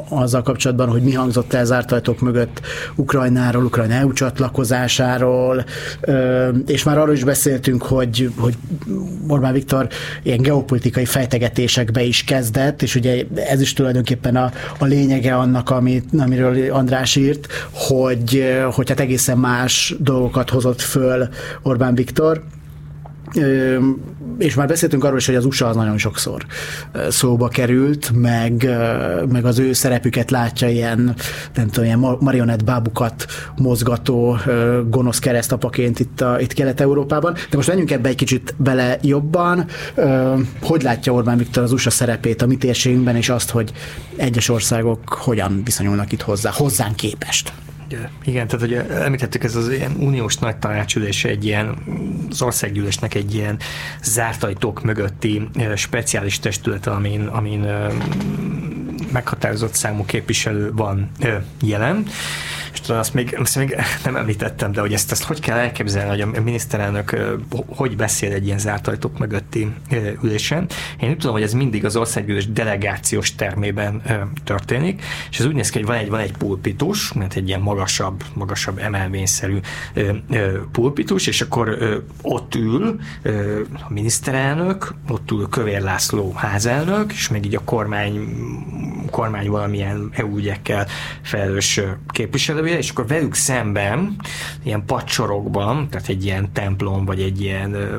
azzal 0.10 0.42
kapcsolatban, 0.42 0.90
hogy 0.90 1.02
mi 1.02 1.14
hangzott 1.14 1.54
el 1.54 1.66
zárt 1.66 1.92
ajtók 1.92 2.20
mögött 2.20 2.62
Ukrajnáról, 2.96 3.66
Ukrajna 3.66 3.94
EU 3.94 4.14
csatlakozásáról, 4.14 5.66
és 6.66 6.84
már 6.84 6.98
arról 6.98 7.14
is 7.14 7.24
beszéltünk, 7.24 7.84
hogy, 7.84 8.32
hogy 8.38 8.58
Orbán 9.28 9.54
Viktor 9.54 9.88
ilyen 10.24 10.42
geopolitikai 10.42 11.06
fejtegetésekbe 11.06 12.04
is 12.04 12.24
kezdett, 12.24 12.82
és 12.82 12.96
ugye 12.96 13.26
ez 13.36 13.62
is 13.62 13.74
tulajdonképpen 13.74 14.36
a, 14.36 14.52
a 14.78 14.86
lényege 14.86 15.36
annak, 15.36 15.70
amit, 15.70 16.06
amiről 16.18 16.72
András 16.72 17.16
írt, 17.16 17.48
hogy, 17.72 18.25
hogy 18.72 18.90
hát 18.90 19.00
egészen 19.00 19.38
más 19.38 19.96
dolgokat 20.00 20.50
hozott 20.50 20.82
föl 20.82 21.28
Orbán 21.62 21.96
Viktor, 21.96 22.44
és 24.38 24.54
már 24.56 24.68
beszéltünk 24.68 25.04
arról 25.04 25.18
is, 25.18 25.26
hogy 25.26 25.36
az 25.36 25.46
USA 25.46 25.68
az 25.68 25.76
nagyon 25.76 25.98
sokszor 25.98 26.46
szóba 27.10 27.48
került, 27.48 28.12
meg, 28.14 28.70
meg 29.32 29.46
az 29.46 29.60
ő 29.60 29.74
szerepüket 29.74 30.32
látja 30.32 30.70
ilyen, 30.70 31.16
nem 31.56 31.68
tudom, 31.68 31.86
ilyen 31.86 32.18
marionett 32.20 32.64
bábukat 32.64 33.26
mozgató 33.58 34.38
gonosz 34.90 35.20
keresztapaként 35.20 36.00
itt, 36.00 36.22
a, 36.22 36.40
itt 36.40 36.54
Kelet-Európában. 36.54 37.34
De 37.34 37.56
most 37.56 37.68
menjünk 37.68 37.92
ebbe 37.92 38.10
egy 38.10 38.16
kicsit 38.16 38.56
bele 38.58 38.98
jobban. 39.02 39.66
Hogy 40.62 40.82
látja 40.82 41.14
Orbán 41.14 41.38
Viktor 41.38 41.64
az 41.64 41.72
USA 41.72 41.90
szerepét 41.90 42.42
a 42.42 42.46
mi 42.46 42.58
térségünkben, 42.58 43.16
és 43.16 43.30
azt, 43.30 43.50
hogy 43.50 43.72
egyes 44.16 44.50
országok 44.50 45.10
hogyan 45.10 45.62
viszonyulnak 45.64 46.12
itt 46.12 46.22
hozzá, 46.22 46.52
hozzánk 46.52 46.96
képest? 46.96 47.54
Igen, 48.26 48.48
tehát 48.48 48.60
hogy 48.60 48.74
említettük, 49.04 49.44
ez 49.44 49.56
az 49.56 49.70
ilyen 49.70 49.96
uniós 50.00 50.38
nagy 50.38 50.58
tanácsülés 50.58 51.26
egy 51.26 51.46
ilyen, 51.46 51.76
az 52.30 52.42
országgyűlésnek 52.42 53.14
egy 53.14 53.36
ilyen 53.36 53.58
zárt 54.04 54.44
ajtók 54.44 54.84
mögötti 54.84 55.50
speciális 55.76 56.40
testület, 56.40 56.88
amin, 56.88 57.26
amin 57.26 57.68
meghatározott 59.12 59.74
számú 59.74 60.06
képviselő 60.06 60.72
van 60.74 61.12
jelen 61.62 62.06
és 62.82 62.90
azt 62.90 63.14
még, 63.14 63.36
azt 63.40 63.56
még 63.56 63.76
nem 64.04 64.16
említettem, 64.16 64.72
de 64.72 64.82
hogy 64.82 64.94
ezt, 64.94 65.12
ezt 65.12 65.24
hogy 65.24 65.40
kell 65.40 65.58
elképzelni, 65.58 66.10
hogy 66.10 66.36
a 66.38 66.42
miniszterelnök 66.42 67.16
hogy 67.68 67.96
beszél 67.96 68.32
egy 68.32 68.46
ilyen 68.46 68.60
zárt 68.60 68.88
ajtók 68.88 69.20
mögötti 69.20 69.74
ülésen. 70.24 70.68
Én 71.00 71.10
úgy 71.10 71.18
tudom, 71.18 71.34
hogy 71.34 71.44
ez 71.44 71.54
mindig 71.54 71.86
az 71.86 71.96
országgyűlés 71.96 72.52
delegációs 72.52 73.36
termében 73.36 74.02
történik, 74.44 75.04
és 75.30 75.40
ez 75.40 75.46
úgy 75.46 75.54
néz 75.54 75.70
ki, 75.70 75.78
hogy 75.78 75.88
van 75.88 75.96
egy, 75.96 76.10
van 76.10 76.20
egy 76.20 76.38
pulpitus, 76.38 77.14
mert 77.14 77.36
egy 77.36 77.48
ilyen 77.48 77.60
magasabb, 77.60 78.24
magasabb 78.34 78.78
emelvényszerű 78.78 79.58
pulpitus, 80.72 81.28
és 81.28 81.42
akkor 81.42 81.78
ott 82.22 82.56
ül 82.56 83.00
a 83.74 83.94
miniszterelnök, 83.94 84.94
ott 85.10 85.32
ül 85.32 85.50
Kövér 85.50 85.82
László 85.82 86.34
házelnök, 86.36 87.14
és 87.14 87.30
még 87.30 87.46
így 87.46 87.56
a 87.56 87.64
kormány, 87.64 88.30
kormány 89.12 89.50
valamilyen 89.50 90.10
EU 90.14 90.38
ügyekkel 90.38 90.88
felelős 91.22 91.82
képviselő 92.08 92.62
kérdője, 92.66 92.78
és 92.78 92.90
akkor 92.90 93.08
velük 93.08 93.34
szemben 93.34 94.16
ilyen 94.64 94.86
pacsorokban, 94.86 95.90
tehát 95.90 96.08
egy 96.08 96.26
ilyen 96.26 96.52
templom, 96.54 97.06
vagy 97.06 97.22
egy 97.22 97.42
ilyen 97.42 97.74
ö, 97.74 97.98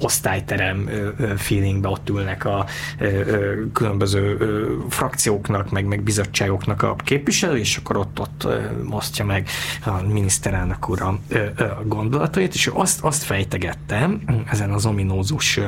osztályterem 0.00 0.88
ö, 0.88 1.08
ö, 1.18 1.34
feelingbe 1.36 1.88
ott 1.88 2.08
ülnek 2.08 2.44
a 2.44 2.66
ö, 2.98 3.06
ö, 3.06 3.62
különböző 3.72 4.36
ö, 4.38 4.72
frakcióknak, 4.88 5.70
meg, 5.70 5.84
meg 5.84 6.02
bizottságoknak 6.02 6.82
a 6.82 6.96
képviselő, 7.04 7.58
és 7.58 7.76
akkor 7.76 7.96
ott, 7.96 8.20
ott 8.20 8.44
ö, 8.44 8.60
osztja 8.90 9.24
meg 9.24 9.48
a 9.84 10.02
miniszterelnök 10.02 10.88
úr 10.88 11.02
a, 11.02 11.18
ö, 11.28 11.44
ö, 11.56 11.66
gondolatait, 11.84 12.54
és 12.54 12.70
azt, 12.74 13.00
azt 13.00 13.22
fejtegettem 13.22 14.22
ezen 14.50 14.70
az 14.70 14.86
ominózus 14.86 15.60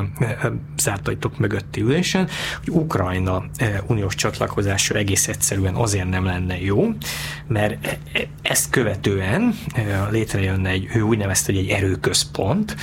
zártajtok 0.79 1.39
mögötti 1.39 1.81
ülésen, 1.81 2.29
hogy 2.65 2.75
Ukrajna 2.75 3.45
ö, 3.61 3.65
uniós 3.87 4.15
csatlakozása 4.15 4.95
egész 4.95 5.29
egyszerűen 5.29 5.75
azért 5.75 6.09
nem 6.09 6.25
lenne 6.25 6.61
jó, 6.61 6.93
mert 7.47 7.87
e, 7.87 7.99
e, 8.13 8.29
ezt 8.43 8.71
követően 8.71 9.55
létrejönne 10.11 10.69
egy, 10.69 10.89
ő 10.95 11.01
úgy 11.01 11.19
nevezte, 11.19 11.53
hogy 11.53 11.61
egy 11.61 11.69
erőközpont 11.69 12.77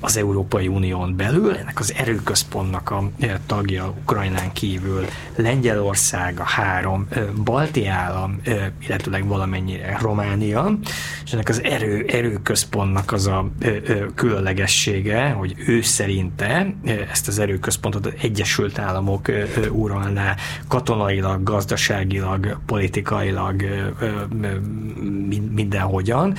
az 0.00 0.16
Európai 0.16 0.68
Unión 0.68 1.16
belül. 1.16 1.56
Ennek 1.56 1.78
az 1.78 1.94
erőközpontnak 1.96 2.90
a 2.90 3.10
tagja 3.46 3.94
Ukrajnán 4.00 4.52
kívül 4.52 5.04
Lengyelország, 5.36 6.40
a 6.40 6.44
három 6.44 7.08
balti 7.44 7.86
állam, 7.86 8.40
illetőleg 8.86 9.26
valamennyire 9.26 9.98
Románia, 10.00 10.78
és 11.24 11.32
ennek 11.32 11.48
az 11.48 11.62
erő, 11.62 12.04
erőközpontnak 12.08 13.12
az 13.12 13.26
a 13.26 13.50
különlegessége, 14.14 15.28
hogy 15.28 15.54
ő 15.66 15.82
szerinte 15.82 16.74
ezt 17.10 17.28
az 17.28 17.38
erőközpontot 17.38 18.06
az 18.06 18.12
Egyesült 18.22 18.78
Államok 18.78 19.30
uralná 19.70 20.36
katonailag, 20.68 21.42
gazdaságilag, 21.42 22.58
politikailag, 22.66 23.64
mindenhogyan. 25.50 26.34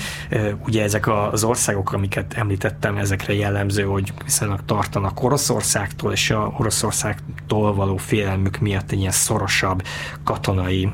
Ugye 0.66 0.84
ezek 0.84 1.08
az 1.08 1.44
országok, 1.44 1.94
amiket 1.94 2.34
említettem, 2.34 2.98
ezekre 2.98 3.34
jellemző, 3.34 3.84
hogy 3.84 4.14
viszonylag 4.24 4.60
tartanak 4.66 5.24
Oroszországtól, 5.24 6.12
és 6.12 6.32
a 6.32 6.54
Oroszországtól 6.58 7.74
való 7.74 7.98
félelmük 7.98 8.58
miatt 8.58 8.92
egy 8.92 9.00
ilyen 9.00 9.12
szorosabb 9.12 9.84
katonai 10.24 10.90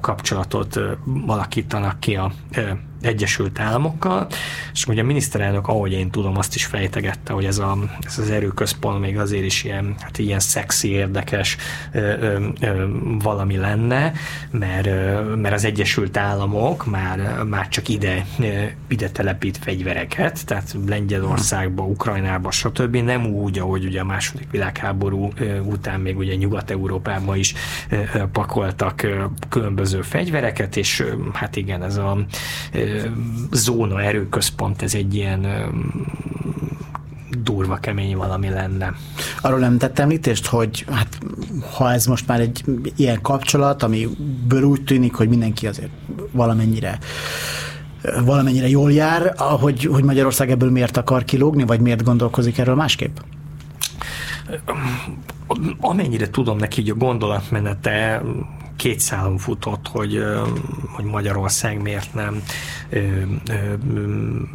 kapcsolatot 0.00 0.80
alakítanak 1.26 2.00
ki 2.00 2.16
a 2.16 2.32
Egyesült 3.02 3.60
Államokkal, 3.60 4.26
és 4.72 4.86
ugye 4.86 5.02
a 5.02 5.04
miniszterelnök, 5.04 5.68
ahogy 5.68 5.92
én 5.92 6.10
tudom, 6.10 6.36
azt 6.36 6.54
is 6.54 6.64
fejtegette, 6.64 7.32
hogy 7.32 7.44
ez, 7.44 7.58
a, 7.58 7.78
ez 8.06 8.18
az 8.18 8.30
erőközpont 8.30 9.00
még 9.00 9.18
azért 9.18 9.44
is 9.44 9.64
ilyen, 9.64 9.94
hát 9.98 10.18
ilyen 10.18 10.38
szexi, 10.38 10.88
érdekes 10.88 11.56
ö, 11.92 11.98
ö, 11.98 12.46
ö, 12.60 12.86
valami 13.22 13.56
lenne, 13.56 14.12
mert, 14.50 14.86
ö, 14.86 15.34
mert 15.34 15.54
az 15.54 15.64
Egyesült 15.64 16.16
Államok 16.16 16.86
már, 16.86 17.44
már 17.44 17.68
csak 17.68 17.88
ide, 17.88 18.26
ide 18.88 19.10
telepít 19.10 19.56
fegyvereket, 19.56 20.46
tehát 20.46 20.76
Lengyelországba, 20.86 21.82
Ukrajnába, 21.82 22.50
stb. 22.50 22.96
Nem 22.96 23.26
úgy, 23.26 23.58
ahogy 23.58 23.84
ugye 23.84 24.00
a 24.00 24.04
második 24.04 24.50
világháború 24.50 25.32
után 25.64 26.00
még 26.00 26.18
ugye 26.18 26.34
Nyugat-Európába 26.34 27.36
is 27.36 27.54
pakoltak 28.32 29.06
különböző 29.48 30.02
fegyvereket, 30.02 30.76
és 30.76 31.04
hát 31.32 31.56
igen, 31.56 31.82
ez 31.82 31.96
a 31.96 32.18
zóna 33.52 34.02
erőközpont, 34.02 34.82
ez 34.82 34.94
egy 34.94 35.14
ilyen 35.14 35.46
durva, 37.42 37.76
kemény 37.76 38.16
valami 38.16 38.48
lenne. 38.48 38.94
Arról 39.40 39.58
nem 39.58 39.78
tett 39.78 39.98
említést, 39.98 40.46
hogy 40.46 40.84
hát, 40.90 41.18
ha 41.76 41.92
ez 41.92 42.06
most 42.06 42.26
már 42.26 42.40
egy 42.40 42.64
ilyen 42.96 43.20
kapcsolat, 43.20 43.82
amiből 43.82 44.62
úgy 44.62 44.84
tűnik, 44.84 45.14
hogy 45.14 45.28
mindenki 45.28 45.66
azért 45.66 45.90
valamennyire 46.32 46.98
valamennyire 48.24 48.68
jól 48.68 48.92
jár, 48.92 49.34
hogy, 49.38 49.84
hogy 49.84 50.04
Magyarország 50.04 50.50
ebből 50.50 50.70
miért 50.70 50.96
akar 50.96 51.24
kilógni, 51.24 51.64
vagy 51.64 51.80
miért 51.80 52.04
gondolkozik 52.04 52.58
erről 52.58 52.74
másképp? 52.74 53.16
Amennyire 55.80 56.30
tudom 56.30 56.58
neki, 56.58 56.80
hogy 56.80 56.90
a 56.90 56.94
gondolatmenete 56.94 58.22
két 58.80 59.00
szálon 59.00 59.38
futott, 59.38 59.88
hogy, 59.88 60.24
hogy 60.92 61.04
Magyarország 61.04 61.82
miért 61.82 62.14
nem 62.14 62.42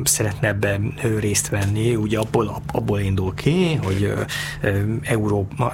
szeretne 0.04 0.48
ebbe 0.48 0.80
részt 1.20 1.50
venni. 1.50 1.96
Ugye 1.96 2.20
abból, 2.20 2.62
abból 2.72 3.00
indul 3.00 3.34
ki, 3.34 3.74
hogy 3.74 4.14
Európa, 5.02 5.74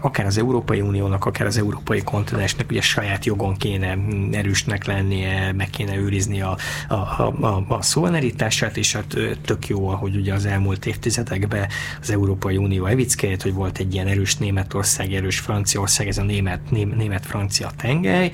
akár 0.00 0.26
az 0.26 0.38
Európai 0.38 0.80
Uniónak, 0.80 1.24
akár 1.24 1.46
az 1.46 1.58
Európai 1.58 2.02
kontinensnek 2.02 2.70
ugye 2.70 2.80
saját 2.80 3.24
jogon 3.24 3.56
kéne 3.56 3.98
erősnek 4.32 4.84
lennie, 4.84 5.52
meg 5.52 5.70
kéne 5.70 5.96
őrizni 5.96 6.40
a, 6.40 6.56
a, 6.88 6.94
a, 6.94 7.64
a 7.68 7.82
szuverenitását, 7.82 8.76
és 8.76 8.92
hát 8.92 9.16
tök 9.44 9.66
jó, 9.68 9.88
ahogy 9.88 10.16
ugye 10.16 10.34
az 10.34 10.46
elmúlt 10.46 10.86
évtizedekben 10.86 11.68
az 12.00 12.10
Európai 12.10 12.56
Unió 12.56 12.86
evickelt, 12.86 13.42
hogy 13.42 13.54
volt 13.54 13.78
egy 13.78 13.94
ilyen 13.94 14.06
erős 14.06 14.36
Németország, 14.36 15.12
erős 15.12 15.38
Franciaország, 15.38 16.08
ez 16.08 16.18
a 16.18 16.22
német, 16.22 16.60
német-francia 16.70 17.70
tengely, 17.88 18.30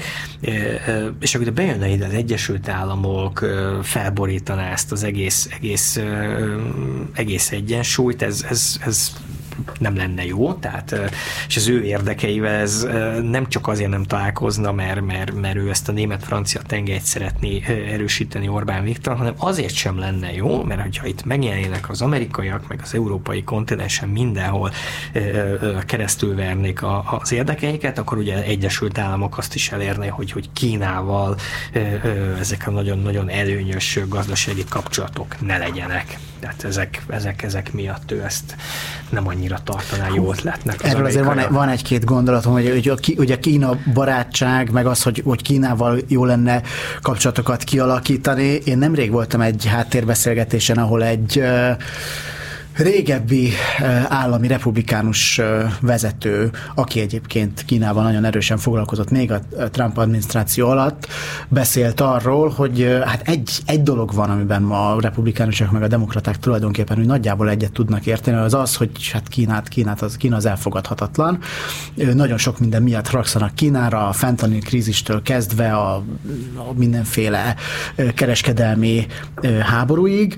és 1.21 1.35
akkor 1.35 1.53
bejönne 1.53 1.89
ide 1.89 2.07
az 2.07 2.13
Egyesült 2.13 2.69
Államok, 2.69 3.45
felborítaná 3.83 4.71
ezt 4.73 4.93
az 4.93 5.03
egész, 5.05 5.49
egész, 5.55 6.01
egész 7.15 7.51
egyensúlyt, 7.51 8.23
ez, 8.23 8.45
ez, 8.49 8.77
ez 8.85 9.13
nem 9.79 9.97
lenne 9.97 10.25
jó, 10.25 10.53
tehát, 10.53 10.97
és 11.49 11.57
az 11.57 11.69
ő 11.69 11.83
érdekeivel 11.83 12.55
ez 12.55 12.87
nem 13.23 13.49
csak 13.49 13.69
azért 13.69 13.91
nem 13.91 14.03
találkozna, 14.03 14.73
mert, 14.73 15.01
mert, 15.01 15.35
mert 15.41 15.57
ő 15.57 15.71
ezt 15.71 15.89
a 15.89 15.93
német-francia 15.93 16.61
tengelyt 16.67 17.03
szeretné 17.03 17.63
erősíteni 17.89 18.49
Orbán 18.49 18.85
Viktor, 18.85 19.17
hanem 19.17 19.35
azért 19.37 19.75
sem 19.75 19.99
lenne 19.99 20.33
jó, 20.33 20.63
mert 20.63 20.81
hogyha 20.81 21.07
itt 21.07 21.25
megjelennének 21.25 21.91
az 21.91 22.03
amerikaiak, 22.03 22.69
meg 22.69 22.81
az 22.83 22.95
európai 22.95 23.45
kontinensen 23.45 24.09
mindenhol 24.09 24.73
keresztül 25.87 26.35
vernék 26.35 26.81
az 27.21 27.33
érdekeiket, 27.33 27.99
akkor 27.99 28.19
ugye 28.19 28.43
Egyesült 28.43 28.99
Államok 28.99 29.39
azt 29.39 29.55
is 29.55 29.73
elérné, 29.73 30.07
hogy, 30.07 30.33
hogy 30.33 30.49
Kínával 30.53 31.37
ezek 32.39 32.67
a 32.67 32.71
nagyon-nagyon 32.71 33.31
előnyös 33.31 33.99
gazdasági 34.09 34.65
kapcsolatok 34.69 35.41
ne 35.41 35.59
legyenek. 35.59 36.19
Tehát 36.41 36.65
ezek, 36.65 37.03
ezek, 37.09 37.43
ezek 37.43 37.73
miatt 37.73 38.11
ő 38.11 38.23
ezt 38.23 38.57
nem 39.09 39.27
annyira 39.29 39.44
tartaná 39.65 40.07
jó 40.15 40.33
ötletnek. 40.33 40.85
Erről 40.85 41.07
azért 41.07 41.25
van, 41.25 41.41
van 41.51 41.69
egy-két 41.69 42.05
gondolatom, 42.05 42.53
hogy, 42.53 42.71
hogy, 42.87 43.15
hogy 43.17 43.33
a 43.33 43.39
Kína 43.39 43.79
barátság, 43.93 44.71
meg 44.71 44.87
az, 44.87 45.03
hogy, 45.03 45.23
hogy 45.25 45.43
Kínával 45.43 45.99
jó 46.09 46.25
lenne 46.25 46.63
kapcsolatokat 47.03 47.65
kialakítani. 47.65 48.61
Én 48.65 48.79
nemrég 48.79 49.11
voltam 49.11 49.41
egy 49.41 49.67
háttérbeszélgetésen, 49.67 50.79
ahol 50.79 51.05
egy 51.05 51.43
régebbi 52.77 53.51
állami 54.09 54.49
republikánus 54.49 55.41
vezető, 55.81 56.51
aki 56.75 57.01
egyébként 57.01 57.65
Kínában 57.65 58.05
nagyon 58.05 58.25
erősen 58.25 58.59
foglalkozott 58.59 59.11
még 59.11 59.33
a 59.33 59.41
Trump 59.71 59.99
adminisztráció 59.99 60.69
alatt, 60.69 61.07
beszélt 61.49 62.01
arról, 62.01 62.49
hogy 62.49 62.99
hát 63.05 63.29
egy, 63.29 63.51
egy 63.67 63.83
dolog 63.83 64.15
van, 64.15 64.31
amiben 64.31 64.63
ma 64.63 64.95
a 64.95 65.01
republikánusok 65.01 65.71
meg 65.71 65.83
a 65.83 65.89
demokraták 65.89 66.39
tulajdonképpen 66.39 66.97
hogy 66.97 67.07
nagyjából 67.07 67.51
egyet 67.51 67.73
tudnak 67.73 68.07
érteni, 68.07 68.37
az 68.37 68.55
az, 68.55 68.77
hogy 68.77 69.11
hát 69.13 69.29
Kínát, 69.29 69.69
Kínát 69.69 70.03
az, 70.03 70.17
Kína 70.17 70.37
az 70.37 70.47
elfogadhatatlan. 70.47 71.39
Nagyon 72.15 72.39
sok 72.39 72.59
minden 72.59 72.83
miatt 72.83 73.11
rakszanak 73.11 73.55
Kínára, 73.55 74.09
a 74.09 74.13
fentanyl 74.13 74.61
krízistől 74.61 75.23
kezdve 75.23 75.73
a, 75.73 75.95
a 76.57 76.73
mindenféle 76.77 77.55
kereskedelmi 78.15 79.07
háborúig, 79.63 80.37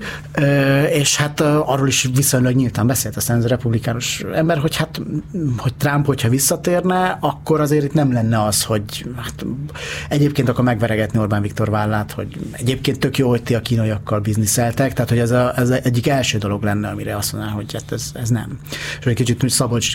és 0.91 1.15
hát 1.15 1.41
arról 1.41 1.87
is 1.87 2.09
viszonylag 2.27 2.55
nyíltan 2.55 2.87
beszélt 2.87 3.15
aztán 3.15 3.37
ez 3.37 3.43
a 3.43 3.47
republikánus 3.47 4.23
ember, 4.33 4.57
hogy 4.57 4.75
hát, 4.75 5.01
hogy 5.57 5.73
Trump, 5.73 6.05
hogyha 6.05 6.29
visszatérne, 6.29 7.17
akkor 7.21 7.61
azért 7.61 7.83
itt 7.83 7.93
nem 7.93 8.11
lenne 8.11 8.43
az, 8.43 8.63
hogy 8.63 9.05
hát, 9.15 9.45
egyébként 10.09 10.49
akkor 10.49 10.63
megveregetni 10.63 11.19
Orbán 11.19 11.41
Viktor 11.41 11.69
vállát, 11.69 12.11
hogy 12.11 12.37
egyébként 12.51 12.99
tök 12.99 13.17
jó, 13.17 13.29
hogy 13.29 13.43
ti 13.43 13.55
a 13.55 13.61
kínaiakkal 13.61 14.19
bizniszeltek, 14.19 14.93
tehát 14.93 15.09
hogy 15.09 15.19
ez, 15.19 15.31
a, 15.31 15.57
ez 15.57 15.69
egyik 15.69 16.07
első 16.07 16.37
dolog 16.37 16.63
lenne, 16.63 16.89
amire 16.89 17.15
azt 17.15 17.33
mondaná, 17.33 17.53
hogy 17.53 17.73
hát 17.73 17.91
ez, 17.91 18.11
ez 18.13 18.29
nem. 18.29 18.59
És 18.99 19.05
egy 19.05 19.15
kicsit 19.15 19.41
hogy 19.41 19.49
Szabolcs, 19.49 19.93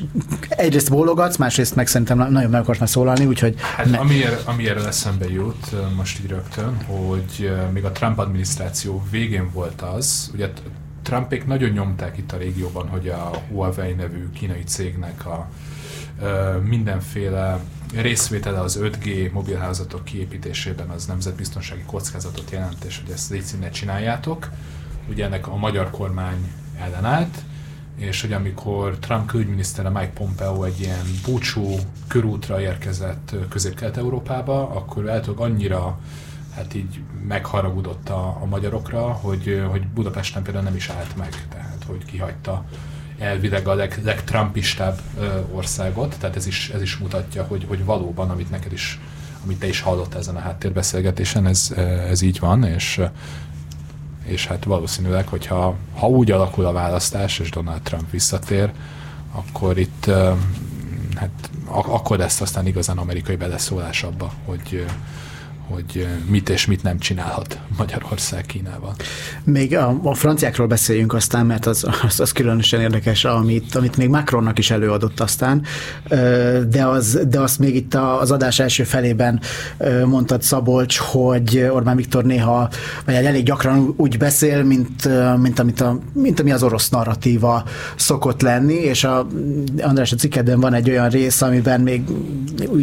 egyrészt 0.48 0.90
bólogatsz, 0.90 1.36
másrészt 1.36 1.74
meg 1.74 1.86
szerintem 1.86 2.18
nagyon 2.18 2.50
meg 2.50 2.60
akarsz 2.60 2.78
már 2.78 2.88
szólalni, 2.88 3.24
úgyhogy... 3.24 3.54
Hát, 3.76 3.90
ne... 3.90 3.98
amiért, 3.98 4.46
amiért 4.46 4.86
eszembe 4.86 5.30
jut 5.30 5.94
most 5.96 6.18
így 6.20 6.30
rögtön, 6.30 6.76
hogy 6.86 7.50
még 7.72 7.84
a 7.84 7.92
Trump 7.92 8.18
adminisztráció 8.18 9.04
végén 9.10 9.50
volt 9.52 9.82
az, 9.82 10.30
ugye 10.34 10.48
Trumpék 11.02 11.46
nagyon 11.46 11.70
nyomták 11.70 12.18
itt 12.18 12.32
a 12.32 12.36
régióban, 12.36 12.88
hogy 12.88 13.08
a 13.08 13.30
Huawei 13.48 13.92
nevű 13.92 14.30
kínai 14.30 14.62
cégnek 14.64 15.26
a 15.26 15.48
mindenféle 16.62 17.60
részvétele 17.94 18.60
az 18.60 18.78
5G 18.82 19.32
mobilházatok 19.32 20.04
kiépítésében 20.04 20.88
az 20.88 21.06
nemzetbiztonsági 21.06 21.82
kockázatot 21.86 22.50
jelent, 22.50 22.84
és 22.84 23.00
hogy 23.04 23.12
ezt 23.12 23.30
légy 23.30 23.44
ne 23.60 23.70
csináljátok. 23.70 24.48
Ugye 25.08 25.24
ennek 25.24 25.48
a 25.48 25.56
magyar 25.56 25.90
kormány 25.90 26.52
ellenállt, 26.78 27.38
és 27.96 28.20
hogy 28.20 28.32
amikor 28.32 28.96
Trump 28.98 29.26
külügyminisztere 29.26 29.88
Mike 29.88 30.10
Pompeo 30.14 30.64
egy 30.64 30.80
ilyen 30.80 31.04
búcsú 31.26 31.76
körútra 32.06 32.60
érkezett 32.60 33.34
Közép-Kelet-Európába, 33.48 34.70
akkor 34.70 35.08
eltök 35.08 35.40
annyira 35.40 35.98
hát 36.54 36.74
így 36.74 37.00
megharagudott 37.28 38.08
a, 38.08 38.38
a 38.40 38.44
magyarokra, 38.44 39.00
hogy, 39.00 39.64
hogy 39.70 39.86
Budapesten 39.86 40.42
például 40.42 40.64
nem 40.64 40.74
is 40.74 40.88
állt 40.88 41.16
meg, 41.16 41.46
tehát 41.48 41.84
hogy 41.86 42.04
kihagyta 42.04 42.64
elvileg 43.18 43.68
a 43.68 43.74
leg, 43.74 44.00
legtrumpistább 44.04 45.00
országot, 45.52 46.16
tehát 46.18 46.36
ez 46.36 46.46
is, 46.46 46.70
ez 46.70 46.82
is 46.82 46.96
mutatja, 46.96 47.44
hogy, 47.44 47.64
hogy 47.68 47.84
valóban, 47.84 48.30
amit 48.30 48.50
neked 48.50 48.72
is, 48.72 49.00
amit 49.44 49.58
te 49.58 49.66
is 49.66 49.80
hallott 49.80 50.14
ezen 50.14 50.36
a 50.36 50.40
háttérbeszélgetésen, 50.40 51.46
ez, 51.46 51.70
ez 52.08 52.22
így 52.22 52.38
van, 52.38 52.64
és, 52.64 53.00
és 54.24 54.46
hát 54.46 54.64
valószínűleg, 54.64 55.28
hogyha 55.28 55.76
ha 55.94 56.08
úgy 56.08 56.30
alakul 56.30 56.64
a 56.64 56.72
választás, 56.72 57.38
és 57.38 57.50
Donald 57.50 57.82
Trump 57.82 58.10
visszatér, 58.10 58.72
akkor 59.32 59.78
itt 59.78 60.10
hát 61.14 61.50
akkor 61.66 62.18
lesz 62.18 62.40
aztán 62.40 62.66
igazán 62.66 62.98
amerikai 62.98 63.36
beleszólás 63.36 64.02
abba, 64.02 64.32
hogy, 64.44 64.86
hogy 65.72 66.06
mit 66.26 66.48
és 66.48 66.66
mit 66.66 66.82
nem 66.82 66.98
csinálhat 66.98 67.58
Magyarország 67.76 68.46
Kínával. 68.46 68.94
Még 69.44 69.76
a, 69.76 70.00
a 70.02 70.14
franciákról 70.14 70.66
beszéljünk 70.66 71.14
aztán, 71.14 71.46
mert 71.46 71.66
az, 71.66 71.86
az, 72.02 72.20
az 72.20 72.32
különösen 72.32 72.80
érdekes, 72.80 73.24
amit, 73.24 73.74
amit 73.74 73.96
még 73.96 74.08
Macronnak 74.08 74.58
is 74.58 74.70
előadott 74.70 75.20
aztán, 75.20 75.62
de, 76.68 76.86
az, 76.86 77.20
de 77.28 77.40
azt 77.40 77.58
még 77.58 77.74
itt 77.74 77.94
az 77.94 78.30
adás 78.30 78.58
első 78.58 78.84
felében 78.84 79.40
mondtad 80.04 80.42
Szabolcs, 80.42 80.98
hogy 80.98 81.68
Orbán 81.70 81.96
Viktor 81.96 82.24
néha, 82.24 82.68
vagy 83.04 83.14
elég 83.14 83.44
gyakran 83.44 83.94
úgy 83.96 84.18
beszél, 84.18 84.62
mint, 84.62 85.08
mint, 85.38 85.58
amit 85.58 85.80
a, 85.80 85.98
mint 86.12 86.40
ami 86.40 86.52
az 86.52 86.62
orosz 86.62 86.88
narratíva 86.88 87.64
szokott 87.96 88.42
lenni, 88.42 88.74
és 88.74 89.04
a 89.04 89.26
András 89.82 90.12
a 90.12 90.16
cikkedben 90.16 90.60
van 90.60 90.74
egy 90.74 90.90
olyan 90.90 91.08
rész, 91.08 91.42
amiben 91.42 91.80
még 91.80 92.02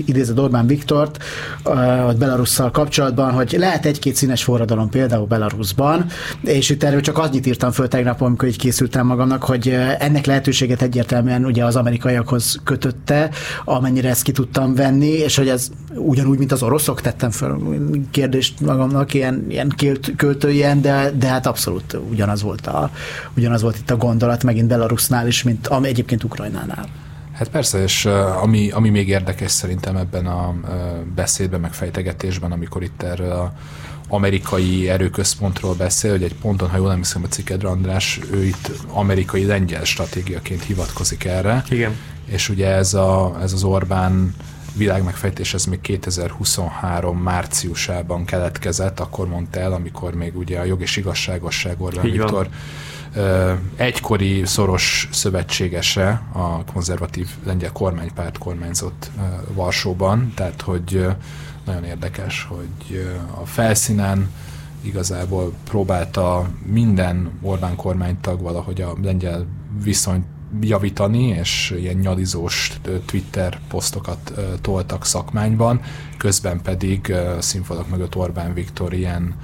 idézed 0.05 0.39
Orbán 0.39 0.67
Viktort, 0.67 1.23
a 1.63 2.13
Belarusszal 2.17 2.71
kapcsolatban, 2.79 3.31
hogy 3.31 3.55
lehet 3.57 3.85
egy-két 3.85 4.15
színes 4.15 4.43
forradalom 4.43 4.89
például 4.89 5.25
Belarusban, 5.25 6.05
és 6.41 6.69
itt 6.69 6.83
erről 6.83 7.01
csak 7.01 7.17
annyit 7.17 7.45
írtam 7.45 7.71
föl 7.71 7.87
tegnap, 7.87 8.21
amikor 8.21 8.47
így 8.47 8.57
készültem 8.57 9.05
magamnak, 9.05 9.43
hogy 9.43 9.67
ennek 9.99 10.25
lehetőséget 10.25 10.81
egyértelműen 10.81 11.45
ugye 11.45 11.65
az 11.65 11.75
amerikaiakhoz 11.75 12.59
kötötte, 12.63 13.29
amennyire 13.65 14.09
ezt 14.09 14.23
ki 14.23 14.31
tudtam 14.31 14.75
venni, 14.75 15.07
és 15.07 15.35
hogy 15.35 15.47
ez 15.47 15.71
ugyanúgy, 15.95 16.37
mint 16.37 16.51
az 16.51 16.63
oroszok 16.63 17.01
tettem 17.01 17.31
fel 17.31 17.57
kérdést 18.11 18.59
magamnak, 18.59 19.13
ilyen, 19.13 19.45
ilyen 19.49 19.75
költőjen, 20.15 20.81
de, 20.81 21.11
de 21.17 21.27
hát 21.27 21.45
abszolút 21.45 21.97
ugyanaz 22.09 22.41
volt, 22.41 22.67
a, 22.67 22.91
ugyanaz 23.37 23.61
volt 23.61 23.77
itt 23.77 23.89
a 23.89 23.97
gondolat, 23.97 24.43
megint 24.43 24.67
Belarusnál 24.67 25.27
is, 25.27 25.43
mint 25.43 25.67
ami 25.67 25.87
egyébként 25.87 26.23
Ukrajnánál. 26.23 26.85
Hát 27.39 27.49
persze, 27.49 27.81
és 27.83 28.05
ami, 28.41 28.71
ami 28.71 28.89
még 28.89 29.07
érdekes 29.07 29.51
szerintem 29.51 29.95
ebben 29.95 30.25
a 30.27 30.55
beszédben, 31.15 31.59
meg 31.59 31.73
fejtegetésben, 31.73 32.51
amikor 32.51 32.83
itt 32.83 33.01
erről 33.01 33.31
a 33.31 33.53
amerikai 34.07 34.89
erőközpontról 34.89 35.73
beszél, 35.73 36.11
hogy 36.11 36.23
egy 36.23 36.35
ponton, 36.35 36.69
ha 36.69 36.77
jól 36.77 36.89
emlékszem 36.89 37.23
a 37.23 37.27
cikkedre, 37.27 37.67
András, 37.67 38.19
ő 38.31 38.43
itt 38.43 38.71
amerikai 38.87 39.45
lengyel 39.45 39.83
stratégiaként 39.83 40.63
hivatkozik 40.63 41.23
erre. 41.23 41.63
Igen. 41.69 41.95
És 42.25 42.49
ugye 42.49 42.67
ez, 42.67 42.93
a, 42.93 43.37
ez 43.41 43.53
az 43.53 43.63
Orbán 43.63 44.35
világmegfejtés 44.75 45.53
ez 45.53 45.65
még 45.65 45.81
2023 45.81 47.17
márciusában 47.17 48.25
keletkezett, 48.25 48.99
akkor 48.99 49.27
mondta 49.27 49.59
el, 49.59 49.73
amikor 49.73 50.13
még 50.13 50.37
ugye 50.37 50.59
a 50.59 50.63
jog 50.63 50.81
és 50.81 50.97
igazságosság 50.97 51.81
Orbán 51.81 52.05
Így 52.05 52.11
Viktor 52.11 52.31
van 52.31 52.53
egykori 53.75 54.45
szoros 54.45 55.09
szövetségese 55.11 56.21
a 56.31 56.63
konzervatív 56.63 57.27
lengyel 57.43 57.71
kormánypárt 57.71 58.37
kormányzott 58.37 59.11
Varsóban, 59.53 60.31
tehát 60.35 60.61
hogy 60.61 61.07
nagyon 61.65 61.83
érdekes, 61.83 62.47
hogy 62.49 63.07
a 63.41 63.45
felszínen 63.45 64.29
igazából 64.81 65.53
próbálta 65.63 66.49
minden 66.65 67.31
Orbán 67.41 67.75
kormánytag 67.75 68.41
valahogy 68.41 68.81
a 68.81 68.95
lengyel 69.01 69.45
viszonyt 69.83 70.25
javítani, 70.61 71.27
és 71.27 71.75
ilyen 71.79 71.95
nyalizós 71.95 72.79
Twitter 73.05 73.59
posztokat 73.67 74.33
toltak 74.61 75.05
szakmányban, 75.05 75.81
közben 76.17 76.61
pedig 76.61 77.13
színfalak 77.39 77.89
mögött 77.89 78.15
Orbán 78.15 78.53
Viktor 78.53 78.93
ilyen 78.93 79.35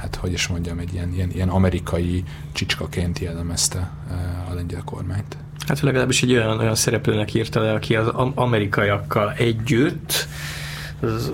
hát 0.00 0.16
hogy 0.16 0.32
is 0.32 0.46
mondjam, 0.46 0.78
egy 0.78 0.94
ilyen, 0.94 1.12
ilyen, 1.12 1.30
ilyen 1.30 1.48
amerikai 1.48 2.24
csicskaként 2.52 3.18
jellemezte 3.18 3.90
eh, 4.10 4.50
a 4.50 4.54
lengyel 4.54 4.82
kormányt. 4.84 5.36
Hát 5.66 5.80
legalábbis 5.80 6.22
egy 6.22 6.32
olyan, 6.32 6.58
olyan 6.58 6.74
szereplőnek 6.74 7.34
írta 7.34 7.60
le, 7.60 7.72
aki 7.72 7.96
az 7.96 8.08
amerikaiakkal 8.34 9.32
együtt 9.32 10.26
az, 11.00 11.32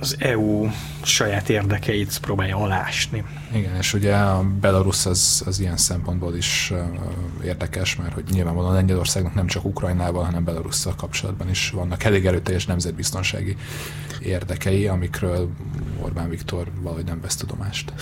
az 0.00 0.16
EU 0.18 0.68
saját 1.02 1.48
érdekeit 1.48 2.18
próbálja 2.20 2.56
alásni. 2.56 3.24
Igen, 3.54 3.76
és 3.76 3.94
ugye 3.94 4.14
a 4.14 4.44
Belarus 4.60 5.06
az, 5.06 5.42
az 5.46 5.60
ilyen 5.60 5.76
szempontból 5.76 6.36
is 6.36 6.72
érdekes, 7.44 7.96
mert 7.96 8.12
hogy 8.12 8.24
nyilvánvalóan 8.30 8.74
Lengyelországnak 8.74 9.34
nem 9.34 9.46
csak 9.46 9.64
Ukrajnával, 9.64 10.24
hanem 10.24 10.44
Belarusszal 10.44 10.94
kapcsolatban 10.94 11.50
is 11.50 11.70
vannak 11.70 12.04
elég 12.04 12.26
erőteljes 12.26 12.66
nemzetbiztonsági 12.66 13.56
érdekei, 14.22 14.86
amikről 14.86 15.48
Orbán 16.00 16.28
Viktor 16.28 16.66
valahogy 16.80 17.04
nem 17.04 17.20
vesz 17.20 17.36
tudomást. 17.36 17.92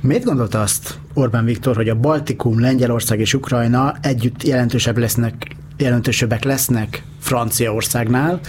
Miért 0.00 0.24
gondolta 0.24 0.60
azt 0.60 0.98
Orbán 1.14 1.44
Viktor, 1.44 1.76
hogy 1.76 1.88
a 1.88 1.94
Baltikum, 1.94 2.60
Lengyelország 2.60 3.20
és 3.20 3.34
Ukrajna 3.34 3.94
együtt 4.00 4.42
jelentősebb 4.42 4.98
lesznek, 4.98 5.56
jelentősebbek 5.76 6.44
lesznek 6.44 7.02
Franciaországnál, 7.18 8.40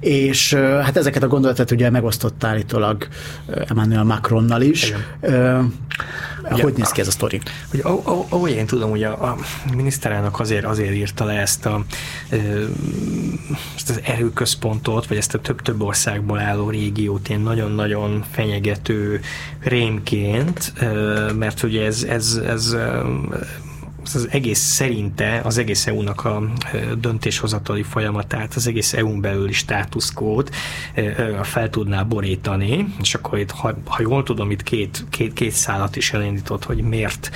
és 0.00 0.54
hát 0.54 0.96
ezeket 0.96 1.22
a 1.22 1.28
gondolatot 1.28 1.70
ugye 1.70 1.90
megosztott 1.90 2.44
állítólag 2.44 3.08
Emmanuel 3.66 4.04
Macronnal 4.04 4.62
is. 4.62 4.88
Igen. 5.20 5.74
Ugye, 6.50 6.62
hogy 6.62 6.74
néz 6.76 6.90
ki 6.90 7.00
ez 7.00 7.06
a 7.06 7.10
sztori? 7.10 7.40
Ugye, 7.72 7.82
ahogy 8.28 8.50
én 8.50 8.66
tudom, 8.66 8.90
ugye 8.90 9.08
a, 9.08 9.24
a 9.28 9.36
miniszterelnök 9.74 10.40
azért, 10.40 10.64
azért 10.64 10.94
írta 10.94 11.24
le 11.24 11.32
ezt, 11.32 11.66
a, 11.66 11.84
ezt 13.76 13.90
az 13.90 14.00
erőközpontot, 14.04 15.06
vagy 15.06 15.16
ezt 15.16 15.34
a 15.34 15.40
több-több 15.40 15.82
országból 15.82 16.38
álló 16.38 16.70
régiót 16.70 17.28
ilyen 17.28 17.40
nagyon-nagyon 17.40 18.24
fenyegető 18.30 19.20
rémként, 19.62 20.72
mert 21.38 21.62
ugye 21.62 21.84
ez, 21.84 22.02
ez, 22.02 22.40
ez 22.46 22.76
az 24.14 24.28
egész 24.30 24.58
szerinte 24.58 25.40
az 25.44 25.58
egész 25.58 25.86
EU-nak 25.86 26.24
a 26.24 26.42
döntéshozatali 26.98 27.82
folyamatát, 27.82 28.54
az 28.54 28.66
egész 28.66 28.92
EU-n 28.92 29.20
belüli 29.20 29.52
státuszkót 29.52 30.54
fel 31.42 31.70
tudná 31.70 32.02
borítani, 32.02 32.94
és 33.00 33.14
akkor 33.14 33.38
itt, 33.38 33.50
ha, 33.50 33.74
ha 33.84 34.02
jól 34.02 34.22
tudom, 34.22 34.50
itt 34.50 34.62
két, 34.62 35.04
két, 35.10 35.32
két 35.32 35.52
szállat 35.52 35.96
is 35.96 36.12
elindított, 36.12 36.64
hogy 36.64 36.80
miért, 36.80 37.30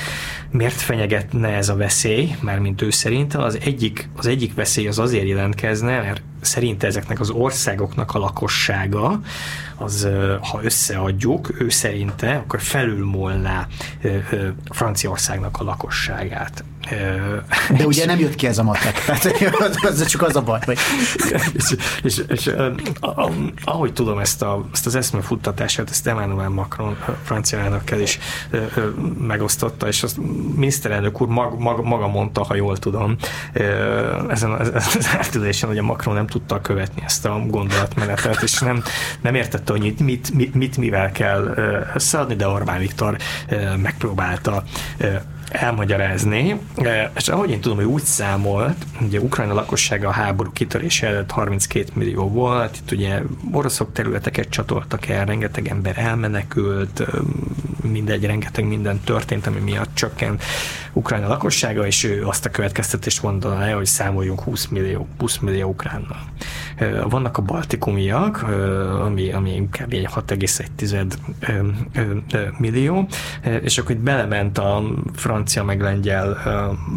miért 0.51 0.81
fenyegetne 0.81 1.49
ez 1.49 1.68
a 1.68 1.77
veszély, 1.77 2.35
mint 2.59 2.83
ő 2.83 2.91
szerint. 2.91 3.35
Az 3.35 3.59
egyik, 3.64 4.09
az 4.16 4.27
egyik 4.27 4.55
veszély 4.55 4.89
az 4.89 4.99
azért 4.99 5.29
jelentkezne, 5.29 6.01
mert 6.01 6.22
szerinte 6.41 6.87
ezeknek 6.87 7.20
az 7.20 7.31
országoknak 7.31 8.14
a 8.14 8.18
lakossága, 8.18 9.20
az, 9.77 10.09
ha 10.41 10.61
összeadjuk, 10.62 11.61
ő 11.61 11.68
szerinte, 11.68 12.35
akkor 12.35 12.61
felülmúlná 12.61 13.66
Franciaországnak 14.70 15.61
a 15.61 15.64
lakosságát. 15.64 16.64
De 17.76 17.87
ugye 17.87 18.07
nem 18.07 18.18
jött 18.18 18.35
ki 18.35 18.47
ez 18.47 18.59
a 18.59 18.62
matek, 18.62 19.05
tehát 19.05 19.26
az 19.89 20.07
csak 20.07 20.22
az 20.22 20.37
a 20.37 20.43
baj. 20.43 20.59
Hogy... 20.64 20.78
és, 21.53 21.76
és, 22.03 22.22
és 22.28 22.51
ahogy 23.64 23.93
tudom 23.93 24.18
ezt, 24.18 24.43
a, 24.43 24.64
ezt 24.72 24.87
az 24.87 24.95
eszmefuttatását, 24.95 25.91
ezt 25.91 26.07
Emmanuel 26.07 26.49
Macron 26.49 26.97
francia 27.24 27.59
elnökkel 27.59 28.01
is 28.01 28.18
megosztotta, 29.18 29.87
és 29.87 30.03
azt 30.03 30.16
miniszterelnök 30.55 31.20
úr 31.20 31.28
mag, 31.28 31.59
mag, 31.59 31.85
maga 31.85 32.09
mondta, 32.09 32.45
ha 32.45 32.55
jól 32.55 32.78
tudom, 32.78 33.16
ezen 34.28 34.51
az 34.51 35.09
átülésen, 35.18 35.68
hogy 35.68 35.78
a 35.78 35.82
Macron 35.82 36.14
nem 36.14 36.26
tudta 36.26 36.61
követni 36.61 37.03
ezt 37.05 37.24
a 37.24 37.43
gondolatmenetet, 37.47 38.43
és 38.43 38.59
nem, 38.59 38.82
nem 39.20 39.35
értette, 39.35 39.72
hogy 39.72 39.95
mit, 39.99 40.35
mit, 40.35 40.55
mit 40.55 40.76
mivel 40.76 41.12
kell 41.12 41.55
összeadni, 41.95 42.35
de 42.35 42.49
Orbán 42.49 42.78
Viktor 42.78 43.16
megpróbálta 43.76 44.64
elmagyarázni, 45.49 46.61
e, 46.76 47.11
és 47.16 47.28
ahogy 47.28 47.51
én 47.51 47.61
tudom, 47.61 47.76
hogy 47.76 47.86
úgy 47.86 48.03
számolt, 48.03 48.76
ugye 49.01 49.20
Ukrajna 49.20 49.55
lakossága 49.55 50.09
a 50.09 50.12
háború 50.12 50.51
kitörése 50.53 51.07
előtt 51.07 51.30
32 51.30 51.84
millió 51.95 52.28
volt, 52.28 52.76
itt 52.76 52.90
ugye 52.90 53.22
oroszok 53.53 53.92
területeket 53.92 54.49
csatoltak 54.49 55.09
el, 55.09 55.24
rengeteg 55.24 55.68
ember 55.68 55.99
elmenekült, 55.99 57.03
mindegy, 57.91 58.24
rengeteg 58.24 58.64
minden 58.64 59.01
történt, 59.01 59.47
ami 59.47 59.61
miatt 59.61 59.95
csökkent 59.95 60.43
Ukrajna 60.93 61.28
lakossága, 61.28 61.87
és 61.87 62.05
ő 62.05 62.26
azt 62.26 62.47
a 62.47 62.51
következtetést 62.51 63.22
mondaná 63.22 63.66
le, 63.66 63.72
hogy 63.72 63.87
számoljunk 63.87 64.41
20 64.41 64.66
millió, 64.66 65.09
20 65.18 65.39
millió 65.39 65.68
ukránnal. 65.68 66.20
Vannak 67.09 67.39
a 67.39 67.43
baltikumiak, 67.43 68.43
ami, 69.05 69.32
ami 69.32 69.68
kb. 69.70 69.93
egy 69.93 70.09
6,1 70.14 72.59
millió, 72.59 73.07
és 73.62 73.78
akkor 73.78 73.91
itt 73.91 74.01
belement 74.01 74.59
a 74.59 74.82
francia 75.14 75.64
meg 75.64 75.80
lengyel 75.80 76.43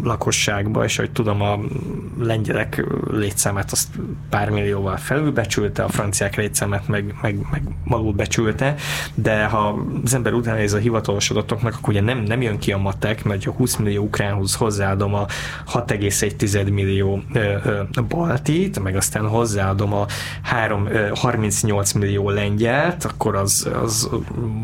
lakosságba, 0.02 0.84
és 0.84 0.96
hogy 0.96 1.10
tudom, 1.10 1.42
a 1.42 1.58
lengyelek 2.18 2.86
létszámát 3.10 3.72
azt 3.72 3.88
pár 4.30 4.50
millióval 4.50 4.96
felülbecsülte, 4.96 5.82
a 5.82 5.88
franciák 5.88 6.36
létszámát 6.36 6.88
meg, 6.88 7.14
meg, 7.22 7.46
meg 7.50 7.62
alul 7.88 8.12
becsülte, 8.12 8.74
de 9.14 9.44
ha 9.44 9.84
az 10.04 10.14
ember 10.14 10.32
utána 10.32 10.58
ez 10.58 10.72
a 10.78 10.80
hivatalos 10.80 11.30
adatoknak, 11.30 11.74
akkor 11.74 11.88
ugye 11.88 12.00
nem, 12.00 12.18
nem 12.18 12.42
jön 12.42 12.58
ki 12.58 12.72
a 12.72 12.78
matek, 12.78 13.24
mert 13.24 13.46
a 13.46 13.50
20 13.50 13.76
millió 13.76 14.02
ukránhoz 14.02 14.54
hozzáadom 14.54 15.14
a 15.14 15.26
6,1 15.72 16.72
millió 16.72 17.22
baltit, 18.08 18.82
meg 18.82 18.96
aztán 18.96 19.28
hozzáadom 19.28 19.92
a 19.92 20.06
3, 20.42 20.88
38 21.14 21.92
millió 21.92 22.30
lengyelt, 22.30 23.04
akkor 23.04 23.36
az, 23.36 23.70
az 23.82 24.08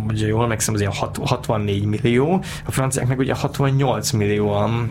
ugye 0.09 0.27
jól 0.27 0.47
megszem, 0.47 0.75
az 0.75 0.81
ilyen 0.81 0.93
64 1.25 1.85
millió, 1.85 2.43
a 2.67 2.71
franciáknak 2.71 3.19
ugye 3.19 3.35
68 3.35 4.11
millióan 4.11 4.91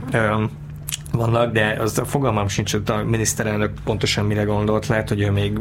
vannak, 1.18 1.51
de 1.51 1.76
az 1.80 1.97
a 1.97 2.05
fogalmam 2.05 2.47
sincs, 2.47 2.72
hogy 2.72 2.82
a 2.86 3.03
miniszterelnök 3.03 3.72
pontosan 3.84 4.26
mire 4.26 4.43
gondolt, 4.43 4.88
lehet, 4.88 5.09
hogy 5.09 5.22
ő 5.22 5.32
még 5.32 5.59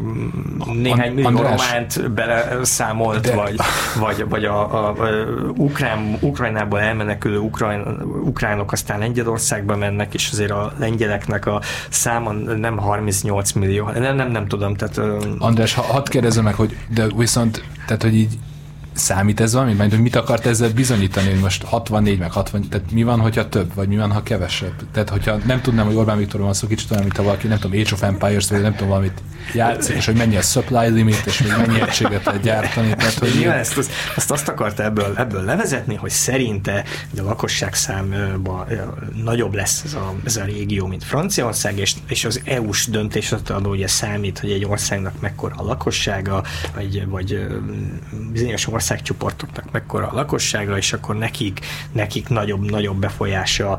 néhány 0.72 1.12
millió 1.14 1.42
románt 1.42 2.10
beleszámolt, 2.10 3.20
de... 3.20 3.34
vagy, 3.34 3.56
vagy, 3.98 4.28
vagy 4.28 4.44
a, 4.44 4.74
a, 4.74 4.88
a 4.88 5.08
Ukrán, 5.56 6.16
Ukrajnából 6.20 6.80
elmenekülő 6.80 7.38
ukrán, 7.38 8.02
ukránok 8.24 8.72
aztán 8.72 8.98
Lengyelországba 8.98 9.76
mennek, 9.76 10.14
és 10.14 10.30
azért 10.32 10.50
a 10.50 10.72
lengyeleknek 10.78 11.46
a 11.46 11.60
száma 11.88 12.32
nem 12.32 12.78
38 12.78 13.52
millió, 13.52 13.90
nem, 13.90 14.16
nem, 14.16 14.30
nem 14.30 14.46
tudom. 14.46 14.74
Tehát, 14.74 15.00
András, 15.38 15.74
ha, 15.74 15.82
hadd 15.82 16.10
kérdezem 16.10 16.44
meg, 16.44 16.54
hogy 16.54 16.76
de 16.94 17.06
viszont, 17.16 17.64
tehát, 17.86 18.02
hogy 18.02 18.14
így 18.14 18.38
számít 18.92 19.40
ez 19.40 19.52
valami? 19.52 19.72
Mert 19.72 19.90
hogy 19.90 20.00
mit 20.00 20.16
akart 20.16 20.46
ezzel 20.46 20.70
bizonyítani, 20.70 21.30
hogy 21.30 21.40
most 21.40 21.62
64 21.62 22.18
meg 22.18 22.32
60, 22.32 22.68
tehát 22.68 22.90
mi 22.90 23.02
van, 23.02 23.20
hogyha 23.20 23.48
több, 23.48 23.74
vagy 23.74 23.88
mi 23.88 23.96
van, 23.96 24.12
ha 24.12 24.22
kevesebb? 24.22 24.74
Tehát, 24.92 25.08
hogyha 25.08 25.36
nem 25.46 25.60
tudnám, 25.60 25.86
hogy 25.86 25.94
Orbán 25.94 26.18
Viktor 26.18 26.40
van 26.40 26.52
szó, 26.52 26.66
kicsit 26.66 26.90
olyan, 26.90 27.02
mint 27.02 27.16
ha 27.16 27.22
valaki, 27.22 27.46
nem 27.46 27.58
tudom, 27.58 27.80
Age 27.80 27.90
of 27.92 28.02
Empires, 28.02 28.48
vagy 28.48 28.60
nem 28.60 28.72
tudom, 28.72 28.88
valamit 28.88 29.22
játszik, 29.54 29.96
és 29.96 30.06
hogy 30.06 30.16
mennyi 30.16 30.36
a 30.36 30.40
supply 30.40 30.88
limit, 30.88 31.26
és 31.26 31.38
hogy 31.38 31.66
mennyi 31.66 31.80
egységet 31.80 32.24
lehet 32.24 32.42
gyártani. 32.42 32.94
Tehát, 32.94 33.18
hogy 33.18 33.30
Nyilván 33.38 33.58
ezt, 33.58 33.78
azt, 33.78 33.90
azt, 34.16 34.30
azt 34.30 34.48
akart 34.48 34.80
ebből, 34.80 35.14
ebből 35.16 35.44
levezetni, 35.44 35.94
hogy 35.94 36.10
szerinte 36.10 36.84
hogy 37.10 37.18
a 37.18 37.22
lakosság 37.22 37.74
számban 37.74 38.66
nagyobb 39.24 39.54
lesz 39.54 39.82
ez 39.84 39.94
a, 39.94 40.14
ez 40.24 40.36
a 40.36 40.44
régió, 40.44 40.86
mint 40.86 41.04
Franciaország, 41.04 41.78
és, 41.78 41.94
és 42.06 42.24
az 42.24 42.40
EU-s 42.44 42.86
döntés 42.86 43.32
adó 43.32 43.70
ugye 43.70 43.86
számít, 43.86 44.38
hogy 44.38 44.50
egy 44.50 44.64
országnak 44.64 45.20
mekkora 45.20 45.54
a 45.56 45.62
lakossága, 45.62 46.44
vagy, 46.74 47.06
vagy 47.06 47.46
bizonyos 48.32 48.66
országcsoportoknak 48.82 49.70
mekkora 49.70 50.08
a 50.08 50.14
lakossága, 50.14 50.76
és 50.76 50.92
akkor 50.92 51.16
nekik, 51.16 51.60
nekik 51.92 52.28
nagyobb, 52.28 52.70
nagyobb 52.70 52.98
befolyása 52.98 53.78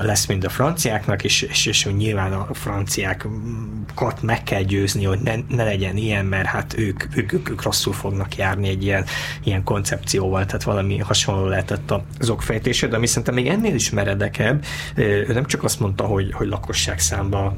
lesz, 0.00 0.26
mint 0.26 0.44
a 0.44 0.48
franciáknak, 0.48 1.24
és, 1.24 1.42
és, 1.42 1.66
és 1.66 1.88
nyilván 1.96 2.32
a 2.32 2.54
franciákat 2.54 4.22
meg 4.22 4.42
kell 4.42 4.62
győzni, 4.62 5.04
hogy 5.04 5.18
ne, 5.18 5.34
ne 5.48 5.64
legyen 5.64 5.96
ilyen, 5.96 6.24
mert 6.24 6.46
hát 6.46 6.78
ők, 6.78 7.16
ők, 7.16 7.32
ők, 7.32 7.50
ők 7.50 7.62
rosszul 7.62 7.92
fognak 7.92 8.36
járni 8.36 8.68
egy 8.68 8.82
ilyen, 8.82 9.04
ilyen 9.44 9.64
koncepcióval, 9.64 10.46
tehát 10.46 10.62
valami 10.62 10.98
hasonló 10.98 11.46
lehetett 11.46 11.92
az 12.18 12.30
okfejtése, 12.30 12.86
de 12.86 12.96
ami 12.96 13.06
szerintem 13.06 13.34
még 13.34 13.46
ennél 13.46 13.74
is 13.74 13.90
meredekebb, 13.90 14.64
ő 14.94 15.32
nem 15.32 15.46
csak 15.46 15.64
azt 15.64 15.80
mondta, 15.80 16.04
hogy, 16.04 16.32
hogy 16.32 16.48
lakosság 16.48 16.98
számba 16.98 17.56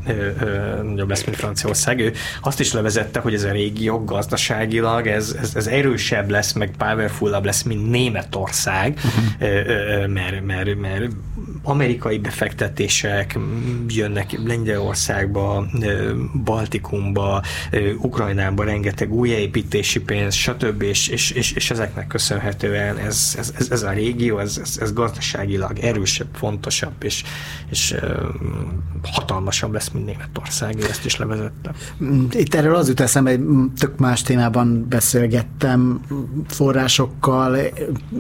nagyobb 0.83 1.09
lesz, 1.09 1.24
mint 1.24 1.37
Franciaország, 1.37 2.01
ő 2.01 2.12
azt 2.41 2.61
is 2.61 2.72
levezette, 2.72 3.20
hogy 3.20 3.35
ez 3.35 3.45
a 3.45 3.53
régió 3.53 4.05
gazdaságilag 4.05 5.07
ez, 5.07 5.37
ez, 5.41 5.55
ez 5.55 5.66
erősebb 5.66 6.30
lesz, 6.30 6.53
meg 6.53 6.72
powerfullabb 6.77 7.45
lesz, 7.45 7.62
mint 7.62 7.91
Németország, 7.91 8.99
uh-huh. 9.05 10.07
mert, 10.07 10.45
mert, 10.47 10.81
mert 10.81 11.11
amerikai 11.62 12.18
befektetések 12.18 13.39
jönnek 13.89 14.39
Lengyelországba, 14.47 15.66
Baltikumba, 16.45 17.43
Ukrajnába 17.99 18.64
rengeteg 18.64 19.12
újjáépítési 19.12 20.01
pénz, 20.01 20.35
stb. 20.35 20.83
És, 20.83 21.09
és, 21.09 21.31
és, 21.31 21.53
és 21.53 21.70
ezeknek 21.70 22.07
köszönhetően 22.07 22.97
ez, 22.97 23.35
ez, 23.39 23.53
ez, 23.59 23.70
ez 23.70 23.83
a 23.83 23.91
régió, 23.91 24.39
ez, 24.39 24.59
ez, 24.62 24.79
ez 24.81 24.93
gazdaságilag 24.93 25.79
erősebb, 25.79 26.29
fontosabb, 26.35 27.05
és, 27.05 27.23
és 27.70 27.95
hatalmasabb 29.03 29.73
lesz, 29.73 29.89
mint 29.89 30.07
Németország, 30.07 30.81
ezt 30.81 31.05
is 31.05 31.16
levezette. 31.16 31.73
Itt 32.33 32.55
erről 32.55 32.75
az 32.75 32.89
jut 32.89 33.01
eszembe, 33.01 33.37
tök 33.79 33.99
más 33.99 34.23
témában 34.23 34.87
beszélgettem 34.89 36.01
forrásokkal, 36.63 37.57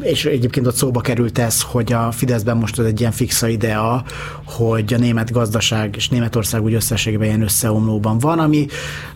és 0.00 0.24
egyébként 0.24 0.66
ott 0.66 0.74
szóba 0.74 1.00
került 1.00 1.38
ez, 1.38 1.62
hogy 1.62 1.92
a 1.92 2.10
Fideszben 2.12 2.56
most 2.56 2.78
az 2.78 2.84
egy 2.84 3.00
ilyen 3.00 3.12
fixa 3.12 3.48
idea, 3.48 4.04
hogy 4.44 4.94
a 4.94 4.98
német 4.98 5.30
gazdaság 5.30 5.96
és 5.96 6.08
Németország 6.08 6.62
úgy 6.62 6.74
összességében 6.74 7.26
ilyen 7.26 7.42
összeomlóban 7.42 8.18
van, 8.18 8.38
ami, 8.38 8.66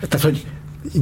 tehát 0.01 0.25
hogy 0.25 0.45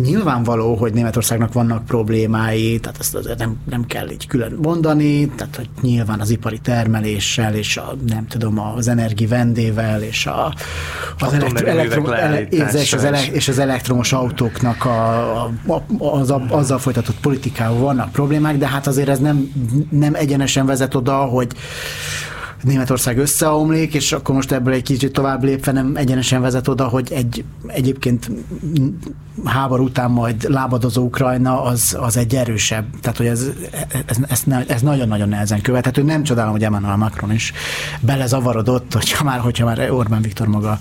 nyilvánvaló, 0.03 0.75
hogy 0.75 0.93
Németországnak 0.93 1.53
vannak 1.53 1.85
problémái, 1.85 2.81
tehát 2.81 2.99
ezt 3.01 3.15
azért 3.15 3.39
nem, 3.39 3.57
nem 3.71 3.87
kell 3.87 4.11
így 4.11 4.27
külön 4.27 4.59
mondani, 4.63 5.29
tehát 5.29 5.57
hogy 5.57 5.69
nyilván 5.83 6.21
az 6.21 6.31
ipari 6.31 6.59
termeléssel, 6.59 7.55
és 7.55 7.77
a, 7.77 7.95
nem 8.07 8.27
tudom, 8.27 8.59
az 8.59 8.89
energi 8.89 9.27
vendével, 9.27 10.03
és 10.03 10.27
a, 10.27 10.55
az, 11.19 11.33
elektro, 11.33 11.67
elektro, 11.67 12.13
ele, 12.13 12.41
és, 12.41 12.93
az 12.93 13.05
ele, 13.05 13.21
és 13.33 13.49
az 13.49 13.59
elektromos 13.59 14.13
autóknak 14.13 14.85
a, 14.85 15.43
a, 15.45 15.83
az, 15.99 16.31
a, 16.31 16.45
azzal 16.49 16.79
folytatott 16.79 17.21
politikával 17.21 17.79
vannak 17.79 18.13
problémák, 18.13 18.57
de 18.57 18.69
hát 18.69 18.87
azért 18.87 19.09
ez 19.09 19.19
nem, 19.19 19.53
nem 19.91 20.15
egyenesen 20.15 20.67
vezet 20.67 20.95
oda, 20.95 21.17
hogy 21.17 21.53
Németország 22.65 23.19
összeomlik, 23.19 23.95
és 23.95 24.13
akkor 24.13 24.35
most 24.35 24.53
ebből 24.53 24.75
egy 24.75 24.83
kicsit 24.83 25.13
tovább 25.13 25.43
lépve 25.43 25.73
nem 25.73 25.93
egyenesen 25.97 26.41
vezet 26.41 26.69
oda, 26.69 26.89
hogy 26.89 27.13
egy 27.13 27.45
egyébként 27.67 28.31
háború 29.45 29.85
után 29.85 30.11
majd 30.11 30.49
lábadozó 30.49 31.05
Ukrajna 31.05 31.63
az, 31.63 31.97
az 32.01 32.17
egy 32.17 32.35
erősebb. 32.35 32.85
Tehát, 33.01 33.17
hogy 33.17 33.27
ez, 33.27 33.47
ez, 34.07 34.17
ez, 34.29 34.43
ez 34.67 34.83
nagyon-nagyon 34.83 35.29
nehezen 35.29 35.61
követhető. 35.61 36.03
Nem 36.03 36.23
csodálom, 36.23 36.53
hogy 36.53 36.65
Emmanuel 36.65 36.97
Macron 36.97 37.33
is 37.33 37.53
belezavarodott, 38.01 38.93
hogyha 38.93 39.25
már, 39.25 39.39
hogyha 39.39 39.65
már 39.65 39.91
Orbán 39.91 40.23
Viktor 40.23 40.47
maga 40.47 40.79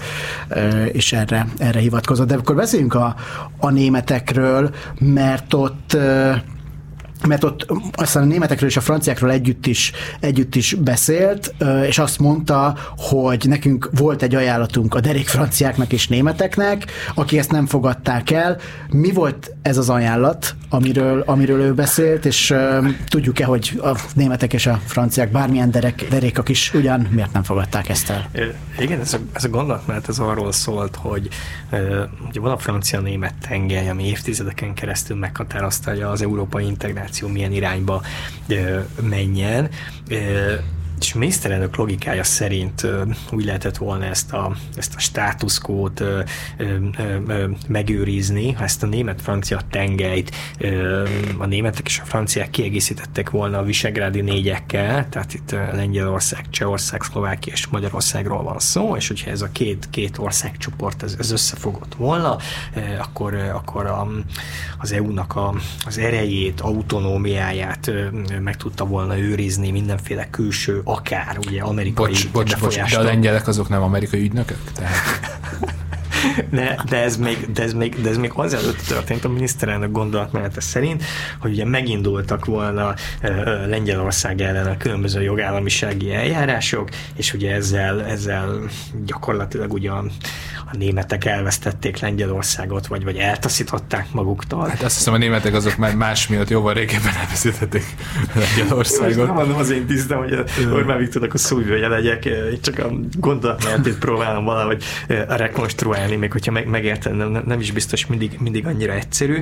is 0.92 1.14
erre, 1.14 1.48
erre 1.58 1.80
hivatkozott. 1.80 2.28
De 2.28 2.36
akkor 2.36 2.56
beszéljünk 2.56 2.94
a, 2.94 3.16
a 3.58 3.70
németekről, 3.70 4.70
mert 5.00 5.54
ott 5.54 5.98
mert 7.28 7.44
ott 7.44 7.66
aztán 7.92 8.24
a 8.24 8.26
németekről 8.26 8.70
és 8.70 8.78
a 8.78 8.82
franciákról 8.82 9.32
együtt 9.32 9.66
is, 9.66 9.92
együtt 10.20 10.56
is 10.56 10.74
beszélt, 10.74 11.56
és 11.88 12.00
azt 12.00 12.20
mondta, 12.20 12.78
hogy 12.98 13.46
nekünk 13.48 13.90
volt 13.98 14.22
egy 14.22 14.36
ajánlatunk 14.36 14.96
a 14.96 15.00
derék 15.00 15.28
franciáknak 15.28 15.94
és 15.94 16.08
németeknek, 16.08 16.86
akik 17.16 17.40
ezt 17.40 17.52
nem 17.52 17.66
fogadták 17.66 18.32
el. 18.32 18.58
Mi 18.90 19.12
volt 19.12 19.53
ez 19.64 19.78
az 19.78 19.90
ajánlat, 19.90 20.56
amiről, 20.70 21.24
amiről 21.26 21.60
ő 21.60 21.74
beszélt, 21.74 22.26
és 22.26 22.54
tudjuk-e, 23.08 23.46
hogy 23.46 23.80
a 23.84 24.00
németek 24.16 24.54
és 24.54 24.66
a 24.66 24.80
franciák 24.86 25.32
bármilyen 25.32 25.72
derek, 25.72 26.08
derékak 26.10 26.50
is 26.50 26.74
ugyan 26.74 27.08
miért 27.12 27.34
nem 27.34 27.44
fogadták 27.44 27.90
ezt 27.90 28.10
el? 28.10 28.30
Igen, 28.80 29.00
ez 29.00 29.14
a, 29.14 29.18
ez 29.34 29.44
a 29.44 29.50
gondolat, 29.50 29.88
mert 29.88 30.10
ez 30.10 30.20
arról 30.20 30.52
szólt, 30.52 30.96
hogy 30.96 31.28
ugye 32.28 32.40
van 32.40 32.52
a 32.52 32.58
francia-német 32.58 33.34
tengely, 33.48 33.90
ami 33.90 34.08
évtizedeken 34.08 34.74
keresztül 34.74 35.18
meghatározta, 35.18 35.90
hogy 35.90 36.02
az 36.02 36.22
európai 36.22 36.66
integráció 36.66 37.28
milyen 37.28 37.52
irányba 37.52 38.02
menjen 39.02 39.70
és 41.04 41.14
miniszterelnök 41.14 41.76
logikája 41.76 42.24
szerint 42.24 42.88
úgy 43.32 43.46
lehetett 43.46 43.78
volna 43.78 44.06
ezt 44.06 44.34
a, 44.34 44.56
ezt 44.76 44.96
a 44.96 45.00
státuszkót 45.00 46.04
megőrizni, 47.68 48.52
ha 48.52 48.64
ezt 48.64 48.84
a 48.84 48.88
német-francia 48.88 49.62
tengelyt 49.70 50.36
a 51.38 51.46
németek 51.46 51.88
és 51.88 52.00
a 52.00 52.06
franciák 52.06 52.50
kiegészítettek 52.50 53.30
volna 53.30 53.58
a 53.58 53.64
visegrádi 53.64 54.22
négyekkel, 54.22 55.10
tehát 55.10 55.34
itt 55.34 55.52
Lengyelország, 55.52 56.50
Csehország, 56.50 57.02
Szlovákia 57.02 57.54
és 57.54 57.68
Magyarországról 57.68 58.44
van 58.44 58.60
szó, 58.60 58.96
és 58.96 59.08
hogyha 59.08 59.32
ez 59.32 59.42
a 59.42 59.50
két, 59.52 59.88
két 59.90 60.18
országcsoport 60.18 61.04
ez, 61.04 61.16
ez 61.20 61.32
összefogott 61.32 61.96
volna, 61.96 62.38
akkor, 63.00 63.34
akkor 63.34 63.86
a, 63.86 64.08
az 64.80 64.92
EU-nak 64.92 65.36
a, 65.36 65.56
az 65.86 65.98
erejét, 65.98 66.62
autonómiáját 66.62 67.92
meg 68.40 68.58
tudta 68.58 68.86
volna 68.86 69.18
őrizni 69.18 69.72
mindenféle 69.72 70.30
külső 70.30 70.82
akár 70.94 71.38
ugye 71.48 71.62
amerikai 71.62 72.06
bocs, 72.06 72.32
bocs, 72.32 72.60
bocs, 72.60 72.92
de 72.92 72.98
a 72.98 73.04
lengyelek 73.04 73.48
azok 73.48 73.70
nem 73.70 73.82
amerikai 73.82 74.22
ügynökök? 74.22 74.72
Tehát... 74.76 74.96
De, 76.50 76.84
de, 76.90 77.04
ez 77.04 77.18
még, 77.18 77.52
de, 77.52 77.64
ez 77.64 77.74
még, 77.74 78.02
de 78.02 78.10
ez 78.10 78.18
még 78.18 78.32
azelőtt 78.36 78.82
történt 78.88 79.26
a 79.26 79.30
miniszterelnök 79.30 79.92
gondolatmenete 79.92 80.62
szerint, 80.62 81.04
hogy 81.40 81.52
ugye 81.52 81.66
megindultak 81.66 82.46
volna 82.46 82.94
Lengyelország 83.68 84.42
ellen 84.42 84.68
a 84.68 84.78
különböző 84.78 85.22
jogállamisági 85.22 86.14
eljárások, 86.14 86.90
és 87.16 87.34
ugye 87.34 87.54
ezzel, 87.54 88.06
ezzel 88.06 88.70
gyakorlatilag 89.06 89.74
ugye 89.74 89.90
a, 89.90 90.04
a 90.72 90.78
németek 90.78 91.26
elvesztették 91.26 92.00
Lengyelországot, 92.00 92.88
vagy, 92.88 93.04
vagy 93.04 93.18
eltaszították 93.18 94.12
maguktól. 94.12 94.68
Hát 94.68 94.82
azt 94.82 94.98
hiszem 94.98 95.14
a 95.14 95.18
németek 95.18 95.54
azok 95.54 95.78
már 95.78 95.96
más 95.96 96.28
miatt 96.28 96.50
jóval 96.50 96.74
régebben 96.74 97.14
elveszítették 97.20 97.86
Lengyelországot. 98.34 99.26
Nem 99.26 99.36
mondom 99.36 99.58
az 99.58 99.70
én 99.70 99.86
tisztem, 99.86 100.18
hogy 100.18 100.44
Orbán 100.72 100.98
Viktornak 100.98 101.34
a 101.34 101.38
szóvivője 101.38 101.88
legyek, 101.88 102.30
csak 102.62 102.80
a 102.80 102.92
gondolatmenetét 103.18 103.98
próbálom 103.98 104.46
valahogy 104.46 104.84
rekonstruálni, 105.28 106.13
még 106.18 106.32
hogyha 106.32 106.52
meg, 106.52 106.68
megértem, 106.68 107.16
nem, 107.16 107.44
nem 107.46 107.60
is 107.60 107.72
biztos 107.72 108.06
mindig, 108.06 108.38
mindig 108.40 108.66
annyira 108.66 108.94
egyszerű. 108.94 109.42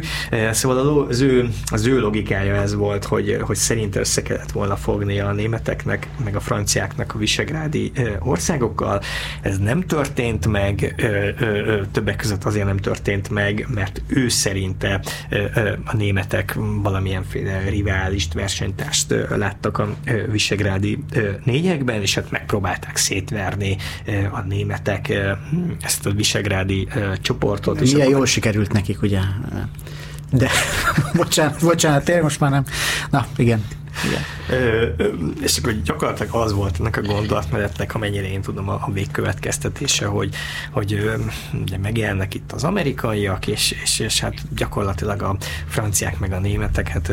Szóval 0.51 1.05
az 1.07 1.21
ő, 1.21 1.49
az 1.65 1.85
ő 1.85 1.99
logikája 1.99 2.55
ez 2.55 2.75
volt, 2.75 3.05
hogy, 3.05 3.37
hogy 3.41 3.55
szerint 3.55 3.95
össze 3.95 4.21
kellett 4.21 4.51
volna 4.51 4.75
fogni 4.75 5.19
a 5.19 5.31
németeknek, 5.31 6.07
meg 6.23 6.35
a 6.35 6.39
franciáknak 6.39 7.15
a 7.15 7.17
visegrádi 7.17 7.91
országokkal. 8.19 9.01
Ez 9.41 9.57
nem 9.57 9.81
történt 9.81 10.47
meg, 10.47 10.95
többek 11.91 12.15
között 12.15 12.43
azért 12.43 12.65
nem 12.65 12.77
történt 12.77 13.29
meg, 13.29 13.67
mert 13.73 14.01
ő 14.07 14.29
szerinte 14.29 15.01
a 15.85 15.95
németek 15.95 16.55
valamilyenféle 16.81 17.61
riválist, 17.69 18.33
versenytást 18.33 19.15
láttak 19.29 19.77
a 19.77 19.95
visegrádi 20.31 21.03
négyekben, 21.43 22.01
és 22.01 22.15
hát 22.15 22.31
megpróbálták 22.31 22.97
szétverni 22.97 23.77
a 24.31 24.41
németek 24.41 25.13
ezt 25.81 26.05
a 26.05 26.11
visegrádi 26.11 26.60
csoportot. 27.21 27.79
Milyen 27.79 27.97
és 27.99 28.03
jól 28.03 28.13
akkor... 28.13 28.27
sikerült 28.27 28.73
nekik, 28.73 29.01
ugye? 29.01 29.19
De, 30.31 30.49
bocsánat, 31.13 31.61
bocsánat, 31.61 32.03
tényleg 32.03 32.23
most 32.23 32.39
már 32.39 32.51
nem. 32.51 32.65
Na, 33.09 33.25
igen. 33.35 33.65
Igen. 34.05 34.21
és 35.41 35.57
akkor 35.57 35.81
gyakorlatilag 35.81 36.35
az 36.35 36.53
volt 36.53 36.79
ennek 36.79 36.97
a 36.97 37.01
gondolatmenetnek, 37.01 37.95
amennyire 37.95 38.31
én 38.31 38.41
tudom 38.41 38.69
a, 38.69 38.73
a 38.73 38.91
végkövetkeztetése, 38.91 40.05
hogy, 40.05 40.35
hogy 40.71 41.11
ugye 41.61 41.77
megjelennek 41.77 42.33
itt 42.33 42.51
az 42.51 42.63
amerikaiak, 42.63 43.47
és, 43.47 43.75
és, 43.83 43.99
és 43.99 44.19
hát 44.19 44.33
gyakorlatilag 44.55 45.21
a 45.21 45.35
franciák 45.67 46.19
meg 46.19 46.31
a 46.31 46.39
németek, 46.39 46.87
hát 46.87 47.11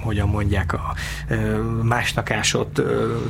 hogyan 0.00 0.28
mondják, 0.28 0.72
a 0.72 0.94
másnak 1.82 2.30
ásott 2.30 2.82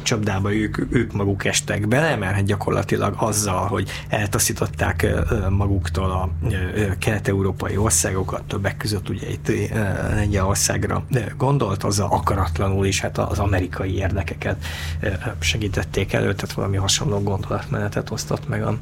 csapdába 0.02 0.54
ők, 0.54 0.78
ők 0.90 1.12
maguk 1.12 1.44
estek 1.44 1.88
bele, 1.88 2.16
mert 2.16 2.34
hát 2.34 2.44
gyakorlatilag 2.44 3.14
azzal, 3.16 3.66
hogy 3.66 3.90
eltaszították 4.08 5.06
maguktól 5.48 6.10
a 6.10 6.30
kelet-európai 6.98 7.76
országokat, 7.76 8.42
többek 8.42 8.76
között 8.76 9.08
ugye 9.08 9.30
itt 9.30 9.52
Lengyelországra 10.14 11.04
gondolt, 11.36 11.82
azzal 11.82 12.08
akaratlanul 12.10 12.86
is 12.92 13.00
hát 13.00 13.18
az 13.18 13.38
amerikai 13.38 13.96
érdekeket 13.96 14.64
segítették 15.38 16.12
elő, 16.12 16.34
tehát 16.34 16.52
valami 16.52 16.76
hasonló 16.76 17.20
gondolatmenetet 17.20 18.10
osztott 18.10 18.48
meg 18.48 18.62
a 18.62 18.78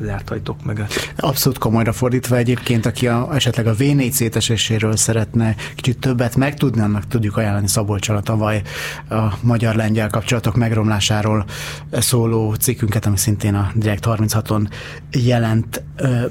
zárt 0.00 0.30
ajtók 0.30 0.64
mögött. 0.64 1.12
Abszolút 1.16 1.58
komolyra 1.58 1.92
fordítva 1.92 2.36
egyébként, 2.36 2.86
aki 2.86 3.08
a, 3.08 3.34
esetleg 3.34 3.66
a 3.66 3.74
V4 3.74 4.10
széteséséről 4.10 4.96
szeretne 4.96 5.54
kicsit 5.74 5.98
többet 5.98 6.36
megtudni, 6.36 6.80
annak 6.80 7.06
tudjuk 7.06 7.36
ajánlani 7.36 7.68
Szabolcs 7.68 8.10
tavaly 8.22 8.62
a 9.08 9.38
magyar-lengyel 9.40 10.08
kapcsolatok 10.08 10.56
megromlásáról 10.56 11.44
szóló 11.92 12.54
cikkünket, 12.54 13.06
ami 13.06 13.16
szintén 13.16 13.54
a 13.54 13.70
Direkt 13.74 14.04
36-on 14.08 14.68
jelent 15.10 15.82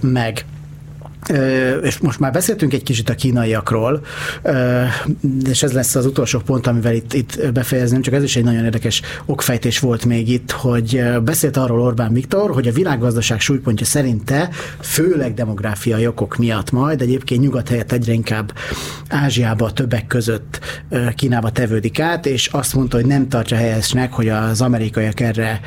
meg 0.01 0.45
és 1.83 1.97
most 1.97 2.19
már 2.19 2.31
beszéltünk 2.31 2.73
egy 2.73 2.83
kicsit 2.83 3.09
a 3.09 3.15
kínaiakról, 3.15 4.05
és 5.49 5.63
ez 5.63 5.71
lesz 5.71 5.95
az 5.95 6.05
utolsó 6.05 6.39
pont, 6.39 6.67
amivel 6.67 6.93
itt, 6.93 7.13
itt 7.13 7.51
befejezném, 7.53 8.01
csak 8.01 8.13
ez 8.13 8.23
is 8.23 8.35
egy 8.35 8.43
nagyon 8.43 8.63
érdekes 8.63 9.01
okfejtés 9.25 9.79
volt 9.79 10.05
még 10.05 10.29
itt, 10.29 10.51
hogy 10.51 11.03
beszélt 11.23 11.57
arról 11.57 11.81
Orbán 11.81 12.13
Viktor, 12.13 12.51
hogy 12.51 12.67
a 12.67 12.71
világgazdaság 12.71 13.39
súlypontja 13.39 13.85
szerinte 13.85 14.49
főleg 14.81 15.33
demográfiai 15.33 16.07
okok 16.07 16.37
miatt 16.37 16.71
majd 16.71 17.01
egyébként 17.01 17.41
nyugat 17.41 17.69
helyett 17.69 17.91
egyre 17.91 18.13
inkább 18.13 18.53
Ázsiába 19.09 19.71
többek 19.71 20.07
között 20.07 20.59
Kínába 21.15 21.51
tevődik 21.51 21.99
át, 21.99 22.25
és 22.25 22.47
azt 22.47 22.73
mondta, 22.73 22.97
hogy 22.97 23.05
nem 23.05 23.29
tartja 23.29 23.57
helyesnek, 23.57 24.13
hogy 24.13 24.29
az 24.29 24.61
amerikaiak 24.61 25.19
erre 25.19 25.59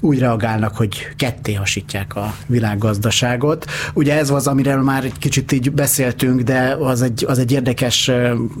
úgy 0.00 0.18
reagálnak, 0.18 0.76
hogy 0.76 1.08
ketté 1.16 1.54
hasítják 1.54 2.16
a 2.16 2.34
világgazdaságot. 2.46 3.66
Ugye 3.94 4.18
ez 4.18 4.30
az, 4.30 4.46
amiről 4.46 4.82
már 4.82 5.01
már 5.02 5.10
egy 5.10 5.18
kicsit 5.18 5.52
így 5.52 5.72
beszéltünk, 5.72 6.40
de 6.40 6.76
az 6.80 7.02
egy, 7.02 7.24
az 7.28 7.38
egy 7.38 7.52
érdekes 7.52 8.10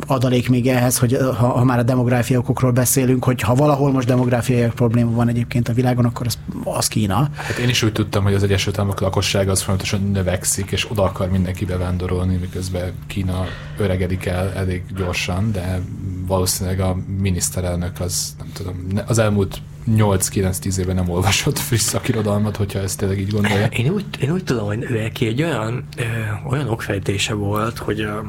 adalék 0.06 0.48
még 0.48 0.66
ehhez, 0.66 0.98
hogy 0.98 1.16
ha, 1.16 1.46
ha 1.46 1.64
már 1.64 1.78
a 1.78 1.82
demográfiai 1.82 2.38
okokról 2.38 2.70
beszélünk, 2.70 3.24
hogy 3.24 3.40
ha 3.40 3.54
valahol 3.54 3.92
most 3.92 4.06
demográfiai 4.06 4.66
probléma 4.74 5.10
van 5.10 5.28
egyébként 5.28 5.68
a 5.68 5.72
világon, 5.72 6.04
akkor 6.04 6.26
az, 6.26 6.38
az 6.64 6.88
Kína. 6.88 7.30
Hát 7.34 7.58
én 7.58 7.68
is 7.68 7.82
úgy 7.82 7.92
tudtam, 7.92 8.22
hogy 8.22 8.34
az 8.34 8.42
Egyesült 8.42 8.78
Államok 8.78 9.00
lakossága 9.00 9.50
az 9.50 9.60
folyamatosan 9.60 10.10
növekszik, 10.10 10.70
és 10.70 10.90
oda 10.90 11.02
akar 11.02 11.30
mindenki 11.30 11.64
bevándorolni, 11.64 12.36
miközben 12.36 12.92
Kína 13.06 13.44
öregedik 13.78 14.26
el 14.26 14.52
elég 14.52 14.82
gyorsan, 14.96 15.52
de 15.52 15.80
valószínűleg 16.26 16.80
a 16.80 16.96
miniszterelnök 17.18 18.00
az, 18.00 18.34
nem 18.38 18.50
tudom, 18.52 18.86
az 19.06 19.18
elmúlt 19.18 19.60
8-9-10 19.90 20.78
éve 20.78 20.92
nem 20.92 21.08
olvasott 21.08 21.58
friss 21.58 21.80
szakirodalmat, 21.80 22.56
hogyha 22.56 22.78
ezt 22.78 22.98
tényleg 22.98 23.18
így 23.18 23.30
gondolja. 23.30 23.66
Én 23.66 23.90
úgy, 23.90 24.04
én 24.20 24.32
úgy 24.32 24.44
tudom, 24.44 24.66
hogy 24.66 24.78
neki 24.78 25.26
egy 25.26 25.42
olyan, 25.42 25.84
ö, 25.96 26.02
olyan 26.50 26.68
okfejtése 26.68 27.34
volt, 27.34 27.78
hogy 27.78 28.00
ö, 28.00 28.20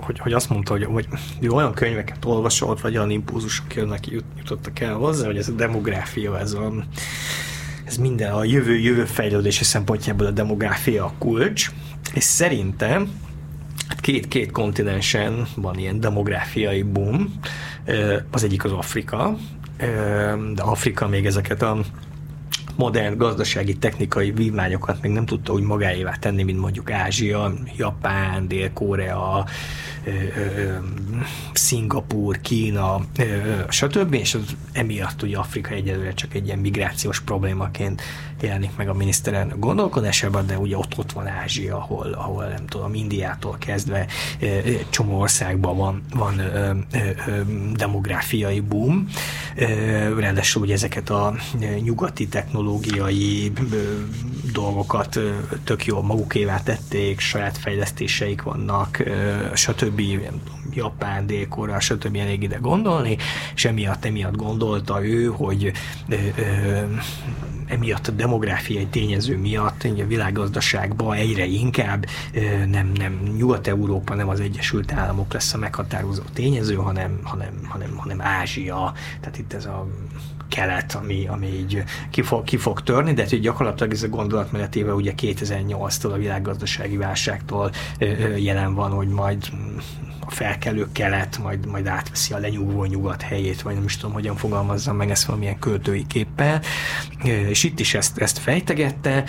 hogy, 0.00 0.18
hogy 0.18 0.32
azt 0.32 0.48
mondta, 0.48 0.72
hogy, 0.72 0.84
hogy 0.84 1.06
olyan 1.48 1.72
könyveket 1.72 2.24
olvasott, 2.24 2.80
vagy 2.80 2.96
olyan 2.96 3.10
impulzusok 3.10 3.74
jönnek, 3.74 4.06
jutottak 4.38 4.80
el 4.80 4.94
hozzá, 4.94 5.26
hogy 5.26 5.36
ez 5.36 5.48
a 5.48 5.52
demográfia, 5.52 6.38
ez 6.38 6.52
a, 6.52 6.72
ez 7.84 7.96
minden 7.96 8.32
a 8.32 8.44
jövő, 8.44 8.78
jövő 8.78 9.04
fejlődési 9.04 9.64
szempontjából 9.64 10.26
a 10.26 10.30
demográfia 10.30 11.04
a 11.04 11.12
kulcs, 11.18 11.70
és 12.14 12.24
szerintem 12.24 13.08
hát 13.88 14.00
két, 14.00 14.28
két 14.28 14.50
kontinensen 14.50 15.46
van 15.54 15.78
ilyen 15.78 16.00
demográfiai 16.00 16.82
boom, 16.82 17.40
az 18.30 18.44
egyik 18.44 18.64
az 18.64 18.72
Afrika, 18.72 19.36
de 20.54 20.62
Afrika 20.62 21.08
még 21.08 21.26
ezeket 21.26 21.62
a 21.62 21.78
modern 22.80 23.16
gazdasági, 23.16 23.76
technikai 23.76 24.30
vívmányokat 24.30 25.02
még 25.02 25.12
nem 25.12 25.26
tudta 25.26 25.52
úgy 25.52 25.62
magáévá 25.62 26.16
tenni, 26.20 26.42
mint 26.42 26.60
mondjuk 26.60 26.90
Ázsia, 26.90 27.52
Japán, 27.76 28.48
Dél-Korea, 28.48 29.46
Szingapúr, 31.52 32.40
Kína, 32.40 33.00
stb. 33.68 34.14
És 34.14 34.34
az 34.34 34.56
emiatt 34.72 35.22
ugye 35.22 35.36
Afrika 35.36 35.74
egyelőre 35.74 36.12
csak 36.12 36.34
egy 36.34 36.46
ilyen 36.46 36.58
migrációs 36.58 37.20
problémaként 37.20 38.02
jelenik 38.40 38.76
meg 38.76 38.88
a 38.88 38.94
miniszterelnök 38.94 39.58
gondolkodásában, 39.58 40.46
de 40.46 40.58
ugye 40.58 40.76
ott, 40.76 40.98
ott 40.98 41.12
van 41.12 41.26
Ázsia, 41.26 41.76
ahol, 41.76 42.12
ahol 42.12 42.44
nem 42.44 42.66
tudom, 42.66 42.94
Indiától 42.94 43.56
kezdve 43.58 44.06
csomó 44.90 45.18
országban 45.18 45.76
van, 45.76 46.02
van 46.14 46.42
demográfiai 47.74 48.60
boom. 48.60 49.06
Ráadásul 50.18 50.62
ugye 50.62 50.74
ezeket 50.74 51.10
a 51.10 51.34
nyugati 51.82 52.28
technológiai 52.70 53.52
dolgokat 54.52 55.20
tök 55.64 55.86
jól 55.86 56.02
magukévá 56.02 56.62
tették, 56.62 57.20
saját 57.20 57.58
fejlesztéseik 57.58 58.42
vannak, 58.42 59.02
stb. 59.54 60.02
Japán, 60.72 61.26
Dél-Korea, 61.26 61.80
stb. 61.80 62.16
elég 62.16 62.42
ide 62.42 62.56
gondolni, 62.56 63.16
és 63.54 63.64
emiatt, 63.64 64.04
emiatt 64.04 64.36
gondolta 64.36 65.06
ő, 65.06 65.26
hogy 65.26 65.72
emiatt 67.66 68.06
a 68.06 68.12
demográfiai 68.12 68.86
tényező 68.86 69.38
miatt 69.38 69.84
a 69.84 70.06
világgazdaságban 70.06 71.16
egyre 71.16 71.44
inkább 71.44 72.06
nem, 72.66 72.92
nem 72.94 73.20
Nyugat-Európa, 73.36 74.14
nem 74.14 74.28
az 74.28 74.40
Egyesült 74.40 74.92
Államok 74.92 75.32
lesz 75.32 75.54
a 75.54 75.58
meghatározó 75.58 76.22
tényező, 76.32 76.74
hanem, 76.74 77.20
hanem, 77.22 77.60
hanem, 77.68 77.96
hanem 77.96 78.20
Ázsia. 78.20 78.92
Tehát 79.20 79.38
itt 79.38 79.52
ez 79.52 79.64
a 79.64 79.86
kelet, 80.50 80.94
ami, 80.94 81.26
ami 81.26 81.46
így 81.46 81.84
ki 82.10 82.22
fog, 82.22 82.44
ki 82.44 82.56
fog 82.56 82.82
törni, 82.82 83.12
de 83.12 83.26
hogy 83.30 83.40
gyakorlatilag 83.40 83.92
ez 83.92 84.02
a 84.02 84.08
gondolatmenetével 84.08 84.94
ugye 84.94 85.12
2008-tól 85.16 86.12
a 86.12 86.16
világgazdasági 86.16 86.96
válságtól 86.96 87.70
jelen 88.36 88.74
van, 88.74 88.90
hogy 88.90 89.08
majd 89.08 89.44
felkelő 90.30 90.88
kelet 90.92 91.38
majd, 91.42 91.66
majd 91.66 91.86
átveszi 91.86 92.32
a 92.32 92.38
lenyugvó 92.38 92.84
nyugat 92.84 93.22
helyét, 93.22 93.62
vagy 93.62 93.74
nem 93.74 93.84
is 93.84 93.96
tudom, 93.96 94.14
hogyan 94.14 94.36
fogalmazzam 94.36 94.96
meg 94.96 95.10
ezt 95.10 95.24
valamilyen 95.24 95.58
költői 95.58 96.06
képpel, 96.06 96.60
és 97.24 97.64
itt 97.64 97.80
is 97.80 97.94
ezt, 97.94 98.18
ezt 98.18 98.38
fejtegette, 98.38 99.24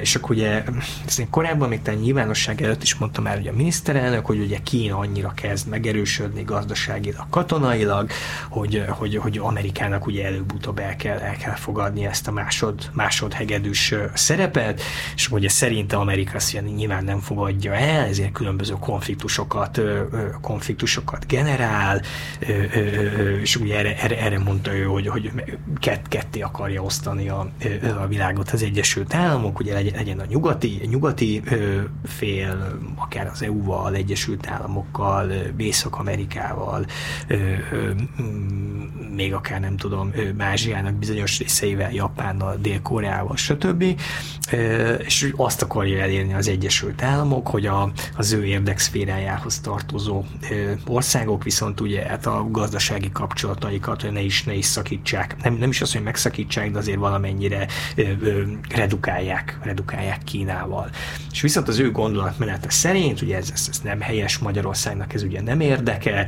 és 0.00 0.14
akkor 0.14 0.30
ugye 0.30 0.64
ezt 1.06 1.26
korábban 1.30 1.68
még 1.68 1.82
talán 1.82 2.00
nyilvánosság 2.00 2.62
előtt 2.62 2.82
is 2.82 2.94
mondtam 2.94 3.24
már, 3.24 3.36
hogy 3.36 3.46
a 3.46 3.52
miniszterelnök, 3.52 4.26
hogy 4.26 4.38
ugye 4.38 4.58
Kína 4.62 4.98
annyira 4.98 5.32
kezd 5.34 5.68
megerősödni 5.68 6.42
gazdaságilag, 6.42 7.26
katonailag, 7.30 8.10
hogy, 8.48 8.84
hogy, 8.88 9.16
hogy 9.16 9.38
Amerikának 9.38 10.06
ugye 10.06 10.26
előbb-utóbb 10.26 10.78
el 10.78 10.96
kell, 10.96 11.18
el 11.18 11.36
kell 11.36 11.54
fogadni 11.54 12.04
ezt 12.04 12.28
a 12.28 12.32
másod, 12.32 12.90
másodhegedűs 12.92 13.94
szerepet, 14.14 14.82
és 15.14 15.30
ugye 15.30 15.48
szerinte 15.48 15.96
Amerika 15.96 16.34
ezt 16.34 16.60
nyilván 16.74 17.04
nem 17.04 17.20
fogadja 17.20 17.74
el, 17.74 18.06
ezért 18.06 18.32
különböző 18.32 18.74
konfliktusokat 18.80 19.80
konfliktusokat 20.40 21.26
generál, 21.26 22.02
és 23.40 23.56
ugye 23.56 23.78
erre, 23.78 23.96
erre, 23.96 24.20
erre 24.20 24.38
mondta 24.38 24.74
ő, 24.74 24.84
hogy, 24.84 25.06
hogy 25.06 25.32
kett, 25.80 26.08
ketté 26.08 26.40
akarja 26.40 26.82
osztani 26.82 27.28
a, 27.28 27.50
a 28.02 28.06
világot 28.06 28.50
az 28.50 28.62
Egyesült 28.62 29.14
Államok, 29.14 29.58
ugye 29.58 29.72
legyen, 29.94 30.18
a 30.18 30.24
nyugati, 30.28 30.80
nyugati 30.90 31.42
fél, 32.04 32.78
akár 32.96 33.30
az 33.32 33.42
EU-val, 33.42 33.94
Egyesült 33.94 34.46
Államokkal, 34.46 35.32
Észak-Amerikával, 35.56 36.86
még 39.14 39.34
akár 39.34 39.60
nem 39.60 39.76
tudom, 39.76 40.12
Ázsiának 40.38 40.94
bizonyos 40.94 41.38
részeivel, 41.38 41.92
Japánnal, 41.92 42.56
Dél-Koreával, 42.60 43.36
stb. 43.36 43.84
És 44.98 45.32
azt 45.36 45.62
akarja 45.62 46.02
elérni 46.02 46.34
az 46.34 46.48
Egyesült 46.48 47.02
Államok, 47.02 47.46
hogy 47.46 47.66
a, 47.66 47.92
az 48.16 48.32
ő 48.32 48.44
érdekszférájához 48.44 49.60
tartozó 49.82 50.24
országok 50.86 51.42
viszont 51.42 51.80
ugye 51.80 52.02
hát 52.02 52.26
a 52.26 52.46
gazdasági 52.50 53.10
kapcsolataikat 53.12 54.10
ne 54.12 54.20
is, 54.20 54.44
ne 54.44 54.54
is 54.54 54.64
szakítsák. 54.64 55.36
Nem, 55.42 55.54
nem 55.54 55.68
is 55.68 55.80
az, 55.80 55.92
hogy 55.92 56.02
megszakítsák, 56.02 56.70
de 56.70 56.78
azért 56.78 56.98
valamennyire 56.98 57.66
redukálják, 58.74 59.58
redukálják 59.62 60.24
Kínával. 60.24 60.90
És 61.32 61.40
viszont 61.40 61.68
az 61.68 61.78
ő 61.78 61.90
gondolatmenete 61.90 62.70
szerint, 62.70 63.22
ugye 63.22 63.36
ez, 63.36 63.50
ez, 63.52 63.66
ez 63.70 63.80
nem 63.80 64.00
helyes 64.00 64.38
Magyarországnak, 64.38 65.14
ez 65.14 65.22
ugye 65.22 65.42
nem 65.42 65.60
érdeke, 65.60 66.26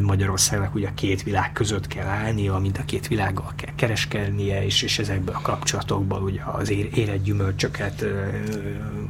Magyarországnak 0.00 0.74
ugye 0.74 0.88
a 0.88 0.94
két 0.94 1.22
világ 1.22 1.52
között 1.52 1.86
kell 1.86 2.06
állnia, 2.06 2.58
mind 2.58 2.78
a 2.80 2.84
két 2.84 3.08
világgal 3.08 3.52
kell 3.56 3.74
kereskednie, 3.74 4.64
és, 4.64 4.82
és 4.82 4.98
ezekből 4.98 5.34
a 5.34 5.40
kapcsolatokból 5.40 6.22
ugye 6.22 6.40
az 6.52 6.70
érett 6.70 7.22
gyümölcsöket 7.22 8.02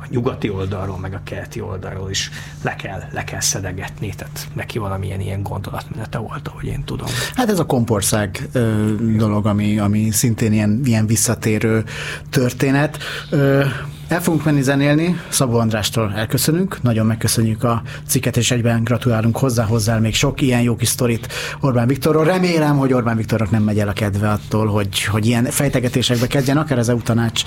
a 0.01 0.07
nyugati 0.09 0.51
oldalról, 0.51 0.99
meg 0.99 1.15
a 1.15 1.21
keleti 1.25 1.61
oldalról 1.61 2.11
is 2.11 2.31
le 2.63 2.77
kell, 2.77 3.03
le 3.11 3.25
kell 3.25 3.41
szedek 3.41 3.76
beszélgetni, 3.77 4.15
tehát 4.17 4.49
neki 4.55 4.79
valamilyen 4.79 5.21
ilyen 5.21 5.43
gondolatmenete 5.43 6.19
volt, 6.19 6.49
ahogy 6.49 6.65
én 6.65 6.85
tudom. 6.85 7.07
Hát 7.35 7.49
ez 7.49 7.59
a 7.59 7.67
kompország 7.67 8.49
ö, 8.53 8.95
dolog, 9.17 9.47
ami, 9.47 9.79
ami 9.79 10.11
szintén 10.11 10.53
ilyen, 10.53 10.81
ilyen 10.85 11.07
visszatérő 11.07 11.85
történet. 12.31 12.99
Ö, 13.31 13.65
el 14.09 14.21
fogunk 14.23 14.45
menni 14.45 14.63
zenélni, 14.63 15.21
Szabó 15.29 15.59
Andrástól 15.59 16.13
elköszönünk, 16.17 16.83
nagyon 16.83 17.07
megköszönjük 17.07 17.65
a 17.65 17.83
cikket, 18.07 18.37
és 18.37 18.51
egyben 18.51 18.85
gratulálunk 18.85 19.37
hozzá, 19.37 19.65
hozzá 19.65 19.99
még 19.99 20.15
sok 20.15 20.41
ilyen 20.41 20.61
jó 20.61 20.77
kis 20.77 20.89
sztorit 20.89 21.29
Orbán 21.61 21.87
Viktorról. 21.87 22.25
Remélem, 22.25 22.77
hogy 22.77 22.93
Orbán 22.93 23.17
Viktornak 23.17 23.51
nem 23.51 23.63
megy 23.63 23.79
el 23.79 23.89
a 23.89 23.93
kedve 23.93 24.31
attól, 24.31 24.67
hogy, 24.67 25.05
hogy 25.05 25.27
ilyen 25.27 25.45
fejtegetésekbe 25.45 26.27
kezdjen, 26.27 26.57
akár 26.57 26.79
az 26.79 26.89
EU 26.89 27.03
tanács, 27.03 27.43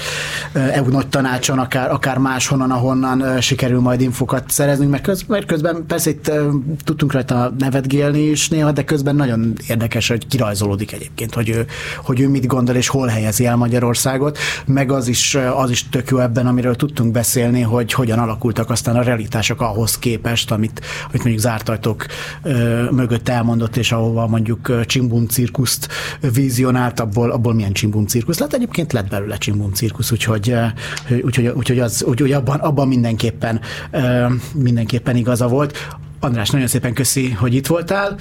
EU 0.53 0.89
nagy 0.89 1.07
tanácson, 1.07 1.60
akár, 1.60 1.91
akár 1.91 2.18
máshonnan, 2.18 2.72
ahonnan 2.72 3.41
sikerül 3.41 3.80
majd 3.80 4.01
infokat 4.01 4.43
szereznünk, 4.47 4.91
mert, 4.91 5.03
köz, 5.03 5.24
mert 5.28 5.45
közben 5.45 5.86
persze 5.88 6.10
itt 6.10 6.32
tudtunk 6.84 7.12
rajta 7.12 7.53
nevetgélni 7.57 8.22
is 8.22 8.49
néha, 8.49 8.72
de 8.72 8.84
közben 8.84 9.16
nagyon 9.16 9.53
érdekes, 9.68 10.07
hogy 10.07 10.28
kirajzolódik 10.28 10.91
egyébként, 10.91 11.34
hogy 11.34 11.49
ő, 11.49 11.66
hogy 12.03 12.20
ő 12.20 12.30
mit 12.30 12.45
gondol 12.45 12.76
és 12.76 12.88
hol 12.88 13.07
helyezi 13.07 13.45
el 13.45 13.55
Magyarországot, 13.55 14.38
meg 14.66 14.91
az 14.91 15.07
is, 15.07 15.38
az 15.55 15.70
is 15.70 15.89
tök 15.89 16.10
jó 16.10 16.18
ebben 16.18 16.47
amiről 16.50 16.76
tudtunk 16.76 17.12
beszélni, 17.12 17.62
hogy 17.62 17.93
hogyan 17.93 18.20
alakultak 18.20 18.70
aztán 18.70 18.95
a 18.95 19.02
realitások 19.02 19.62
ahhoz 19.62 20.00
képest, 20.00 20.52
amit, 20.52 20.82
amit 21.08 21.24
mondjuk 21.24 21.38
zárt 21.39 21.70
ajtók 21.70 22.06
ö, 22.43 22.84
mögött 22.91 23.30
elmondott, 23.30 23.78
és 23.78 23.91
ahova 23.91 24.28
mondjuk 24.28 24.86
Csimbum 24.86 25.28
cirkuszt 25.28 25.88
vizionált, 26.34 27.00
abból, 27.00 27.32
abból 27.32 27.54
milyen 27.54 27.74
Csimbum 27.74 28.06
cirkusz 28.06 28.39
lett. 28.39 28.54
Egyébként 28.54 28.93
lett 28.93 29.10
belőle 29.10 29.38
Csimbum 29.38 29.74
cirkusz, 29.74 30.12
úgyhogy, 30.12 30.56
úgyhogy, 31.22 31.47
úgyhogy, 31.47 31.80
az, 31.80 32.04
úgyhogy 32.04 32.32
abban, 32.32 32.60
abban 32.60 32.88
mindenképpen, 32.88 33.60
ö, 33.91 34.26
mindenképpen 34.54 35.16
igaza 35.16 35.47
volt. 35.47 35.78
András, 36.20 36.50
nagyon 36.50 36.68
szépen 36.68 36.93
köszi, 36.93 37.32
hogy 37.32 37.54
itt 37.54 37.68
voltál 37.68 38.18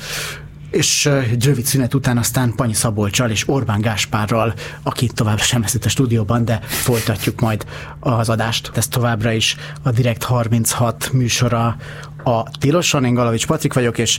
és 0.71 1.07
egy 1.07 1.45
rövid 1.45 1.65
szünet 1.65 1.95
után 1.95 2.19
aztán 2.19 2.55
Panyi 2.55 2.73
Szabolcsal 2.75 3.31
és 3.31 3.49
Orbán 3.49 3.81
Gáspárral, 3.81 4.55
aki 4.83 5.07
továbbra 5.07 5.43
sem 5.43 5.61
veszett 5.61 5.85
a 5.85 5.89
stúdióban, 5.89 6.45
de 6.45 6.61
folytatjuk 6.63 7.41
majd 7.41 7.65
az 8.01 8.29
adást. 8.29 8.71
Ez 8.75 8.89
továbbra 8.89 9.33
is 9.33 9.57
a 9.83 9.91
Direkt 9.91 10.23
36 10.23 11.13
műsora 11.13 11.77
a 12.25 12.43
Tilosan, 12.59 13.05
én 13.05 13.15
Galavics 13.15 13.47
Patrik 13.47 13.73
vagyok, 13.73 13.99
és 13.99 14.19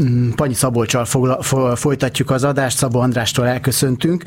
mm, 0.00 0.30
Panyi 0.30 0.54
Szabolcsal 0.54 1.04
fogla, 1.04 1.42
folytatjuk 1.76 2.30
az 2.30 2.44
adást, 2.44 2.76
Szabó 2.76 3.00
Andrástól 3.00 3.46
elköszöntünk. 3.46 4.24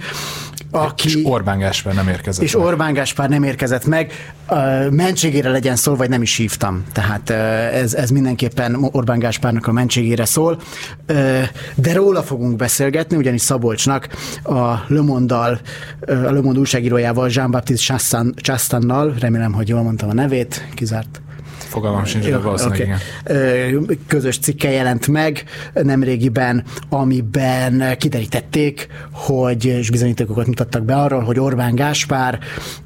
Aki, 0.72 1.07
és 1.07 1.20
Orbán 1.24 1.57
Gáspár 1.59 1.93
nem 1.93 2.07
érkezett 2.07 2.43
És 2.43 2.55
meg. 2.55 2.65
Orbán 2.65 2.93
Gáspár 2.93 3.30
nem 3.30 3.43
érkezett 3.43 3.86
meg. 3.86 4.34
Mentségére 4.89 5.49
legyen 5.49 5.76
szól, 5.76 5.95
vagy 5.95 6.09
nem 6.09 6.22
is 6.22 6.36
hívtam. 6.36 6.86
Tehát 6.91 7.30
ez, 7.74 7.93
ez 7.93 8.09
mindenképpen 8.09 8.88
Orbán 8.91 9.20
Gáspárnak 9.20 9.67
a 9.67 9.72
mentségére 9.72 10.26
szól. 10.26 10.61
De 11.76 11.93
róla 11.93 12.24
fogunk 12.24 12.55
beszélgetni, 12.55 13.17
ugyanis 13.17 13.41
Szabolcsnak 13.41 14.07
a 14.43 14.74
Le 14.88 15.01
Monde-dal, 15.01 15.59
a 16.07 16.13
Le 16.13 16.41
Monde 16.41 16.59
újságírójával, 16.59 17.30
Jean-Baptiste 17.32 17.95
Chastannal, 18.36 19.15
remélem, 19.20 19.53
hogy 19.53 19.67
jól 19.67 19.82
mondtam 19.82 20.09
a 20.09 20.13
nevét, 20.13 20.67
kizárt 20.74 21.22
Fogalmam 21.70 22.05
sincs, 22.05 22.26
de 22.26 22.38
valószínűleg 22.38 23.01
okay. 23.24 23.99
Közös 24.07 24.38
cikke 24.39 24.72
jelent 24.72 25.07
meg 25.07 25.43
nemrégiben, 25.74 26.63
amiben 26.89 27.97
kiderítették, 27.97 28.88
hogy, 29.11 29.65
és 29.65 29.89
bizonyítékokat 29.89 30.47
mutattak 30.47 30.84
be 30.84 30.95
arról, 30.95 31.22
hogy 31.22 31.39
Orbán 31.39 31.76
Gáspár 31.76 32.39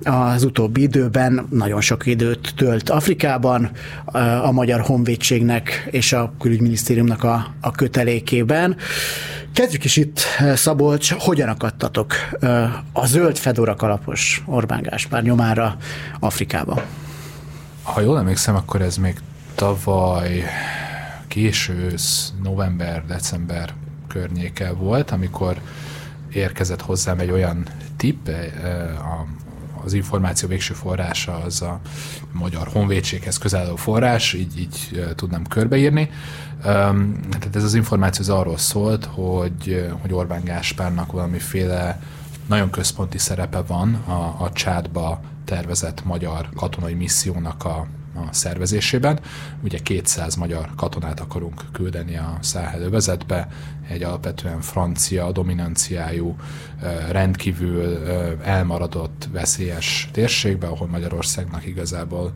az 0.04 0.44
utóbbi 0.44 0.82
időben 0.82 1.48
nagyon 1.50 1.82
sok 1.82 2.06
időt 2.06 2.54
tölt 2.56 2.90
Afrikában, 2.90 3.72
a 4.44 4.52
Magyar 4.52 4.82
Honvédségnek 4.82 5.88
és 5.92 6.14
a 6.14 6.34
Külügyminisztériumnak 6.40 7.24
a, 7.24 7.54
a 7.62 7.72
kötelékében. 7.72 8.76
Kezdjük 9.54 9.84
is 9.84 9.98
itt, 9.98 10.22
Szabolcs, 10.56 11.14
hogyan 11.14 11.50
akadtatok 11.50 12.14
a 12.94 13.06
zöld 13.06 13.38
fedora 13.38 13.76
kalapos 13.76 14.44
Orbán 14.46 14.82
Gáspár 14.82 15.24
nyomára 15.24 15.78
Afrikába? 16.20 16.82
Ha 17.84 18.02
jól 18.02 18.18
emlékszem, 18.18 18.56
akkor 18.56 18.82
ez 18.82 18.98
még 18.98 19.20
tavaly 19.56 20.44
késő 21.28 21.74
ősz, 21.74 22.34
november, 22.44 23.06
december 23.06 23.74
környéke 24.08 24.72
volt, 24.72 25.12
amikor 25.12 25.62
érkezett 26.32 26.82
hozzám 26.82 27.20
egy 27.20 27.32
olyan 27.32 27.68
tipp, 27.98 28.28
eh, 28.28 28.44
az 29.86 29.94
információ 29.94 30.48
végső 30.48 30.74
forrása 30.74 31.36
az 31.36 31.62
a 31.62 31.80
magyar 32.32 32.68
honvédséghez 32.68 33.38
közel 33.38 33.76
forrás, 33.76 34.34
így, 34.34 34.60
így 34.60 34.90
eh, 34.96 35.10
tudnám 35.16 35.44
körbeírni. 35.48 36.10
Tehát 36.62 37.56
ez 37.56 37.64
az 37.64 37.74
információ 37.74 38.22
az 38.22 38.40
arról 38.40 38.58
szólt, 38.58 39.06
hogy, 39.06 39.92
hogy 40.02 40.14
Orbán 40.14 40.44
Gáspárnak 40.44 41.12
valamiféle 41.12 42.02
nagyon 42.48 42.70
központi 42.70 43.18
szerepe 43.18 43.62
van 43.62 43.94
a, 43.94 44.44
a 44.44 44.52
csádba 44.54 45.22
tervezett 45.46 46.06
magyar 46.06 46.50
katonai 46.56 46.94
missziónak 46.94 47.66
a, 47.66 47.88
a 48.16 48.28
szervezésében. 48.34 49.20
Ugye 49.64 49.80
200 49.80 50.36
magyar 50.36 50.70
katonát 50.76 51.20
akarunk 51.20 51.62
küldeni 51.72 52.18
a 52.18 52.38
Száhel 52.42 52.82
övezetbe, 52.82 53.48
egy 53.88 54.04
alapvetően 54.04 54.62
francia 54.62 55.32
dominanciájú, 55.32 56.36
rendkívül 57.12 58.08
elmaradott, 58.44 59.30
veszélyes 59.32 60.10
térségbe, 60.12 60.68
ahol 60.68 60.88
Magyarországnak 60.88 61.66
igazából 61.66 62.32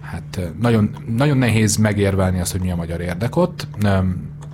hát 0.00 0.40
nagyon, 0.60 0.96
nagyon 1.06 1.36
nehéz 1.36 1.76
megérvelni 1.76 2.40
azt, 2.40 2.52
hogy 2.52 2.60
mi 2.60 2.70
a 2.70 2.76
magyar 2.76 3.00
érdek 3.00 3.36
ott, 3.36 3.66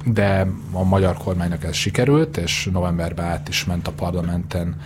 de 0.05 0.47
a 0.73 0.85
magyar 0.85 1.17
kormánynak 1.17 1.65
ez 1.65 1.75
sikerült, 1.75 2.37
és 2.37 2.69
novemberben 2.73 3.27
át 3.27 3.49
is 3.49 3.65
ment 3.65 3.87
a 3.89 3.93
parlamenten 3.93 4.77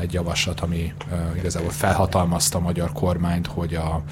egy 0.00 0.12
javaslat, 0.12 0.60
ami 0.60 0.92
igazából 1.36 1.70
felhatalmazta 1.70 2.58
a 2.58 2.60
magyar 2.60 2.92
kormányt, 2.92 3.46
hogy 3.46 3.74
a 3.74 4.02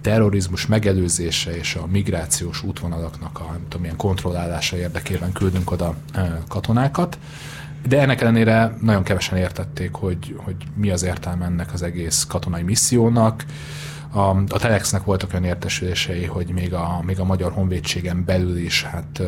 terrorizmus 0.00 0.66
megelőzése 0.66 1.56
és 1.56 1.74
a 1.74 1.86
migrációs 1.86 2.62
útvonalaknak 2.62 3.40
a 3.40 3.44
nem 3.44 3.62
tudom, 3.62 3.80
milyen 3.80 3.96
kontrollálása 3.96 4.76
érdekében 4.76 5.32
küldünk 5.32 5.70
oda 5.70 5.94
katonákat. 6.48 7.18
De 7.88 8.00
ennek 8.00 8.20
ellenére 8.20 8.76
nagyon 8.80 9.02
kevesen 9.02 9.38
értették, 9.38 9.92
hogy, 9.92 10.36
hogy 10.44 10.56
mi 10.74 10.90
az 10.90 11.02
értelme 11.02 11.44
ennek 11.44 11.72
az 11.72 11.82
egész 11.82 12.24
katonai 12.28 12.62
missziónak. 12.62 13.44
A, 14.12 14.20
a 14.20 14.58
Telexnek 14.58 15.04
voltak 15.04 15.32
olyan 15.32 15.44
értesülései, 15.44 16.24
hogy 16.24 16.48
még 16.48 16.74
a, 16.74 17.00
még 17.06 17.20
a 17.20 17.24
Magyar 17.24 17.52
Honvédségen 17.52 18.24
belül 18.24 18.56
is 18.56 18.84
hát 18.84 19.22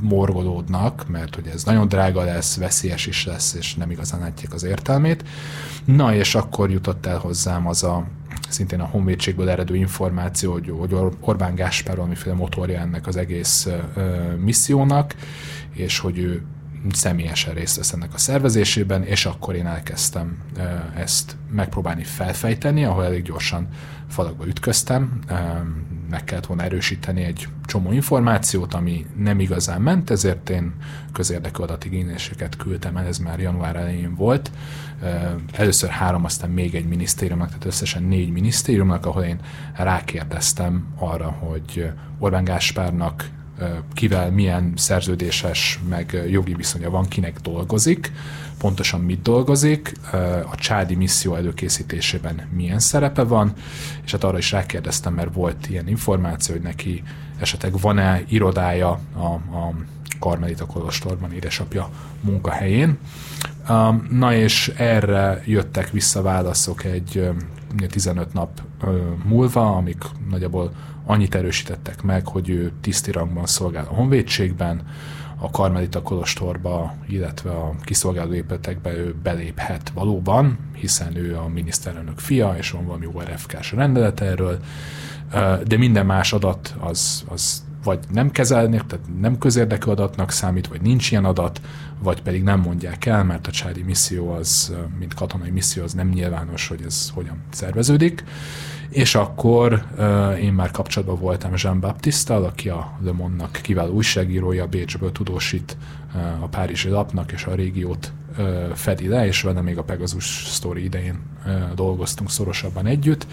morgolódnak, 0.00 1.08
mert 1.08 1.34
hogy 1.34 1.46
ez 1.46 1.64
nagyon 1.64 1.88
drága 1.88 2.24
lesz, 2.24 2.56
veszélyes 2.56 3.06
is 3.06 3.26
lesz, 3.26 3.54
és 3.54 3.74
nem 3.74 3.90
igazán 3.90 4.20
látják 4.20 4.52
az 4.52 4.62
értelmét. 4.62 5.24
Na, 5.84 6.14
és 6.14 6.34
akkor 6.34 6.70
jutott 6.70 7.06
el 7.06 7.18
hozzám 7.18 7.66
az 7.66 7.82
a 7.82 8.06
szintén 8.48 8.80
a 8.80 8.86
honvédségből 8.86 9.50
eredő 9.50 9.76
információ, 9.76 10.52
hogy, 10.52 10.72
hogy 10.78 10.94
Orbán 11.20 11.54
Gáspár 11.54 11.96
valamiféle 11.96 12.34
motorja 12.34 12.80
ennek 12.80 13.06
az 13.06 13.16
egész 13.16 13.68
ö, 13.94 14.12
missziónak, 14.36 15.14
és 15.72 15.98
hogy 15.98 16.18
ő 16.18 16.42
személyesen 16.90 17.54
részt 17.54 17.76
vesz 17.76 17.92
ennek 17.92 18.14
a 18.14 18.18
szervezésében, 18.18 19.02
és 19.02 19.26
akkor 19.26 19.54
én 19.54 19.66
elkezdtem 19.66 20.38
ezt 20.96 21.36
megpróbálni 21.50 22.04
felfejteni, 22.04 22.84
ahol 22.84 23.04
elég 23.04 23.22
gyorsan 23.22 23.68
falakba 24.08 24.46
ütköztem, 24.46 25.20
meg 26.10 26.24
kellett 26.24 26.46
volna 26.46 26.62
erősíteni 26.62 27.22
egy 27.22 27.48
csomó 27.64 27.92
információt, 27.92 28.74
ami 28.74 29.06
nem 29.16 29.40
igazán 29.40 29.80
ment, 29.80 30.10
ezért 30.10 30.50
én 30.50 30.74
közérdekű 31.12 31.62
adatigényléseket 31.62 32.56
küldtem 32.56 32.96
el, 32.96 33.06
ez 33.06 33.18
már 33.18 33.40
január 33.40 33.76
elején 33.76 34.14
volt. 34.14 34.50
Először 35.52 35.88
három, 35.88 36.24
aztán 36.24 36.50
még 36.50 36.74
egy 36.74 36.86
minisztériumnak, 36.86 37.48
tehát 37.48 37.64
összesen 37.64 38.02
négy 38.02 38.30
minisztériumnak, 38.30 39.06
ahol 39.06 39.22
én 39.22 39.40
rákérdeztem 39.74 40.86
arra, 40.98 41.28
hogy 41.28 41.90
Orbán 42.18 42.44
Gáspárnak 42.44 43.28
kivel 43.92 44.30
milyen 44.30 44.72
szerződéses, 44.76 45.80
meg 45.88 46.22
jogi 46.30 46.54
viszonya 46.54 46.90
van, 46.90 47.08
kinek 47.08 47.40
dolgozik, 47.40 48.12
pontosan 48.58 49.00
mit 49.00 49.22
dolgozik, 49.22 49.92
a 50.50 50.54
csádi 50.54 50.94
misszió 50.94 51.34
előkészítésében 51.34 52.48
milyen 52.54 52.78
szerepe 52.78 53.22
van, 53.22 53.52
és 54.04 54.12
hát 54.12 54.24
arra 54.24 54.38
is 54.38 54.52
rákérdeztem, 54.52 55.14
mert 55.14 55.34
volt 55.34 55.68
ilyen 55.68 55.88
információ, 55.88 56.54
hogy 56.54 56.64
neki 56.64 57.02
esetleg 57.38 57.80
van-e 57.80 58.22
irodája 58.28 59.00
a, 59.16 59.24
a 59.56 59.74
Karmelita 60.18 60.66
Kolostorban 60.66 61.32
édesapja 61.32 61.90
munkahelyén. 62.20 62.98
Na 64.10 64.34
és 64.34 64.72
erre 64.76 65.42
jöttek 65.46 65.90
vissza 65.90 66.22
válaszok 66.22 66.84
egy 66.84 67.30
15 67.88 68.32
nap 68.32 68.62
múlva, 69.24 69.76
amik 69.76 70.04
nagyjából 70.30 70.72
annyit 71.10 71.34
erősítettek 71.34 72.02
meg, 72.02 72.26
hogy 72.26 72.48
ő 72.48 72.72
tiszti 72.80 73.10
rangban 73.10 73.46
szolgál 73.46 73.86
a 73.90 73.94
honvédségben, 73.94 74.82
a 75.42 75.50
Karmelita 75.50 76.02
Kolostorba, 76.02 76.94
illetve 77.08 77.50
a 77.50 77.74
kiszolgáló 77.82 78.32
épületekbe 78.32 78.96
ő 78.96 79.14
beléphet 79.22 79.90
valóban, 79.94 80.58
hiszen 80.74 81.16
ő 81.16 81.36
a 81.36 81.48
miniszterelnök 81.48 82.18
fia, 82.18 82.54
és 82.58 82.70
van 82.70 82.86
valami 82.86 83.06
ORFK-s 83.12 83.72
rendelet 83.72 84.20
erről, 84.20 84.58
de 85.66 85.76
minden 85.76 86.06
más 86.06 86.32
adat 86.32 86.74
az, 86.80 87.24
az 87.28 87.64
vagy 87.84 87.98
nem 88.12 88.30
kezelnék, 88.30 88.82
tehát 88.82 89.06
nem 89.20 89.38
közérdekű 89.38 89.90
adatnak 89.90 90.30
számít, 90.30 90.66
vagy 90.66 90.80
nincs 90.80 91.10
ilyen 91.10 91.24
adat, 91.24 91.60
vagy 91.98 92.22
pedig 92.22 92.42
nem 92.42 92.60
mondják 92.60 93.06
el, 93.06 93.24
mert 93.24 93.46
a 93.46 93.50
csádi 93.50 93.82
misszió 93.82 94.32
az, 94.32 94.74
mint 94.98 95.14
katonai 95.14 95.50
misszió, 95.50 95.82
az 95.82 95.92
nem 95.92 96.08
nyilvános, 96.08 96.68
hogy 96.68 96.82
ez 96.86 97.10
hogyan 97.14 97.42
szerveződik. 97.50 98.24
És 98.90 99.14
akkor 99.14 99.84
én 100.40 100.52
már 100.52 100.70
kapcsolatban 100.70 101.18
voltam 101.18 101.52
Jean 101.56 101.80
baptiste 101.80 102.34
aki 102.34 102.68
a 102.68 102.98
Le 103.02 103.12
Monde-nak 103.12 103.58
kiváló 103.62 103.92
újságírója, 103.92 104.66
Bécsből 104.66 105.12
tudósít 105.12 105.76
a 106.40 106.46
Párizsi 106.46 106.88
lapnak, 106.88 107.32
és 107.32 107.44
a 107.44 107.54
régiót 107.54 108.12
fedi 108.74 109.08
le, 109.08 109.26
és 109.26 109.42
vele 109.42 109.60
még 109.60 109.78
a 109.78 109.82
Pegasus 109.82 110.24
Story 110.24 110.84
idején 110.84 111.18
dolgoztunk 111.74 112.30
szorosabban 112.30 112.86
együtt, 112.86 113.26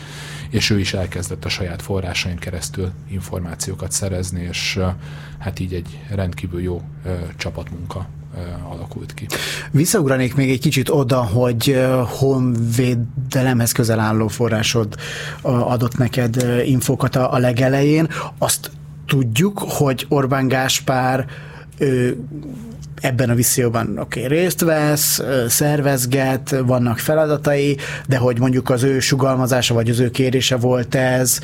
és 0.49 0.70
ő 0.70 0.80
is 0.80 0.93
elkezdett 0.93 1.45
a 1.45 1.49
saját 1.49 1.82
forrásain 1.82 2.38
keresztül 2.38 2.91
információkat 3.10 3.91
szerezni, 3.91 4.41
és 4.41 4.80
hát 5.38 5.60
így 5.60 5.74
egy 5.74 5.99
rendkívül 6.10 6.62
jó 6.62 6.82
csapatmunka 7.38 8.08
alakult 8.69 9.13
ki. 9.13 9.27
Visszaugranék 9.71 10.35
még 10.35 10.49
egy 10.49 10.59
kicsit 10.59 10.89
oda, 10.89 11.23
hogy 11.23 11.85
honvédelemhez 12.19 13.71
közel 13.71 13.99
álló 13.99 14.27
forrásod 14.27 14.95
adott 15.41 15.97
neked 15.97 16.61
infokat 16.65 17.15
a 17.15 17.38
legelején. 17.38 18.07
Azt 18.38 18.71
tudjuk, 19.07 19.59
hogy 19.59 20.05
Orbán 20.09 20.47
Gáspár 20.47 21.25
ebben 23.02 23.30
a 23.30 23.36
visszajóban 23.36 23.98
oké, 23.98 24.24
okay, 24.26 24.38
részt 24.38 24.62
vesz, 24.62 25.22
szervezget, 25.48 26.56
vannak 26.66 27.00
feladatai, 27.00 27.78
de 28.08 28.18
hogy 28.18 28.39
mondjuk 28.39 28.70
az 28.70 28.84
ő 28.84 29.00
sugalmazása, 29.00 29.74
vagy 29.74 29.89
az 29.89 30.00
ő 30.00 30.12
kérése 30.12 30.56
volt 30.56 30.95
ez, 30.95 31.39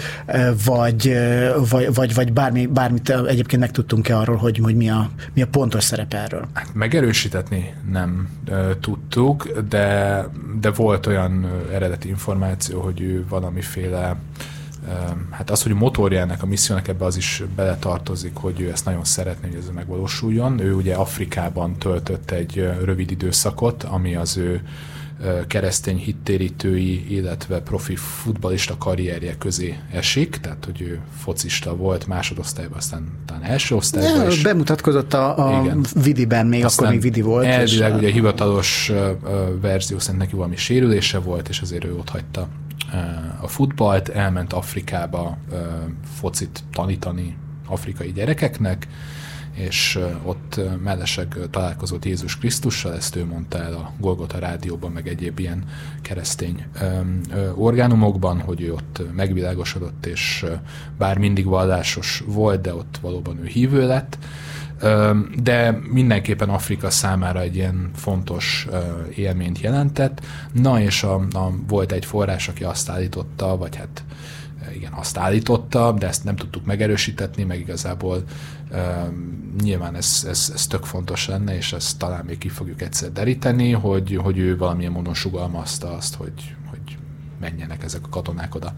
vagy, 0.66 1.18
vagy, 1.70 1.94
vagy, 1.94 2.14
vagy 2.14 2.34
bármi, 2.34 2.66
bármit 2.66 3.10
egyébként 3.10 3.62
megtudtunk-e 3.62 4.18
arról, 4.18 4.36
hogy, 4.36 4.58
hogy 4.64 4.76
mi, 4.76 4.90
a, 4.90 5.10
mi 5.34 5.42
a 5.42 5.48
pontos 5.48 5.84
szerepe 5.84 6.18
erről? 6.18 6.48
Hát 6.54 6.74
megerősítetni 6.74 7.74
nem 7.92 8.30
tudtuk, 8.80 9.60
de, 9.70 10.28
de 10.60 10.72
volt 10.72 11.08
olyan 11.08 11.48
eredeti 11.74 12.08
információ, 12.08 12.82
hogy 12.82 13.02
ő 13.02 13.26
valamiféle 13.30 14.16
hát 15.30 15.50
az, 15.50 15.64
hogy 15.64 15.72
a 15.72 15.76
motorjának, 15.76 16.44
a 16.44 16.46
missziónak 16.46 16.88
ebbe 16.88 17.06
az 17.06 17.18
is 17.18 17.44
beletartozik, 17.56 18.36
hogy 18.36 18.62
ő 18.62 18.72
ezt 18.72 18.86
nagyon 18.86 19.04
szeretné, 19.04 19.48
hogy 19.48 19.58
ez 19.58 19.70
megvalósuljon. 19.74 20.60
Ő 20.60 20.74
ugye 20.74 20.96
Afrikában 20.96 21.78
töltött 21.78 22.32
egy 22.32 22.70
rövid 22.84 23.12
időszakot, 23.12 23.84
ami 23.84 24.16
az 24.16 24.38
ő 24.38 24.62
keresztény 25.48 25.98
hittérítői, 25.98 27.16
illetve 27.16 27.62
profi 27.62 27.96
futbalista 27.96 28.78
karrierje 28.78 29.38
közé 29.38 29.78
esik, 29.92 30.38
tehát 30.38 30.66
hogy 30.66 30.82
ő 30.82 31.00
focista 31.18 31.76
volt 31.76 32.08
másodosztályban, 32.08 32.78
aztán 32.78 33.08
talán 33.26 33.44
első 33.44 33.76
osztályban 33.76 34.28
is. 34.28 34.42
Bemutatkozott 34.42 35.14
a, 35.14 35.58
a 35.58 35.76
Vidiben, 36.04 36.48
még 36.48 36.66
aztán 36.66 36.86
akkor 36.86 36.98
még 36.98 37.04
Vidi 37.04 37.22
volt. 37.22 37.46
Elvileg 37.46 37.96
ugye 37.96 38.12
hivatalos 38.12 38.92
verzió 39.62 40.00
szerint 40.00 40.22
neki 40.22 40.36
valami 40.36 40.56
sérülése 40.56 41.18
volt, 41.20 41.50
és 41.50 41.62
azért 41.62 41.84
ő 41.84 41.96
ott 41.96 42.10
hagyta 42.10 42.48
a 43.42 43.48
futballt, 43.48 44.10
elment 44.10 44.54
Afrikába 44.54 45.38
focit 46.20 46.64
tanítani 46.72 47.38
afrikai 47.68 48.12
gyerekeknek, 48.12 48.88
és 49.54 50.00
ott 50.24 50.60
mellesleg 50.84 51.38
találkozott 51.50 52.06
Jézus 52.06 52.38
Krisztussal, 52.38 52.94
ezt 52.94 53.16
ő 53.16 53.26
mondta 53.26 53.58
el 53.58 53.74
a 53.74 53.92
Golgota 53.98 54.40
rádióban, 54.40 54.92
meg 54.92 55.08
egyéb 55.08 55.40
ilyen 55.40 55.64
keresztény 56.02 56.66
orgánumokban, 57.56 58.40
hogy 58.40 58.62
ő 58.62 58.74
ott 58.74 59.02
megvilágosodott, 59.16 60.06
és 60.06 60.46
bár 60.98 61.18
mindig 61.18 61.46
vallásos 61.46 62.24
volt, 62.26 62.62
de 62.62 62.76
ott 62.76 62.98
valóban 63.02 63.40
ő 63.40 63.46
hívő 63.46 63.88
lett, 63.88 64.18
de 65.44 65.80
mindenképpen 65.92 66.50
Afrika 66.50 66.90
számára 66.90 67.40
egy 67.40 67.56
ilyen 67.56 67.90
fontos 67.96 68.68
élményt 69.16 69.60
jelentett. 69.60 70.22
Na 70.52 70.82
és 70.82 71.04
a, 71.04 71.16
a, 71.16 71.52
volt 71.68 71.92
egy 71.92 72.06
forrás, 72.06 72.48
aki 72.48 72.64
azt 72.64 72.90
állította, 72.90 73.58
vagy 73.58 73.76
hát 73.76 74.04
igen, 74.74 74.94
azt 74.94 75.18
állította, 75.18 75.92
de 75.92 76.08
ezt 76.08 76.24
nem 76.24 76.36
tudtuk 76.36 76.66
megerősítetni, 76.66 77.44
meg 77.44 77.60
igazából 77.60 78.24
nyilván 79.62 79.96
ez, 79.96 80.26
ez, 80.28 80.52
ez 80.54 80.68
tök 80.68 80.84
fontos 80.84 81.28
lenne, 81.28 81.56
és 81.56 81.74
ezt 81.74 81.98
talán 81.98 82.26
még 82.26 82.38
ki 82.38 82.50
fogjuk 82.50 82.82
egyszer 82.82 83.12
deríteni, 83.12 83.72
hogy, 83.72 84.20
hogy 84.24 84.38
ő 84.38 84.58
valamilyen 84.58 84.92
módon 84.92 85.14
sugalmazta 85.14 85.92
azt, 85.92 86.16
hogy, 86.16 86.56
hogy 86.70 86.98
menjenek 87.40 87.84
ezek 87.84 88.02
a 88.06 88.10
katonák 88.10 88.56
oda 88.56 88.74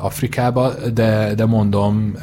Afrikába, 0.00 0.74
de, 0.92 1.34
de 1.34 1.44
mondom, 1.44 2.14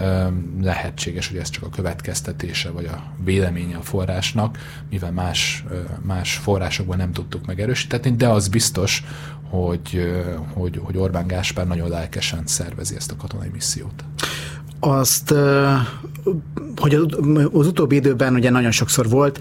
lehetséges, 0.61 1.27
hogy 1.27 1.37
ez 1.37 1.49
csak 1.49 1.63
a 1.63 1.69
következtetése, 1.69 2.69
vagy 2.69 2.85
a 2.85 3.03
véleménye 3.23 3.77
a 3.77 3.81
forrásnak, 3.81 4.57
mivel 4.89 5.11
más, 5.11 5.65
más 6.01 6.35
forrásokban 6.35 6.97
nem 6.97 7.11
tudtuk 7.11 7.45
megerősíteni, 7.45 8.15
de 8.15 8.27
az 8.27 8.47
biztos, 8.47 9.03
hogy, 9.49 10.13
hogy, 10.53 10.79
hogy 10.83 10.97
Orbán 10.97 11.27
Gáspár 11.27 11.67
nagyon 11.67 11.89
lelkesen 11.89 12.41
szervezi 12.45 12.95
ezt 12.95 13.11
a 13.11 13.15
katonai 13.15 13.49
missziót 13.53 14.03
azt, 14.85 15.33
hogy 16.75 16.93
az 17.53 17.67
utóbbi 17.67 17.95
időben 17.95 18.33
ugye 18.33 18.49
nagyon 18.49 18.71
sokszor 18.71 19.09
volt, 19.09 19.39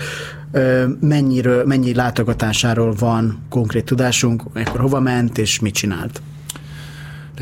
mennyiről, 1.00 1.64
mennyi 1.64 1.94
látogatásáról 1.94 2.94
van 2.98 3.38
konkrét 3.48 3.84
tudásunk, 3.84 4.42
akkor 4.54 4.80
hova 4.80 5.00
ment 5.00 5.38
és 5.38 5.60
mit 5.60 5.74
csinált? 5.74 6.22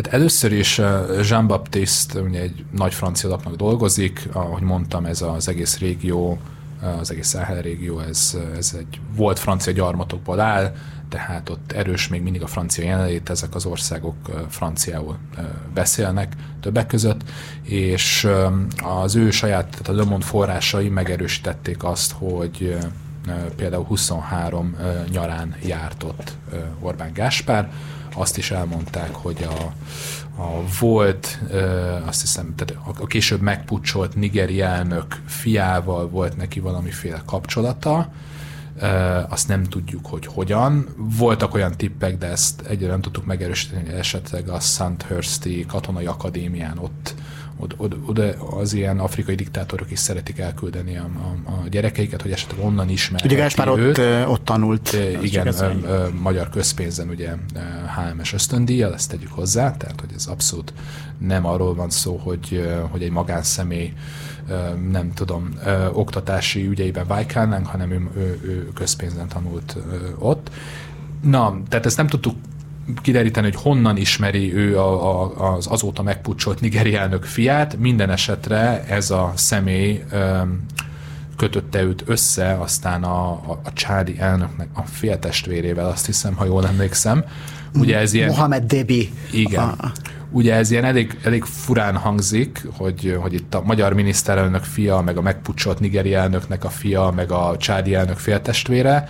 Tehát 0.00 0.18
először 0.18 0.52
is 0.52 0.78
eh, 0.78 1.02
Jean-Baptiste 1.28 2.20
ugye 2.20 2.40
egy 2.40 2.64
nagy 2.70 2.94
francia 2.94 3.28
lapnak 3.28 3.54
dolgozik, 3.54 4.28
ahogy 4.32 4.62
mondtam, 4.62 5.04
ez 5.04 5.22
az 5.22 5.48
egész 5.48 5.78
régió, 5.78 6.38
eh, 6.82 6.98
az 6.98 7.10
egész 7.10 7.28
Száhel 7.28 7.62
régió, 7.62 8.00
ez, 8.00 8.36
ez 8.56 8.74
egy 8.78 9.00
volt 9.16 9.38
francia 9.38 9.72
gyarmatokból 9.72 10.40
áll, 10.40 10.74
tehát 11.08 11.48
ott 11.48 11.72
erős 11.72 12.08
még 12.08 12.22
mindig 12.22 12.42
a 12.42 12.46
francia 12.46 12.84
jelenlét, 12.84 13.30
ezek 13.30 13.54
az 13.54 13.66
országok 13.66 14.16
eh, 14.28 14.34
franciául 14.48 15.16
beszélnek 15.74 16.36
többek 16.60 16.86
között, 16.86 17.20
és 17.62 18.28
az 18.82 19.16
ő 19.16 19.30
saját, 19.30 19.68
tehát 19.70 19.88
a 19.88 19.92
Le 19.92 20.04
Monde 20.04 20.24
forrásai 20.24 20.88
megerősítették 20.88 21.84
azt, 21.84 22.12
hogy 22.12 22.76
például 23.56 23.84
23 23.84 24.76
nyarán 25.10 25.54
járt 25.62 26.02
ott 26.02 26.32
Orbán 26.80 27.12
Gáspár, 27.12 27.70
azt 28.20 28.38
is 28.38 28.50
elmondták, 28.50 29.14
hogy 29.14 29.46
a, 29.48 29.62
a 30.42 30.62
volt, 30.80 31.38
azt 32.06 32.20
hiszem, 32.20 32.54
tehát 32.54 32.82
a, 33.00 33.06
később 33.06 33.40
megpucsolt 33.40 34.14
nigeri 34.14 34.60
elnök 34.60 35.22
fiával 35.26 36.08
volt 36.08 36.36
neki 36.36 36.60
valamiféle 36.60 37.22
kapcsolata, 37.26 38.12
azt 39.28 39.48
nem 39.48 39.64
tudjuk, 39.64 40.06
hogy 40.06 40.26
hogyan. 40.26 40.88
Voltak 40.96 41.54
olyan 41.54 41.76
tippek, 41.76 42.18
de 42.18 42.26
ezt 42.26 42.60
egyre 42.60 42.88
nem 42.88 43.00
tudtuk 43.00 43.24
megerősíteni, 43.24 43.88
esetleg 43.88 44.48
a 44.48 44.60
Sandhursti 44.60 45.64
katonai 45.68 46.06
akadémián 46.06 46.78
ott 46.78 47.14
oda, 47.60 47.74
oda, 47.78 47.96
oda 48.06 48.32
az 48.56 48.72
ilyen 48.72 48.98
afrikai 48.98 49.34
diktátorok 49.34 49.90
is 49.90 49.98
szeretik 49.98 50.38
elküldeni 50.38 50.96
a, 50.96 51.08
a, 51.44 51.50
a 51.50 51.68
gyerekeiket, 51.68 52.22
hogy 52.22 52.32
esetleg 52.32 52.64
onnan 52.64 52.88
ismerik. 52.88 53.26
Ugye 53.26 53.36
Gáspár 53.36 53.68
ott, 53.68 53.98
ott 54.28 54.44
tanult. 54.44 54.96
Igen, 55.22 55.46
ö, 55.46 55.70
ö, 55.82 56.08
magyar 56.20 56.48
közpénzen 56.48 57.08
ugye 57.08 57.30
HMS 57.96 58.32
ösztöndíjjal, 58.32 58.94
ezt 58.94 59.10
tegyük 59.10 59.32
hozzá, 59.32 59.76
tehát 59.76 60.00
hogy 60.00 60.10
ez 60.16 60.26
abszolút 60.26 60.72
nem 61.18 61.46
arról 61.46 61.74
van 61.74 61.90
szó, 61.90 62.16
hogy, 62.16 62.70
hogy 62.90 63.02
egy 63.02 63.10
magánszemély 63.10 63.92
nem 64.90 65.12
tudom, 65.14 65.48
oktatási 65.92 66.66
ügyeiben 66.66 67.06
vájkálnánk, 67.06 67.66
hanem 67.66 67.92
ő, 67.92 68.10
ő, 68.16 68.40
ő 68.42 68.68
közpénzen 68.74 69.28
tanult 69.28 69.76
ott. 70.18 70.50
Na, 71.22 71.60
tehát 71.68 71.86
ezt 71.86 71.96
nem 71.96 72.06
tudtuk 72.06 72.34
kideríteni, 73.02 73.50
hogy 73.50 73.62
honnan 73.62 73.96
ismeri 73.96 74.54
ő 74.54 74.78
a, 74.78 75.24
a, 75.24 75.54
az 75.54 75.66
azóta 75.70 76.02
megpucsolt 76.02 76.60
nigeri 76.60 76.94
elnök 76.94 77.24
fiát. 77.24 77.76
Minden 77.78 78.10
esetre 78.10 78.84
ez 78.88 79.10
a 79.10 79.32
személy 79.36 80.04
öm, 80.10 80.64
kötötte 81.36 81.82
őt 81.82 82.02
össze, 82.06 82.56
aztán 82.60 83.02
a, 83.02 83.30
a, 83.30 83.60
a 83.64 83.72
csádi 83.72 84.18
elnöknek 84.18 84.68
a 84.72 84.82
féltestvérével, 84.82 85.86
azt 85.86 86.06
hiszem, 86.06 86.34
ha 86.34 86.44
jól 86.44 86.66
emlékszem. 86.66 87.24
Ugye 87.74 87.98
ez 87.98 88.12
ilyen... 88.12 88.28
Mohamed 88.28 88.64
Debi. 88.64 89.12
Igen. 89.32 89.92
Ugye 90.30 90.54
ez 90.54 90.70
ilyen 90.70 90.84
elég, 90.84 91.18
elég 91.24 91.44
furán 91.44 91.96
hangzik, 91.96 92.66
hogy, 92.76 93.16
hogy 93.20 93.34
itt 93.34 93.54
a 93.54 93.62
magyar 93.64 93.92
miniszterelnök 93.92 94.62
fia, 94.62 95.00
meg 95.00 95.16
a 95.16 95.22
megpucsolt 95.22 95.80
nigeri 95.80 96.14
elnöknek 96.14 96.64
a 96.64 96.68
fia, 96.68 97.10
meg 97.10 97.30
a 97.30 97.56
csádi 97.58 97.94
elnök 97.94 98.16
féltestvére, 98.16 99.08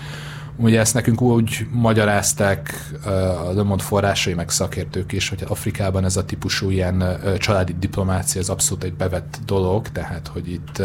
Ugye 0.62 0.80
ezt 0.80 0.94
nekünk 0.94 1.20
úgy 1.20 1.66
magyarázták 1.72 2.90
a 3.46 3.52
Le 3.52 3.62
Monde 3.62 3.82
forrásai, 3.82 4.34
meg 4.34 4.50
szakértők 4.50 5.12
is, 5.12 5.28
hogy 5.28 5.44
Afrikában 5.48 6.04
ez 6.04 6.16
a 6.16 6.24
típusú 6.24 6.70
ilyen 6.70 7.20
családi 7.38 7.74
diplomácia 7.78 8.40
az 8.40 8.48
abszolút 8.48 8.84
egy 8.84 8.94
bevett 8.94 9.38
dolog, 9.46 9.88
tehát 9.88 10.28
hogy 10.28 10.52
itt 10.52 10.82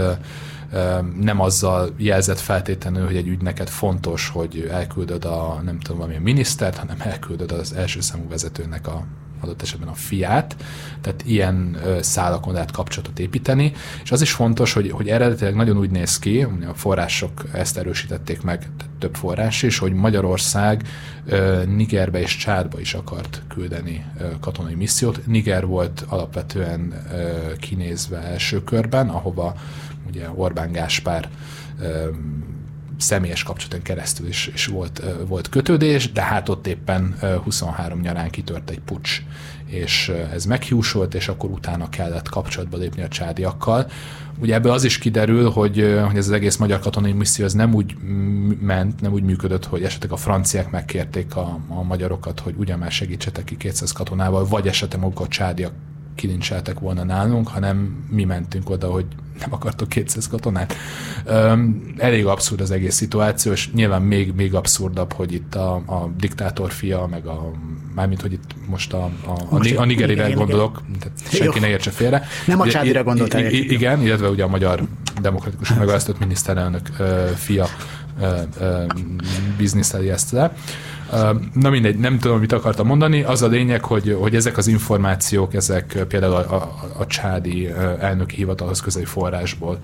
nem 1.22 1.42
azzal 1.42 1.94
jelzett 1.98 2.40
feltétlenül, 2.40 3.06
hogy 3.06 3.16
egy 3.16 3.28
ügy 3.28 3.42
neked 3.42 3.68
fontos, 3.68 4.30
hogy 4.30 4.68
elküldöd 4.72 5.26
a 5.26 5.62
nem 5.64 5.80
tudom, 5.80 5.98
valamilyen 5.98 6.24
minisztert, 6.24 6.78
hanem 6.78 6.98
elküldöd 7.00 7.52
az 7.52 7.74
első 7.74 8.02
számú 8.02 8.28
vezetőnek 8.30 8.88
a, 8.88 9.06
adott 9.46 9.62
esetben 9.62 9.88
a 9.88 9.94
fiát, 9.94 10.56
tehát 11.02 11.24
ilyen 11.26 11.78
szálakon 12.00 12.54
lehet 12.54 12.72
kapcsolatot 12.72 13.20
építeni, 13.20 13.74
és 14.04 14.12
az 14.12 14.22
is 14.22 14.32
fontos, 14.32 14.74
hogy, 14.74 14.92
hogy 14.92 15.10
eredetileg 15.10 15.56
nagyon 15.56 15.78
úgy 15.78 15.90
néz 15.90 16.20
ki, 16.20 16.42
a 16.42 16.74
források 16.74 17.44
ezt 17.54 17.78
erősítették 17.78 18.42
meg, 18.42 18.70
több 19.00 19.16
forrás 19.16 19.64
is, 19.64 19.78
hogy 19.78 19.94
Magyarország 19.94 20.88
Nigerbe 21.76 22.20
és 22.20 22.38
Csádba 22.38 22.80
is 22.80 22.94
akart 22.94 23.42
küldeni 23.48 24.06
katonai 24.40 24.76
missziót. 24.76 25.26
Niger 25.26 25.66
volt 25.66 26.06
alapvetően 26.08 27.08
kinézve 27.60 28.18
első 28.18 28.64
körben, 28.64 29.10
ahova 29.10 29.56
ugye 30.08 30.30
Orbán 30.36 30.72
Gáspár 30.72 31.30
személyes 32.98 33.44
kapcsolaton 33.44 33.82
keresztül 33.82 34.28
is, 34.28 34.50
is 34.54 34.66
volt, 34.66 35.04
volt 35.28 35.50
kötődés, 35.50 36.12
de 36.12 36.22
hát 36.22 36.50
ott 36.50 36.68
éppen 36.68 37.18
23 37.44 38.00
nyarán 38.00 38.30
kitört 38.30 38.70
egy 38.70 38.80
pucs, 38.80 39.22
és 39.66 40.12
ez 40.34 40.46
meghiúsolt, 40.46 41.14
és 41.14 41.28
akkor 41.28 41.50
utána 41.50 41.90
kellett 41.90 42.30
kapcsolatba 42.30 42.78
lépni 42.78 43.02
a 43.02 43.08
csádiakkal. 43.08 43.88
Ugye 44.40 44.54
ebből 44.54 44.72
az 44.72 44.84
is 44.84 44.98
kiderül, 44.98 45.50
hogy, 45.50 46.00
hogy 46.08 46.18
ez 46.18 46.28
az 46.28 46.32
egész 46.32 46.56
magyar 46.56 46.80
katonai 46.80 47.14
misszió 47.14 47.46
az 47.46 47.54
nem 47.54 47.74
úgy 47.74 47.96
ment, 48.62 49.02
nem 49.02 49.12
úgy 49.12 49.24
működött, 49.24 49.66
hogy 49.66 49.84
esetleg 49.84 50.12
a 50.12 50.16
franciák 50.18 50.72
megkérték 50.72 51.36
a, 51.36 51.60
a 51.68 51.84
magyarokat, 51.84 52.40
hogy 52.40 52.56
ugyan 52.58 52.80
már 52.80 52.92
segítsetek 52.92 53.44
ki 53.44 53.58
200 53.58 53.92
katonával, 53.92 54.46
vagy 54.48 54.68
esetleg 54.68 55.02
maguk 55.02 55.20
a 55.20 55.28
csádiak 55.28 55.74
kilincseltek 56.16 56.80
volna 56.80 57.04
nálunk, 57.04 57.48
hanem 57.48 58.06
mi 58.10 58.24
mentünk 58.24 58.70
oda, 58.70 58.88
hogy 58.88 59.06
nem 59.40 59.54
akartok 59.54 59.90
200 59.90 60.28
katonát. 60.28 60.76
Um, 61.30 61.94
elég 61.98 62.26
abszurd 62.26 62.62
az 62.62 62.72
egész 62.72 62.96
szituáció, 62.96 63.52
és 63.52 63.72
nyilván 63.72 64.02
még, 64.02 64.34
még 64.36 64.54
abszurdabb, 64.54 65.14
hogy 65.14 65.34
itt 65.34 65.56
a, 65.56 65.74
a 65.76 66.12
diktátor 66.18 66.72
fia, 66.72 67.08
meg 67.12 67.26
a 67.26 67.52
mármint, 67.96 68.22
hogy 68.22 68.32
itt 68.32 68.56
most 68.68 68.94
a, 68.94 69.10
a, 69.26 69.56
a, 69.56 69.60
a 69.76 69.86
nigerire 69.86 70.32
gondolok, 70.32 70.82
tehát 71.00 71.34
senki 71.34 71.60
ne 71.60 71.68
értse 71.68 71.92
félre. 71.92 72.28
Nem 72.46 72.60
a 72.60 72.68
csádira 72.68 73.04
gondoltál. 73.04 73.46
Igen, 73.52 74.02
illetve 74.02 74.30
ugye 74.30 74.44
a 74.44 74.48
magyar 74.48 74.82
demokratikus 75.22 75.74
megválasztott 75.74 76.20
miniszterelnök 76.20 76.90
uh, 77.00 77.30
fia 77.30 77.68
uh, 78.20 78.28
uh, 78.60 78.84
bizniszeli 79.58 80.10
ezt 80.10 80.32
le. 80.32 80.56
Na 81.54 81.70
mindegy, 81.70 81.98
nem 81.98 82.20
tudom, 82.20 82.40
mit 82.40 82.52
akartam 82.52 82.88
mondani. 82.88 83.24
Az 83.24 83.42
a 83.42 83.48
lényeg, 83.48 83.84
hogy, 83.84 84.18
hogy 84.20 84.36
ezek 84.36 84.58
az 84.58 84.68
információk, 84.68 85.54
ezek 85.54 86.06
például 86.08 86.34
a, 86.34 86.56
a, 86.56 86.74
a 86.98 87.06
csádi 87.06 87.68
elnöki 88.00 88.36
hivatalhoz 88.36 88.82
közeli 88.82 89.06
forrásból 89.06 89.80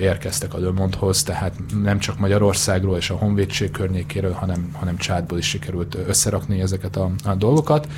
érkeztek 0.00 0.54
a 0.54 0.58
Lömondhoz, 0.58 1.22
tehát 1.22 1.54
nem 1.82 1.98
csak 1.98 2.18
Magyarországról 2.18 2.96
és 2.96 3.10
a 3.10 3.16
honvédség 3.16 3.70
környékéről, 3.70 4.32
hanem, 4.32 4.70
hanem 4.72 4.96
Csádból 4.96 5.38
is 5.38 5.48
sikerült 5.48 5.96
összerakni 6.06 6.60
ezeket 6.60 6.96
a, 6.96 7.10
a 7.24 7.34
dolgokat. 7.34 7.88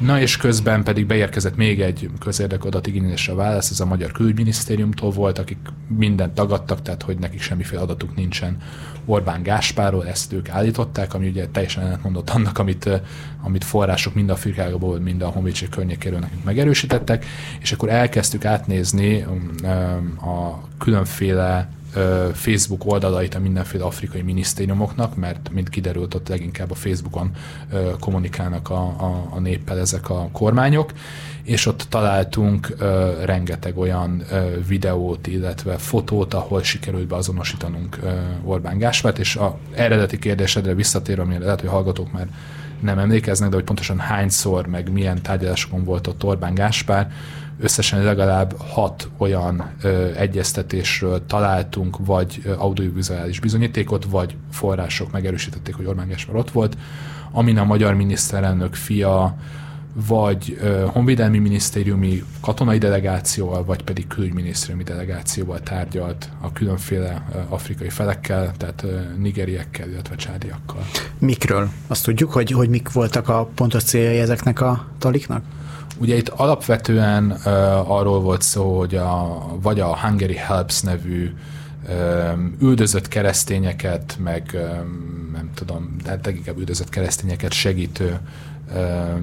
Na 0.00 0.20
és 0.20 0.36
közben 0.36 0.84
pedig 0.84 1.06
beérkezett 1.06 1.56
még 1.56 1.80
egy 1.80 2.10
közérdekű 2.20 2.66
adatigénylésre 2.68 3.34
válasz, 3.34 3.70
ez 3.70 3.80
a 3.80 3.84
Magyar 3.84 4.12
Külügyminisztériumtól 4.12 5.10
volt, 5.10 5.38
akik 5.38 5.58
mindent 5.98 6.34
tagadtak, 6.34 6.82
tehát 6.82 7.02
hogy 7.02 7.18
nekik 7.18 7.40
semmiféle 7.40 7.80
adatuk 7.80 8.16
nincsen 8.16 8.56
Orbán 9.04 9.42
Gáspáról, 9.42 10.06
ezt 10.06 10.32
ők 10.32 10.48
állították, 10.48 11.14
ami 11.14 11.28
ugye 11.28 11.46
teljesen 11.46 11.82
ellentmondott 11.82 12.30
annak, 12.30 12.58
amit, 12.58 13.00
amit 13.42 13.64
források 13.64 14.14
mind 14.14 14.30
Afrikából, 14.30 14.98
mind 14.98 15.22
a 15.22 15.28
Honvédség 15.28 15.68
környékéről 15.68 16.18
nekünk 16.18 16.44
megerősítettek, 16.44 17.24
és 17.60 17.72
akkor 17.72 17.88
elkezdtük 17.88 18.44
átnézni 18.44 19.22
um, 19.22 20.18
a 20.30 20.68
különféle 20.78 21.19
Facebook 22.32 22.92
oldalait 22.92 23.34
a 23.34 23.38
mindenféle 23.38 23.84
afrikai 23.84 24.22
minisztériumoknak, 24.22 25.16
mert 25.16 25.50
mint 25.52 25.68
kiderült, 25.68 26.14
ott 26.14 26.28
leginkább 26.28 26.70
a 26.70 26.74
Facebookon 26.74 27.30
kommunikálnak 28.00 28.70
a, 28.70 28.82
a, 28.82 29.28
a 29.30 29.38
néppel 29.38 29.78
ezek 29.78 30.10
a 30.10 30.28
kormányok, 30.32 30.92
és 31.42 31.66
ott 31.66 31.86
találtunk 31.88 32.76
rengeteg 33.24 33.78
olyan 33.78 34.22
videót, 34.68 35.26
illetve 35.26 35.78
fotót, 35.78 36.34
ahol 36.34 36.62
sikerült 36.62 37.06
beazonosítanunk 37.06 37.98
Orbán 38.44 38.78
Gáspárt, 38.78 39.18
és 39.18 39.36
a 39.36 39.58
eredeti 39.74 40.18
kérdésedre 40.18 40.74
visszatérve, 40.74 41.22
amire 41.22 41.44
lehet, 41.44 41.60
hogy 41.60 41.70
hallgatók 41.70 42.12
már 42.12 42.26
nem 42.80 42.98
emlékeznek, 42.98 43.48
de 43.48 43.54
hogy 43.54 43.64
pontosan 43.64 43.98
hányszor, 43.98 44.66
meg 44.66 44.92
milyen 44.92 45.22
tárgyalásokon 45.22 45.84
volt 45.84 46.06
ott 46.06 46.24
Orbán 46.24 46.54
Gáspár, 46.54 47.12
összesen 47.60 48.02
legalább 48.02 48.54
hat 48.58 49.08
olyan 49.16 49.70
ö, 49.82 50.14
egyeztetésről 50.14 51.26
találtunk, 51.26 51.96
vagy 51.98 52.40
ö, 52.44 52.54
audiovizuális 52.58 53.40
bizonyítékot, 53.40 54.04
vagy 54.04 54.36
források 54.50 55.12
megerősítették, 55.12 55.74
hogy 55.74 55.86
Orbán 55.86 56.08
Gáspár 56.08 56.36
ott 56.36 56.50
volt, 56.50 56.76
amin 57.32 57.58
a 57.58 57.64
magyar 57.64 57.94
miniszterelnök 57.94 58.74
fia 58.74 59.36
vagy 60.06 60.58
uh, 60.62 60.82
honvédelmi 60.82 61.38
minisztériumi 61.38 62.24
katonai 62.40 62.78
delegációval, 62.78 63.64
vagy 63.64 63.82
pedig 63.82 64.06
külügyminisztériumi 64.06 64.82
delegációval 64.82 65.60
tárgyalt 65.60 66.28
a 66.40 66.52
különféle 66.52 67.26
uh, 67.28 67.52
afrikai 67.52 67.88
felekkel, 67.88 68.52
tehát 68.56 68.82
uh, 68.82 69.16
nigeriekkel, 69.18 69.88
illetve 69.88 70.14
csádiakkal. 70.14 70.86
Mikről? 71.18 71.70
Azt 71.86 72.04
tudjuk, 72.04 72.32
hogy, 72.32 72.50
hogy 72.50 72.68
mik 72.68 72.92
voltak 72.92 73.28
a 73.28 73.48
pontos 73.54 73.82
céljai 73.82 74.18
ezeknek 74.18 74.60
a 74.60 74.86
taliknak? 74.98 75.42
Ugye 75.98 76.16
itt 76.16 76.28
alapvetően 76.28 77.30
uh, 77.30 77.90
arról 77.90 78.20
volt 78.20 78.42
szó, 78.42 78.78
hogy 78.78 78.94
a, 78.94 79.46
vagy 79.62 79.80
a 79.80 79.98
Hungary 79.98 80.34
Helps 80.34 80.80
nevű 80.80 81.34
um, 81.88 82.56
üldözött 82.60 83.08
keresztényeket, 83.08 84.16
meg 84.22 84.50
um, 84.54 85.30
nem 85.32 85.50
tudom, 85.54 85.96
de 86.02 86.10
hát 86.10 86.26
leginkább 86.26 86.58
üldözött 86.58 86.88
keresztényeket 86.88 87.52
segítő 87.52 88.18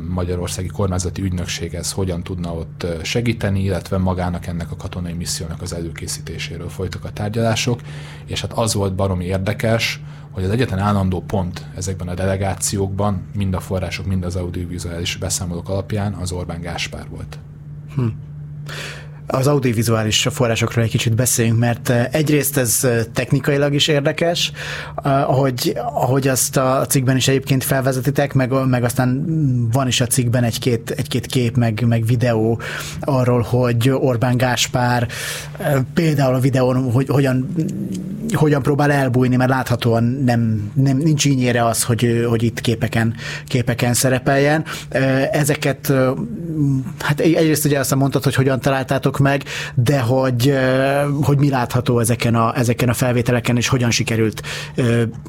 magyarországi 0.10 0.68
kormányzati 0.68 1.22
ügynökség 1.22 1.80
hogyan 1.92 2.24
tudna 2.24 2.54
ott 2.54 2.86
segíteni, 3.02 3.64
illetve 3.64 3.98
magának 3.98 4.46
ennek 4.46 4.72
a 4.72 4.76
katonai 4.76 5.14
missziónak 5.14 5.62
az 5.62 5.74
előkészítéséről 5.74 6.70
folytak 6.70 7.04
a 7.04 7.12
tárgyalások, 7.12 7.82
és 8.26 8.42
hát 8.42 8.54
az 8.54 8.74
volt 8.74 8.96
baromi 8.96 9.26
érdekes, 9.26 10.02
hogy 10.32 10.44
az 10.44 10.50
egyetlen 10.50 10.80
állandó 10.80 11.22
pont 11.22 11.66
ezekben 11.76 12.08
a 12.08 12.14
delegációkban, 12.14 13.26
mind 13.36 13.54
a 13.54 13.60
források, 13.60 14.06
mind 14.06 14.24
az 14.24 14.36
audiovizuális 14.36 15.16
beszámolók 15.16 15.70
alapján 15.70 16.14
az 16.14 16.32
Orbán 16.32 16.62
Gáspár 16.62 17.10
volt. 17.10 17.40
Hm 17.96 18.08
az 19.28 19.48
audiovizuális 19.48 20.28
forrásokról 20.32 20.84
egy 20.84 20.90
kicsit 20.90 21.16
beszéljünk, 21.16 21.60
mert 21.60 21.90
eh, 21.90 22.08
egyrészt 22.12 22.58
ez 22.58 22.80
eh, 22.84 23.04
technikailag 23.14 23.74
is 23.74 23.88
érdekes, 23.88 24.52
eh, 24.96 25.30
ahogy, 25.30 25.78
ahogy 25.94 26.28
azt 26.28 26.58
a 26.58 26.86
cikkben 26.90 27.16
is 27.16 27.28
egyébként 27.28 27.64
felvezetitek, 27.64 28.34
meg, 28.34 28.52
meg 28.68 28.84
aztán 28.84 29.26
van 29.72 29.88
is 29.88 30.02
a 30.02 30.08
cikkben 30.08 30.44
egy-két, 30.44 30.90
egy-két 30.90 31.26
kép, 31.26 31.58
meg, 31.58 31.86
meg 31.88 32.06
videó 32.06 32.62
arról, 33.00 33.42
hogy 33.42 33.90
Orbán 33.90 34.38
Gáspár 34.38 35.08
például 35.94 36.36
a 36.36 36.40
videón, 36.40 36.92
hogy 36.92 37.08
hogyan, 37.08 37.56
hogyan 38.34 38.62
próbál 38.62 38.92
elbújni, 38.92 39.36
mert 39.36 39.50
láthatóan 39.50 40.04
nem, 40.04 40.72
nem 40.74 40.98
nincs 40.98 41.26
ínyére 41.26 41.66
az, 41.66 41.84
hogy, 41.84 42.26
hogy 42.30 42.44
itt 42.44 42.62
képeken, 42.62 43.16
képeken 43.48 43.94
szerepeljen. 43.94 44.66
Ezeket, 45.32 45.94
hát 47.00 47.20
egyrészt 47.20 47.66
ugye 47.66 47.80
azt 47.80 47.96
mondtad, 47.96 48.24
hogy 48.24 48.36
hogyan 48.36 48.60
találtátok 48.60 49.17
meg, 49.20 49.44
de 49.76 50.00
hogy, 50.00 50.54
hogy 51.22 51.38
mi 51.38 51.50
látható 51.50 52.00
ezeken 52.00 52.36
a, 52.36 52.58
ezeken 52.58 52.90
a 52.90 52.94
felvételeken, 52.94 53.58
és 53.58 53.68
hogyan 53.68 53.92
sikerült 53.92 54.42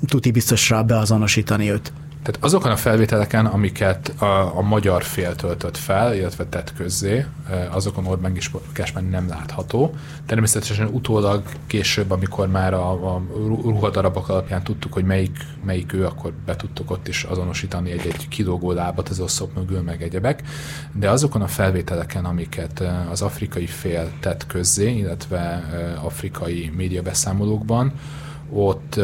tuti 0.07 0.31
biztosra 0.31 0.83
beazonosítani 0.83 1.71
őt. 1.71 1.93
Tehát 2.23 2.45
azokon 2.45 2.71
a 2.71 2.77
felvételeken, 2.77 3.47
amiket 3.47 4.09
a, 4.09 4.57
a 4.57 4.61
magyar 4.61 5.03
fél 5.03 5.35
töltött 5.35 5.77
fel, 5.77 6.15
illetve 6.15 6.45
tett 6.45 6.75
közzé, 6.75 7.27
azokon 7.71 8.07
Orbán 8.07 8.39
Gáspár 8.75 9.09
nem 9.09 9.29
látható. 9.29 9.95
Természetesen 10.27 10.87
utólag 10.87 11.43
később, 11.67 12.11
amikor 12.11 12.49
már 12.49 12.75
a, 12.75 13.15
a 13.15 13.23
ruhadarabok 13.63 14.29
alapján 14.29 14.63
tudtuk, 14.63 14.93
hogy 14.93 15.05
melyik, 15.05 15.37
melyik 15.65 15.93
ő, 15.93 16.05
akkor 16.05 16.33
be 16.47 16.57
tudtuk 16.57 16.91
ott 16.91 17.09
is 17.09 17.23
azonosítani 17.23 17.91
egy-egy 17.91 18.29
kilógó 18.29 18.73
lábat 18.73 19.09
az 19.09 19.21
oszlop 19.21 19.55
mögül, 19.55 19.83
meg 19.83 20.03
egyebek. 20.03 20.43
De 20.93 21.11
azokon 21.11 21.43
a 21.43 21.47
felvételeken, 21.47 22.25
amiket 22.25 22.83
az 23.11 23.23
afrikai 23.23 23.67
fél 23.67 24.11
tett 24.21 24.47
közzé, 24.47 24.97
illetve 24.97 25.65
afrikai 26.03 26.73
médiabeszámolókban, 26.77 27.93
ott 28.51 29.01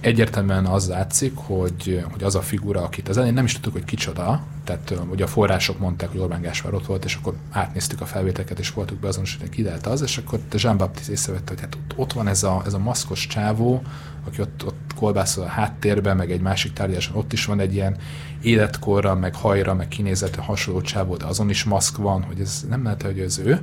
egyértelműen 0.00 0.66
az 0.66 0.88
látszik, 0.88 1.32
hogy, 1.34 2.04
hogy 2.10 2.22
az 2.22 2.34
a 2.34 2.40
figura, 2.40 2.82
akit 2.82 3.08
az 3.08 3.16
elején 3.16 3.34
nem 3.34 3.44
is 3.44 3.52
tudtuk, 3.52 3.72
hogy 3.72 3.84
kicsoda, 3.84 4.42
tehát 4.64 4.94
ugye 5.10 5.24
a 5.24 5.26
források 5.26 5.78
mondták, 5.78 6.10
hogy 6.10 6.20
Orbán 6.20 6.40
Gáspár 6.40 6.74
ott 6.74 6.86
volt, 6.86 7.04
és 7.04 7.14
akkor 7.14 7.34
átnéztük 7.50 8.00
a 8.00 8.06
felvételeket, 8.06 8.58
és 8.58 8.70
voltuk 8.70 8.98
beazonosítani, 8.98 9.50
ki 9.50 9.66
az, 9.82 10.02
és 10.02 10.16
akkor 10.16 10.40
Jean 10.52 10.76
Baptiste 10.76 11.12
észrevette, 11.12 11.52
hogy 11.52 11.60
hát 11.60 11.74
ott, 11.74 11.98
ott 11.98 12.12
van 12.12 12.28
ez 12.28 12.42
a, 12.42 12.62
ez 12.66 12.74
a 12.74 12.78
maszkos 12.78 13.26
csávó, 13.26 13.82
aki 14.26 14.40
ott, 14.40 14.66
ott 14.66 14.94
kolbászol 14.96 15.44
a 15.44 15.48
háttérben, 15.48 16.16
meg 16.16 16.30
egy 16.30 16.40
másik 16.40 16.72
tárgyaláson 16.72 17.16
ott 17.16 17.32
is 17.32 17.44
van 17.44 17.60
egy 17.60 17.74
ilyen 17.74 17.96
életkorra, 18.42 19.14
meg 19.14 19.34
hajra, 19.34 19.74
meg 19.74 19.88
kinézete 19.88 20.40
hasonló 20.40 20.80
csávó, 20.80 21.16
de 21.16 21.24
azon 21.24 21.50
is 21.50 21.64
maszk 21.64 21.96
van, 21.96 22.22
hogy 22.22 22.40
ez 22.40 22.64
nem 22.68 22.82
lehet, 22.82 23.02
hogy 23.02 23.20
ez 23.20 23.38
ő. 23.38 23.60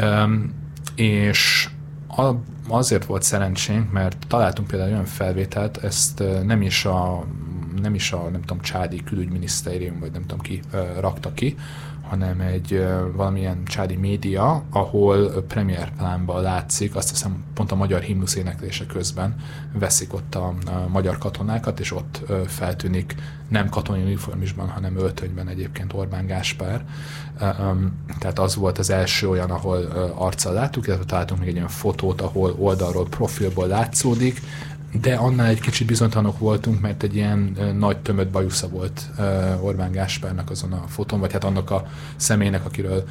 Um, 0.00 0.54
és 0.94 1.68
azért 2.68 3.04
volt 3.04 3.22
szerencsénk, 3.22 3.92
mert 3.92 4.16
találtunk 4.28 4.68
például 4.68 4.90
olyan 4.90 5.04
felvételt, 5.04 5.84
ezt 5.84 6.22
nem 6.44 6.62
is 6.62 6.84
a 6.84 7.24
nem 7.82 7.94
is 7.94 8.12
a 8.12 8.28
nem 8.30 8.40
tudom, 8.40 8.60
csádi 8.60 9.02
külügyminisztérium, 9.04 9.98
vagy 10.00 10.12
nem 10.12 10.20
tudom 10.20 10.38
ki 10.38 10.60
rakta 11.00 11.32
ki, 11.32 11.56
hanem 12.10 12.40
egy 12.40 12.84
valamilyen 13.14 13.64
csádi 13.64 13.96
média, 13.96 14.62
ahol 14.70 15.44
premier 15.48 15.92
plánban 15.98 16.42
látszik, 16.42 16.94
azt 16.94 17.10
hiszem 17.10 17.44
pont 17.54 17.72
a 17.72 17.74
magyar 17.74 18.00
himnusz 18.00 18.34
éneklése 18.34 18.86
közben 18.86 19.34
veszik 19.72 20.14
ott 20.14 20.34
a, 20.34 20.54
magyar 20.88 21.18
katonákat, 21.18 21.80
és 21.80 21.92
ott 21.92 22.22
feltűnik 22.46 23.14
nem 23.48 23.68
katonai 23.68 24.02
uniformisban, 24.02 24.68
hanem 24.68 24.96
öltönyben 24.96 25.48
egyébként 25.48 25.92
Orbán 25.92 26.26
Gáspár. 26.26 26.84
Tehát 28.18 28.38
az 28.38 28.54
volt 28.54 28.78
az 28.78 28.90
első 28.90 29.28
olyan, 29.28 29.50
ahol 29.50 29.84
arccal 30.14 30.52
láttuk, 30.52 30.86
illetve 30.86 31.04
találtunk 31.04 31.40
még 31.40 31.48
egy 31.48 31.56
olyan 31.56 31.68
fotót, 31.68 32.20
ahol 32.20 32.54
oldalról 32.58 33.06
profilból 33.08 33.66
látszódik, 33.66 34.40
de 34.92 35.14
annál 35.14 35.46
egy 35.46 35.60
kicsit 35.60 35.86
bizonytalanok 35.86 36.38
voltunk, 36.38 36.80
mert 36.80 37.02
egy 37.02 37.14
ilyen 37.14 37.56
nagy 37.78 37.98
tömött 37.98 38.30
bajusza 38.30 38.68
volt 38.68 39.10
Orbán 39.60 39.92
Gáspárnak 39.92 40.50
azon 40.50 40.72
a 40.72 40.84
fotón, 40.88 41.20
vagy 41.20 41.32
hát 41.32 41.44
annak 41.44 41.70
a 41.70 41.86
személynek, 42.16 42.64
akiről 42.64 43.04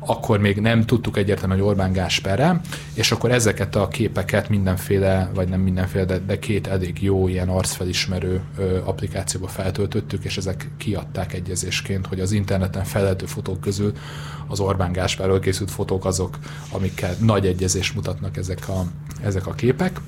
akkor 0.00 0.38
még 0.38 0.60
nem 0.60 0.84
tudtuk 0.84 1.16
egyértelműen, 1.16 1.60
hogy 1.60 1.68
Orbán 1.68 1.92
Gáspárra, 1.92 2.60
és 2.94 3.12
akkor 3.12 3.30
ezeket 3.30 3.76
a 3.76 3.88
képeket 3.88 4.48
mindenféle, 4.48 5.30
vagy 5.34 5.48
nem 5.48 5.60
mindenféle, 5.60 6.04
de, 6.04 6.18
de 6.18 6.38
két 6.38 6.66
elég 6.66 7.02
jó 7.02 7.28
ilyen 7.28 7.48
arcfelismerő 7.48 8.40
ö, 8.58 8.78
applikációba 8.84 9.48
feltöltöttük, 9.48 10.24
és 10.24 10.36
ezek 10.36 10.70
kiadták 10.76 11.32
egyezésként, 11.32 12.06
hogy 12.06 12.20
az 12.20 12.32
interneten 12.32 12.84
felelhető 12.84 13.26
fotók 13.26 13.60
közül 13.60 13.92
az 14.48 14.60
Orbán 14.60 14.92
Gáspárról 14.92 15.38
készült 15.38 15.70
fotók 15.70 16.04
azok, 16.04 16.38
amikkel 16.72 17.14
nagy 17.20 17.46
egyezést 17.46 17.94
mutatnak 17.94 18.36
ezek 18.36 18.68
a, 18.68 18.84
ezek 19.22 19.46
a 19.46 19.52
képek 19.52 20.00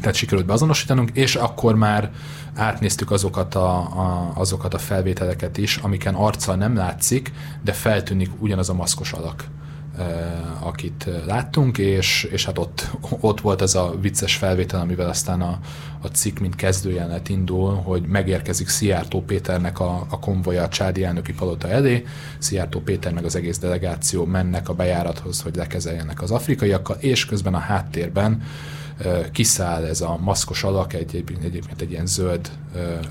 tehát 0.00 0.14
sikerült 0.14 0.46
beazonosítanunk, 0.46 1.10
és 1.12 1.34
akkor 1.34 1.74
már 1.74 2.10
átnéztük 2.54 3.10
azokat 3.10 3.54
a, 3.54 3.76
a, 3.78 4.32
azokat 4.34 4.74
a 4.74 4.78
felvételeket 4.78 5.58
is, 5.58 5.76
amiken 5.76 6.14
arccal 6.14 6.56
nem 6.56 6.76
látszik, 6.76 7.32
de 7.64 7.72
feltűnik 7.72 8.30
ugyanaz 8.38 8.68
a 8.68 8.74
maszkos 8.74 9.12
alak 9.12 9.44
akit 10.60 11.08
láttunk, 11.26 11.78
és, 11.78 12.28
és 12.30 12.44
hát 12.44 12.58
ott, 12.58 12.90
ott 13.20 13.40
volt 13.40 13.62
ez 13.62 13.74
a 13.74 13.94
vicces 14.00 14.36
felvétel, 14.36 14.80
amivel 14.80 15.08
aztán 15.08 15.40
a, 15.40 15.58
a 16.00 16.06
cikk, 16.06 16.38
mint 16.38 16.54
kezdőjelenet 16.54 17.28
indul, 17.28 17.74
hogy 17.74 18.02
megérkezik 18.02 18.68
Szijjártó 18.68 19.22
Péternek 19.22 19.80
a, 19.80 20.06
a 20.10 20.18
konvoja 20.18 20.62
a 20.62 20.68
Csádi 20.68 21.04
elnöki 21.04 21.32
palota 21.32 21.68
elé, 21.68 22.04
Szijjártó 22.38 22.80
Péter 22.80 23.12
meg 23.12 23.24
az 23.24 23.36
egész 23.36 23.58
delegáció 23.58 24.24
mennek 24.24 24.68
a 24.68 24.74
bejárathoz, 24.74 25.40
hogy 25.40 25.56
lekezeljenek 25.56 26.22
az 26.22 26.30
afrikaiakkal, 26.30 26.96
és 27.00 27.26
közben 27.26 27.54
a 27.54 27.58
háttérben 27.58 28.42
kiszáll 29.32 29.84
ez 29.84 30.00
a 30.00 30.18
maszkos 30.20 30.62
alak 30.62 30.92
egy, 30.92 31.16
egy, 31.16 31.36
egyébként 31.42 31.80
egy 31.80 31.90
ilyen 31.90 32.06
zöld 32.06 32.50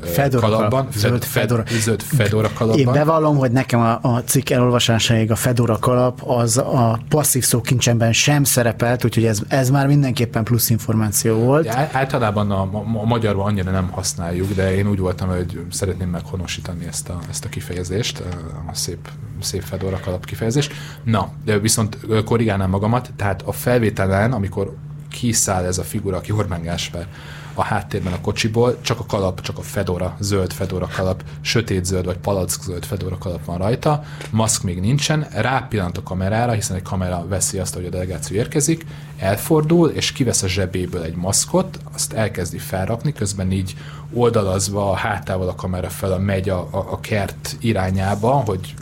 Fedora 0.02 0.48
kalapban. 0.48 0.70
Kalap. 0.70 0.94
Zöld 0.94 1.24
Fedora. 1.24 1.64
Zöld 1.80 2.02
Fedora 2.02 2.50
kalapban. 2.54 2.80
Én 2.80 2.92
bevallom, 2.92 3.38
hogy 3.38 3.52
nekem 3.52 3.80
a, 3.80 4.00
a 4.02 4.24
cikk 4.26 4.50
elolvasásáig 4.50 5.32
a 5.32 5.36
Fedora 5.36 5.78
kalap 5.80 6.22
az 6.26 6.58
a 6.58 7.00
passzív 7.10 7.44
szókincsemben 7.44 8.14
sem 8.14 8.44
szerepelt, 8.44 9.06
úgyhogy 9.06 9.26
ez, 9.26 9.40
ez 9.48 9.70
már 9.70 9.88
mindenképpen 9.88 10.44
plusz 10.44 10.70
információ 10.70 11.36
volt. 11.36 11.64
De 11.64 11.90
általában 11.92 12.52
a, 12.52 12.62
a, 12.62 12.84
a 13.02 13.06
magyarban 13.06 13.46
annyira 13.46 13.72
nem 13.72 13.90
használjuk, 13.92 14.54
de 14.54 14.76
én 14.76 14.88
úgy 14.88 15.00
voltam, 15.00 15.28
hogy 15.28 15.62
szeretném 15.72 16.10
meghonosítani 16.10 16.86
ezt 16.88 17.10
a, 17.10 17.20
ezt 17.30 17.46
a 17.46 17.50
kifejezést, 17.50 18.24
a 18.68 18.76
szép, 18.76 19.10
szép 19.42 19.62
Fedora 19.62 20.00
kalap 20.00 20.26
kifejezést. 20.26 20.74
Na, 21.04 21.32
de 21.46 21.60
viszont 21.60 21.98
korrigálnám 22.26 22.70
magamat, 22.70 23.12
tehát 23.16 23.42
a 23.42 23.52
felvételen, 23.52 24.32
amikor 24.32 24.76
kiszáll 25.12 25.66
ez 25.66 25.78
a 25.78 25.84
figura, 25.84 26.18
aki 26.18 26.32
Orbán 26.32 26.62
Gáspár 26.62 27.08
a 27.60 27.64
háttérben 27.64 28.14
a 28.14 28.22
kocsiból, 28.22 28.78
csak 28.82 29.00
a 29.00 29.06
kalap, 29.06 29.42
csak 29.42 29.58
a 29.58 29.62
fedora, 29.62 30.16
zöld 30.20 30.54
fedora 30.54 30.88
kalap, 30.96 31.24
sötét 31.42 31.86
zöld 31.86 32.06
vagy 32.06 32.18
palack 32.18 32.64
zöld 32.64 32.86
fedora 32.86 33.18
kalap 33.18 33.46
van 33.46 33.58
rajta, 33.58 34.04
maszk 34.30 34.64
még 34.64 34.80
nincsen, 34.80 35.28
rápillant 35.32 35.98
a 35.98 36.04
kamerára, 36.04 36.52
hiszen 36.52 36.76
egy 36.76 36.82
kamera 36.82 37.26
veszi 37.28 37.58
azt, 37.58 37.74
hogy 37.74 37.86
a 37.86 37.90
delegáció 37.90 38.38
érkezik, 38.38 38.86
elfordul, 39.18 39.90
és 39.90 40.12
kivesz 40.12 40.44
a 40.44 40.48
zsebéből 40.48 41.04
egy 41.04 41.16
maszkot, 41.16 41.80
azt 41.94 42.14
elkezdi 42.14 42.58
felrakni, 42.58 43.14
közben 43.14 43.52
így 43.52 43.76
oldalazva 44.14 44.92
a 44.92 44.96
hátával 44.96 45.48
a 45.48 45.56
kamera 45.56 45.90
fel 45.90 46.20
megy 46.20 46.50
a, 46.50 46.68
a, 46.72 46.78
a 46.78 47.00
kert 47.00 47.56
irányába, 47.60 48.32
hogy 48.32 48.74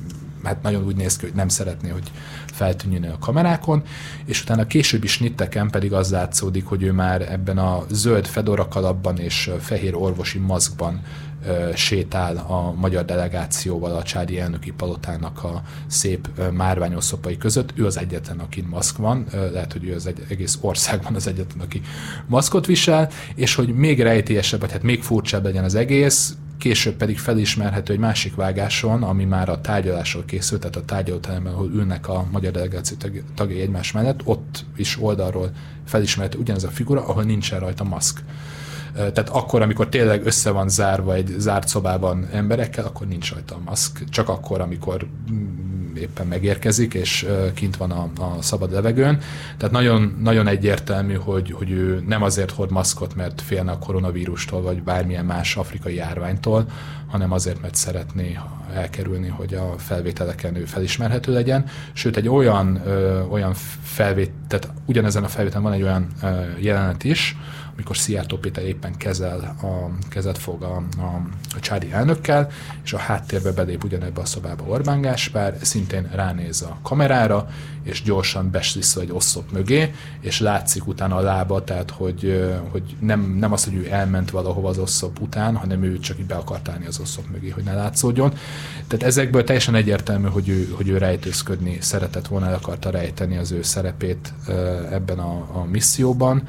hát 0.44 0.62
nagyon 0.62 0.86
úgy 0.86 0.96
néz 0.96 1.18
ki, 1.18 1.26
hogy 1.26 1.36
nem 1.36 1.48
szeretné, 1.48 1.90
hogy 1.90 2.12
feltűnjön 2.58 3.04
a 3.04 3.20
kamerákon, 3.20 3.84
és 4.26 4.42
utána 4.42 4.62
a 4.62 4.68
későbbi 4.68 5.08
snitteken 5.08 5.70
pedig 5.70 5.94
az 5.94 6.12
látszódik, 6.12 6.66
hogy 6.66 6.84
ő 6.84 6.92
már 6.92 7.32
ebben 7.32 7.58
a 7.58 7.86
zöld 7.90 8.26
fedora 8.26 8.68
kalapban 8.68 9.18
és 9.18 9.52
fehér 9.60 9.96
orvosi 9.96 10.40
maszkban 10.40 11.02
sétál 11.76 12.38
a 12.38 12.72
magyar 12.72 13.06
delegációval 13.06 13.96
a 13.96 14.04
csádi 14.04 14.40
elnöki 14.40 14.72
palotának 14.72 15.44
a 15.44 15.62
szép 15.88 16.28
márványos 16.52 17.04
szopai 17.04 17.38
között. 17.38 17.74
Ő 17.76 17.86
az 17.86 17.98
egyetlen, 17.98 18.40
aki 18.40 18.66
maszk 18.70 18.98
van, 18.98 19.26
lehet, 19.52 19.72
hogy 19.72 19.86
ő 19.86 19.96
az 19.96 20.08
egy, 20.08 20.26
egész 20.30 20.58
országban 20.62 21.16
az 21.16 21.28
egyetlen, 21.28 21.66
aki 21.66 21.82
maszkot 22.28 22.66
visel, 22.66 23.10
és 23.36 23.56
hogy 23.56 23.76
még 23.76 24.02
rejtélyesebb, 24.02 24.60
vagy 24.60 24.72
hát 24.72 24.84
még 24.84 25.04
furcsább 25.04 25.44
legyen 25.44 25.64
az 25.64 25.76
egész, 25.76 26.36
később 26.58 26.96
pedig 26.96 27.18
felismerhető 27.18 27.94
egy 27.94 28.00
másik 28.00 28.36
vágáson, 28.36 29.04
ami 29.04 29.26
már 29.26 29.50
a 29.50 29.62
tárgyalásról 29.62 30.26
készült, 30.26 30.62
tehát 30.62 30.76
a 30.76 30.86
tárgyalóteremben, 30.86 31.54
ahol 31.54 31.72
ülnek 31.74 32.08
a 32.08 32.26
magyar 32.32 32.52
delegáció 32.52 32.98
tagjai 33.36 33.62
egymás 33.62 33.92
mellett, 33.92 34.22
ott 34.24 34.66
is 34.76 34.98
oldalról 35.02 35.52
felismerhető 35.86 36.38
ugyanaz 36.40 36.64
a 36.64 36.70
figura, 36.70 37.08
ahol 37.08 37.24
nincsen 37.24 37.60
rajta 37.60 37.84
maszk. 37.84 38.24
Tehát 38.98 39.30
akkor, 39.30 39.62
amikor 39.62 39.90
tényleg 39.90 40.26
össze 40.26 40.52
van 40.52 40.70
zárva 40.70 41.14
egy 41.14 41.36
zárt 41.38 41.68
szobában 41.68 42.28
emberekkel, 42.32 42.86
akkor 42.86 43.08
nincs 43.08 43.34
rajta 43.34 43.56
a 43.56 43.62
maszk. 43.66 44.10
Csak 44.10 44.30
akkor, 44.30 44.62
amikor 44.62 45.08
mm, 45.32 45.96
éppen 45.96 46.28
megérkezik, 46.28 46.94
és 46.94 47.28
kint 47.54 47.78
van 47.78 47.92
a, 47.92 48.10
a 48.20 48.42
szabad 48.42 48.72
levegőn. 48.72 49.20
Tehát 49.58 49.74
nagyon, 49.74 50.18
nagyon 50.22 50.48
egyértelmű, 50.48 51.14
hogy, 51.14 51.52
hogy 51.52 51.72
ő 51.72 52.04
nem 52.08 52.24
azért 52.24 52.52
hord 52.52 52.72
maszkot, 52.72 53.16
mert 53.16 53.42
félne 53.42 53.72
a 53.72 53.80
koronavírustól, 53.80 54.62
vagy 54.62 54.84
bármilyen 54.84 55.26
más 55.26 55.56
afrikai 55.56 55.96
járványtól, 55.96 56.66
hanem 57.08 57.32
azért, 57.32 57.62
mert 57.62 57.76
szeretné 57.76 58.40
elkerülni, 58.74 59.28
hogy 59.28 59.54
a 59.54 59.74
felvételeken 59.78 60.56
ő 60.56 60.66
felismerhető 60.66 61.34
legyen. 61.34 61.66
Sőt, 61.94 62.18
egy 62.18 62.30
olyan, 62.30 62.82
ö, 62.86 63.22
olyan 63.22 63.54
felvét, 63.84 64.32
tehát 64.48 64.70
ugyanezen 64.86 65.24
a 65.24 65.28
felvételen 65.28 65.64
van 65.64 65.74
egy 65.74 65.82
olyan 65.82 66.08
ö, 66.24 66.28
jelenet 66.60 67.04
is, 67.04 67.36
amikor 67.78 67.98
Szijjártó 67.98 68.38
Péter 68.38 68.64
éppen 68.64 68.98
kezel 68.98 69.56
a, 69.62 69.90
kezet 70.10 70.38
fog 70.38 70.64
a, 70.64 70.76
a, 70.98 71.22
a 71.56 71.60
csádi 71.60 71.92
elnökkel, 71.92 72.50
és 72.84 72.94
a 72.94 72.98
háttérbe 72.98 73.52
belép 73.52 73.84
ugyanebbe 73.84 74.22
a 74.22 74.26
szobába 74.26 74.64
Orbán 74.64 75.02
Gáspár, 75.02 75.58
szintén 75.62 76.10
ránéz 76.14 76.62
a 76.62 76.78
kamerára, 76.82 77.50
és 77.84 78.02
gyorsan 78.04 78.52
bes 78.52 78.96
egy 78.96 79.12
oszlop 79.12 79.52
mögé, 79.52 79.94
és 80.20 80.40
látszik 80.40 80.88
utána 80.88 81.16
a 81.16 81.22
lába, 81.22 81.64
tehát 81.64 81.92
hogy, 81.92 82.50
hogy 82.72 82.96
nem, 83.00 83.36
nem 83.40 83.52
az, 83.52 83.64
hogy 83.64 83.74
ő 83.74 83.88
elment 83.92 84.30
valahova 84.30 84.70
az 84.70 84.78
oszlop 84.78 85.20
után, 85.20 85.56
hanem 85.56 85.84
ő 85.84 86.00
csak 86.00 86.20
így 86.20 86.26
be 86.26 86.36
akart 86.36 86.70
állni 86.70 86.86
az 86.86 87.00
oszlop 87.00 87.26
mögé, 87.32 87.50
hogy 87.50 87.64
ne 87.64 87.74
látszódjon. 87.74 88.34
Tehát 88.88 89.06
ezekből 89.06 89.44
teljesen 89.44 89.76
egyértelmű, 89.76 90.28
hogy 90.28 90.50
ő, 90.50 90.74
hogy 90.76 90.88
ő 90.88 90.98
rejtőzködni 90.98 91.78
szeretett 91.82 92.28
volna, 92.28 92.46
el 92.46 92.54
akarta 92.54 92.90
rejteni 92.90 93.38
az 93.38 93.52
ő 93.52 93.62
szerepét 93.62 94.34
ebben 94.92 95.20
a, 95.20 95.48
a 95.52 95.66
misszióban 95.72 96.44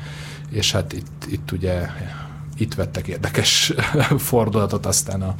és 0.50 0.72
hát 0.72 0.92
itt, 0.92 1.24
itt 1.30 1.52
ugye 1.52 1.86
itt 2.60 2.74
vettek 2.74 3.06
érdekes 3.06 3.72
fordulatot 4.30 4.86
aztán 4.86 5.22
a, 5.22 5.34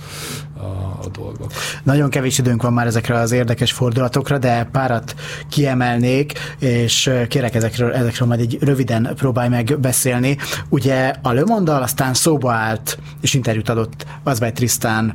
a, 0.60 0.98
a 1.02 1.08
dolgok. 1.12 1.52
Nagyon 1.82 2.10
kevés 2.10 2.38
időnk 2.38 2.62
van 2.62 2.72
már 2.72 2.86
ezekre 2.86 3.18
az 3.18 3.32
érdekes 3.32 3.72
fordulatokra, 3.72 4.38
de 4.38 4.68
párat 4.72 5.14
kiemelnék, 5.48 6.32
és 6.58 7.10
kérek 7.28 7.54
ezekről, 7.54 7.92
ezekről 7.92 8.28
majd 8.28 8.40
egy 8.40 8.58
röviden 8.60 9.12
próbálj 9.16 9.48
meg 9.48 9.80
beszélni. 9.80 10.36
Ugye 10.68 11.14
a 11.22 11.32
Le 11.32 11.44
Monde-dal 11.44 11.82
aztán 11.82 12.14
szóba 12.14 12.52
állt, 12.52 12.98
és 13.20 13.34
interjút 13.34 13.68
adott 13.68 14.06
Azbály 14.22 14.52
Trisztán 14.52 15.14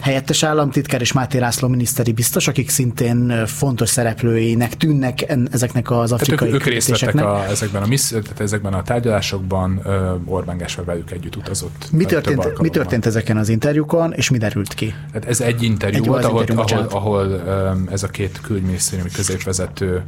helyettes 0.00 0.42
államtitkár 0.42 1.00
és 1.00 1.12
Máté 1.12 1.38
László 1.38 1.68
miniszteri 1.68 2.12
biztos, 2.12 2.48
akik 2.48 2.70
szintén 2.70 3.46
fontos 3.46 3.88
szereplőinek 3.88 4.76
tűnnek 4.76 5.34
ezeknek 5.50 5.90
az 5.90 6.12
afrikai 6.12 6.36
tehát 6.36 6.54
ők, 6.54 6.66
ők 6.66 6.72
részt 6.72 7.00
vettek 7.00 7.24
a, 7.24 7.44
ezekben, 7.50 7.82
a 7.82 7.86
missz, 7.86 8.08
tehát 8.08 8.40
ezekben 8.40 8.74
a 8.74 8.82
tárgyalásokban 8.82 9.80
Orbán 10.24 10.56
Gáspár 10.56 10.84
velük 10.90 11.10
együtt 11.10 11.36
utazott. 11.36 11.88
Mi 11.92 12.04
történt, 12.04 12.60
mi 12.60 12.68
történt 12.68 13.06
ezeken 13.06 13.36
az 13.36 13.48
interjúkon, 13.48 14.12
és 14.12 14.30
mi 14.30 14.38
derült 14.38 14.74
ki? 14.74 14.94
Hát 15.12 15.24
ez 15.24 15.40
egy 15.40 15.62
interjú 15.62 16.02
egy 16.02 16.08
volt, 16.08 16.24
ahol, 16.24 16.40
interjú, 16.40 16.84
ahol, 16.88 17.32
ahol 17.32 17.90
ez 17.90 18.02
a 18.02 18.08
két 18.08 18.40
külügyminisztériumi 18.40 19.10
középvezető 19.10 20.02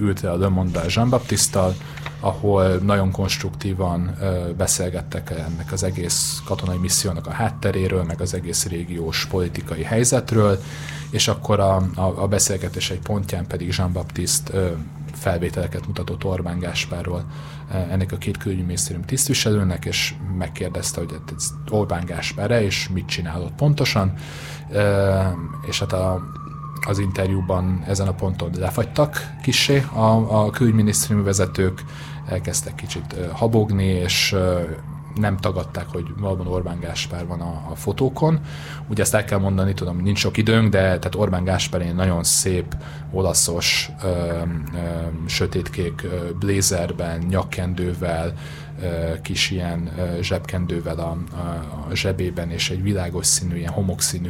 ült 0.00 0.20
le 0.20 0.30
a 0.30 0.36
Le 0.36 0.48
Monde 0.48 0.82
Jean 0.88 1.08
Baptiste 1.08 1.60
ahol 2.20 2.76
nagyon 2.76 3.10
konstruktívan 3.10 4.16
beszélgettek 4.56 5.30
ennek 5.30 5.72
az 5.72 5.82
egész 5.82 6.42
katonai 6.44 6.76
missziónak 6.76 7.26
a 7.26 7.30
hátteréről, 7.30 8.02
meg 8.02 8.20
az 8.20 8.34
egész 8.34 8.66
régiós 8.66 9.26
politikai 9.26 9.82
helyzetről, 9.82 10.58
és 11.10 11.28
akkor 11.28 11.60
a, 11.60 11.76
a, 11.94 12.22
a 12.22 12.26
beszélgetés 12.26 12.90
egy 12.90 13.00
pontján 13.00 13.46
pedig 13.46 13.74
Jean 13.76 13.92
Baptiste 13.92 14.72
felvételeket 15.14 15.86
mutatott 15.86 16.24
Orbán 16.24 16.58
Gáspárról 16.58 17.24
ennek 17.72 18.12
a 18.12 18.16
két 18.16 18.36
külügyminisztérium 18.36 19.04
tisztviselőnek, 19.04 19.84
és 19.84 20.14
megkérdezte, 20.38 21.00
hogy 21.00 21.14
ez 21.36 21.50
Orbán 21.70 22.04
Gáspár 22.04 22.50
és 22.50 22.88
mit 22.88 23.06
csinálott 23.06 23.52
pontosan, 23.52 24.12
és 25.68 25.78
hát 25.78 25.92
a, 25.92 26.20
az 26.86 26.98
interjúban 26.98 27.84
ezen 27.86 28.08
a 28.08 28.14
ponton 28.14 28.50
lefagytak 28.58 29.32
kissé 29.42 29.84
a, 29.92 30.44
a 30.44 30.50
külügyminisztérium 30.50 31.24
vezetők, 31.24 31.84
elkezdtek 32.28 32.74
kicsit 32.74 33.16
habogni, 33.32 33.86
és 33.86 34.36
nem 35.18 35.36
tagadták, 35.36 35.86
hogy 35.88 36.06
valóban 36.18 36.46
Orbán 36.46 36.80
Gáspár 36.80 37.26
van 37.26 37.40
a, 37.40 37.62
a 37.70 37.74
fotókon. 37.74 38.40
Ugye 38.88 39.02
ezt 39.02 39.14
el 39.14 39.24
kell 39.24 39.38
mondani, 39.38 39.74
tudom, 39.74 40.00
nincs 40.02 40.18
sok 40.18 40.36
időnk, 40.36 40.70
de 40.70 40.80
tehát 40.80 41.14
Orbán 41.14 41.44
Gáspár 41.44 41.80
egy 41.80 41.94
nagyon 41.94 42.24
szép, 42.24 42.76
olaszos, 43.10 43.90
ö, 44.02 44.08
ö, 44.08 44.42
sötétkék 45.26 46.02
ö, 46.02 46.32
blazerben, 46.38 47.18
nyakkendővel, 47.18 48.32
kis 49.22 49.50
ilyen 49.50 49.90
zsebkendővel 50.20 50.98
a, 50.98 51.16
a, 51.90 51.94
zsebében, 51.94 52.50
és 52.50 52.70
egy 52.70 52.82
világos 52.82 53.26
színű, 53.26 53.56
ilyen 53.56 53.72
homokszínű 53.72 54.28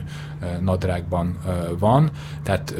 nadrágban 0.60 1.38
van. 1.78 2.10
Tehát 2.42 2.74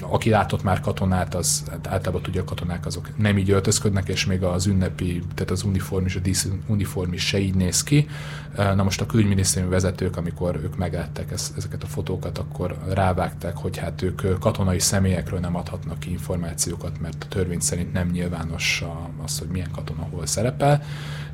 aki 0.00 0.30
látott 0.30 0.62
már 0.62 0.80
katonát, 0.80 1.34
az 1.34 1.64
általában 1.88 2.22
tudja, 2.22 2.40
a 2.40 2.44
katonák 2.44 2.86
azok 2.86 3.08
nem 3.16 3.38
így 3.38 3.50
öltözködnek, 3.50 4.08
és 4.08 4.26
még 4.26 4.42
az 4.42 4.66
ünnepi, 4.66 5.22
tehát 5.34 5.50
az 5.50 5.62
uniform 5.62 6.04
és 6.04 6.16
a 6.16 6.48
uniform 6.66 7.12
is 7.12 7.26
se 7.26 7.38
így 7.38 7.54
néz 7.54 7.82
ki. 7.82 8.08
Na 8.56 8.82
most 8.82 9.00
a 9.00 9.06
külügyminisztériumi 9.06 9.72
vezetők, 9.72 10.16
amikor 10.16 10.56
ők 10.62 10.76
meglátták 10.76 11.32
ezeket 11.56 11.82
a 11.82 11.86
fotókat, 11.86 12.38
akkor 12.38 12.76
rávágták, 12.88 13.56
hogy 13.56 13.76
hát 13.76 14.02
ők 14.02 14.38
katonai 14.38 14.78
személyekről 14.78 15.40
nem 15.40 15.56
adhatnak 15.56 15.98
ki 15.98 16.10
információkat, 16.10 17.00
mert 17.00 17.24
a 17.24 17.28
törvény 17.28 17.60
szerint 17.60 17.92
nem 17.92 18.08
nyilvános 18.08 18.84
az, 19.24 19.38
hogy 19.38 19.48
milyen 19.48 19.70
katona 19.70 20.02
hol 20.10 20.26
szerepel. 20.26 20.82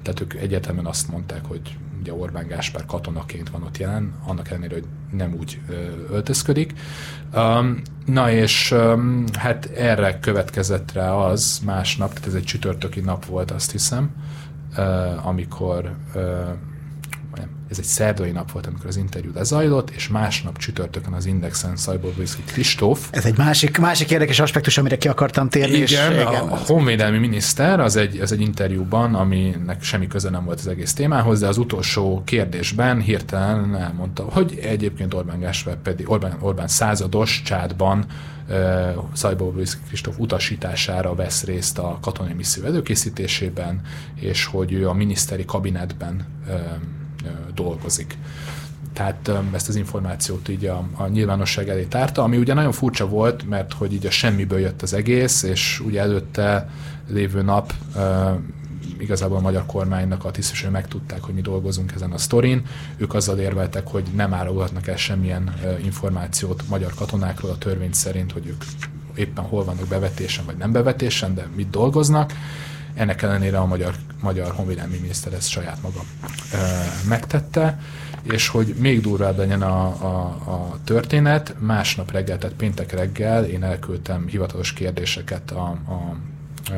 Tehát 0.02 0.20
ők 0.20 0.35
egyetemen 0.35 0.86
azt 0.86 1.09
mondták, 1.09 1.44
hogy 1.44 1.76
ugye 2.05 2.14
Orbán 2.14 2.47
Gáspár 2.47 2.86
katonaként 2.86 3.51
van 3.51 3.62
ott 3.62 3.78
jelen, 3.78 4.14
annak 4.26 4.51
ellenére, 4.51 4.74
hogy 4.74 4.86
nem 5.10 5.35
úgy 5.39 5.60
öltözködik. 6.10 6.72
Na 8.06 8.31
és 8.31 8.74
hát 9.39 9.64
erre 9.64 10.18
következett 10.18 10.93
rá 10.93 11.12
az 11.12 11.60
másnap, 11.64 12.12
tehát 12.12 12.26
ez 12.26 12.35
egy 12.35 12.44
csütörtöki 12.44 13.01
nap 13.01 13.24
volt, 13.24 13.51
azt 13.51 13.70
hiszem, 13.70 14.10
amikor 15.24 15.97
ez 17.70 17.78
egy 17.78 17.84
szerdai 17.84 18.30
nap 18.30 18.50
volt, 18.52 18.66
amikor 18.66 18.86
az 18.86 18.96
interjú 18.96 19.30
lezajlott, 19.34 19.90
és 19.90 20.08
másnap 20.08 20.58
csütörtökön 20.58 21.12
az 21.12 21.26
Indexen 21.26 21.76
Szajborvizki 21.76 22.42
Kristóf. 22.42 23.08
Ez 23.10 23.24
egy 23.24 23.36
másik, 23.36 23.78
másik 23.78 24.10
érdekes 24.10 24.40
aspektus, 24.40 24.78
amire 24.78 24.98
ki 24.98 25.08
akartam 25.08 25.48
térni. 25.48 25.74
Igen, 25.74 25.82
és, 25.82 25.92
igen 25.92 26.26
a, 26.26 26.52
a 26.52 26.56
honvédelmi 26.66 27.18
miniszter 27.18 27.80
az 27.80 27.96
egy, 27.96 28.20
az 28.20 28.32
egy 28.32 28.40
interjúban, 28.40 29.14
aminek 29.14 29.82
semmi 29.82 30.06
köze 30.06 30.30
nem 30.30 30.44
volt 30.44 30.58
az 30.58 30.66
egész 30.66 30.92
témához, 30.92 31.40
de 31.40 31.46
az 31.46 31.58
utolsó 31.58 32.22
kérdésben 32.24 33.00
hirtelen 33.00 33.76
elmondta, 33.76 34.22
hogy 34.22 34.58
egyébként 34.62 35.14
Orbán 35.14 35.40
Gáspár 35.40 35.76
pedig, 35.76 36.10
Orbán, 36.10 36.36
Orbán 36.40 36.68
százados 36.68 37.42
csátban 37.44 38.06
Szajból 39.12 39.54
Kristóf 39.86 40.18
utasítására 40.18 41.14
vesz 41.14 41.44
részt 41.44 41.78
a 41.78 41.98
katonai 42.00 42.32
misszió 42.32 42.64
előkészítésében, 42.64 43.80
és 44.14 44.44
hogy 44.44 44.72
ő 44.72 44.88
a 44.88 44.92
miniszteri 44.92 45.44
kabinetben 45.44 46.26
dolgozik. 47.55 48.18
Tehát 48.92 49.30
ezt 49.52 49.68
az 49.68 49.76
információt 49.76 50.48
így 50.48 50.64
a, 50.66 50.88
a 50.96 51.06
nyilvánosság 51.06 51.68
elé 51.68 51.84
tárta, 51.84 52.22
ami 52.22 52.36
ugye 52.36 52.55
nagyon 52.55 52.72
furcsa 52.72 53.09
volt, 53.09 53.48
mert 53.48 53.72
hogy 53.72 53.92
így 53.92 54.06
a 54.06 54.10
semmiből 54.10 54.59
jött 54.59 54.82
az 54.82 54.92
egész, 54.92 55.42
és 55.42 55.80
ugye 55.80 56.01
előtte 56.01 56.70
lévő 57.09 57.42
nap 57.42 57.72
igazából 58.98 59.36
a 59.36 59.40
magyar 59.40 59.66
kormánynak 59.66 60.24
a 60.24 60.30
tisztviselői 60.30 60.72
megtudták, 60.72 61.22
hogy 61.22 61.34
mi 61.34 61.40
dolgozunk 61.40 61.92
ezen 61.92 62.12
a 62.12 62.18
sztorin. 62.18 62.62
Ők 62.96 63.14
azzal 63.14 63.38
érveltek, 63.38 63.86
hogy 63.86 64.05
nem 64.14 64.34
árulhatnak 64.34 64.86
el 64.86 64.96
semmilyen 64.96 65.55
információt 65.84 66.64
magyar 66.68 66.94
katonákról 66.94 67.51
a 67.51 67.59
törvény 67.59 67.92
szerint, 67.92 68.32
hogy 68.32 68.46
ők 68.46 68.64
éppen 69.14 69.44
hol 69.44 69.64
vannak 69.64 69.88
bevetésen 69.88 70.44
vagy 70.44 70.56
nem 70.56 70.72
bevetésen, 70.72 71.34
de 71.34 71.46
mit 71.56 71.70
dolgoznak. 71.70 72.32
Ennek 72.94 73.22
ellenére 73.22 73.58
a 73.58 73.66
magyar, 73.66 73.94
magyar 74.20 74.52
honvédelmi 74.52 74.96
miniszter 75.00 75.32
ezt 75.32 75.48
saját 75.48 75.82
maga 75.82 76.00
ö, 76.52 76.56
megtette, 77.08 77.78
és 78.22 78.48
hogy 78.48 78.74
még 78.78 79.00
durvább 79.00 79.38
legyen 79.38 79.62
a, 79.62 79.86
a, 79.86 80.24
a 80.26 80.78
történet, 80.84 81.54
másnap 81.58 82.10
reggel, 82.10 82.38
tehát 82.38 82.56
péntek 82.56 82.92
reggel 82.92 83.44
én 83.44 83.62
elküldtem 83.62 84.26
hivatalos 84.26 84.72
kérdéseket 84.72 85.50
a, 85.50 85.64
a 85.68 86.16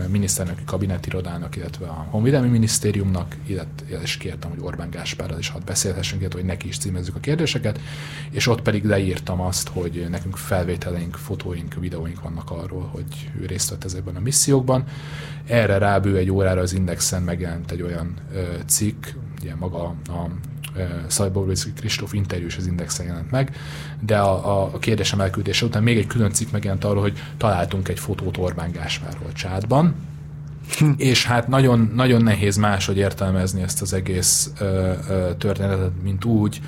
miniszterelnöki 0.08 0.64
kabinetirodának, 0.64 1.56
illetve 1.56 1.86
a 1.86 2.06
Honvédelmi 2.10 2.48
Minisztériumnak, 2.48 3.36
illetve 3.46 4.00
és 4.02 4.16
kértem, 4.16 4.50
hogy 4.50 4.58
Orbán 4.60 4.90
Gáspárral 4.90 5.38
is 5.38 5.48
hadd 5.48 5.64
beszélhessünk, 5.64 6.20
illetve 6.20 6.38
hogy 6.38 6.48
neki 6.48 6.68
is 6.68 6.78
címezzük 6.78 7.16
a 7.16 7.20
kérdéseket, 7.20 7.80
és 8.30 8.46
ott 8.46 8.62
pedig 8.62 8.84
leírtam 8.84 9.40
azt, 9.40 9.68
hogy 9.68 10.06
nekünk 10.10 10.36
felvételeink, 10.36 11.14
fotóink, 11.14 11.74
videóink 11.74 12.22
vannak 12.22 12.50
arról, 12.50 12.88
hogy 12.92 13.30
ő 13.40 13.46
részt 13.46 13.70
vett 13.70 13.84
ezekben 13.84 14.16
a 14.16 14.20
missziókban. 14.20 14.84
Erre 15.46 15.78
rábő 15.78 16.16
egy 16.16 16.30
órára 16.30 16.60
az 16.60 16.72
Indexen 16.72 17.22
megjelent 17.22 17.70
egy 17.70 17.82
olyan 17.82 18.14
ö, 18.32 18.42
cikk, 18.66 19.06
ugye 19.40 19.54
maga 19.54 19.84
a 20.08 20.28
Szajboviszki 21.06 21.72
Kristóf 21.72 22.12
interjú 22.12 22.46
is 22.46 22.56
az 22.56 22.66
Indexen 22.66 23.06
jelent 23.06 23.30
meg, 23.30 23.56
de 24.00 24.18
a, 24.18 24.74
a 24.74 24.78
kérdésem 24.78 25.20
elküldése 25.20 25.64
után 25.64 25.82
még 25.82 25.98
egy 25.98 26.06
külön 26.06 26.32
cikk 26.32 26.50
megjelent 26.50 26.84
arról, 26.84 27.02
hogy 27.02 27.18
találtunk 27.36 27.88
egy 27.88 27.98
fotót 27.98 28.36
Orbán 28.36 28.70
Gáspárról 28.70 29.32
csátban, 29.32 29.94
hm. 30.78 30.90
és 30.96 31.26
hát 31.26 31.48
nagyon, 31.48 31.92
nagyon 31.94 32.22
nehéz 32.22 32.56
máshogy 32.56 32.96
értelmezni 32.96 33.62
ezt 33.62 33.82
az 33.82 33.92
egész 33.92 34.52
ö, 34.58 34.92
ö, 35.08 35.30
történetet, 35.38 35.90
mint 36.02 36.24
úgy, 36.24 36.60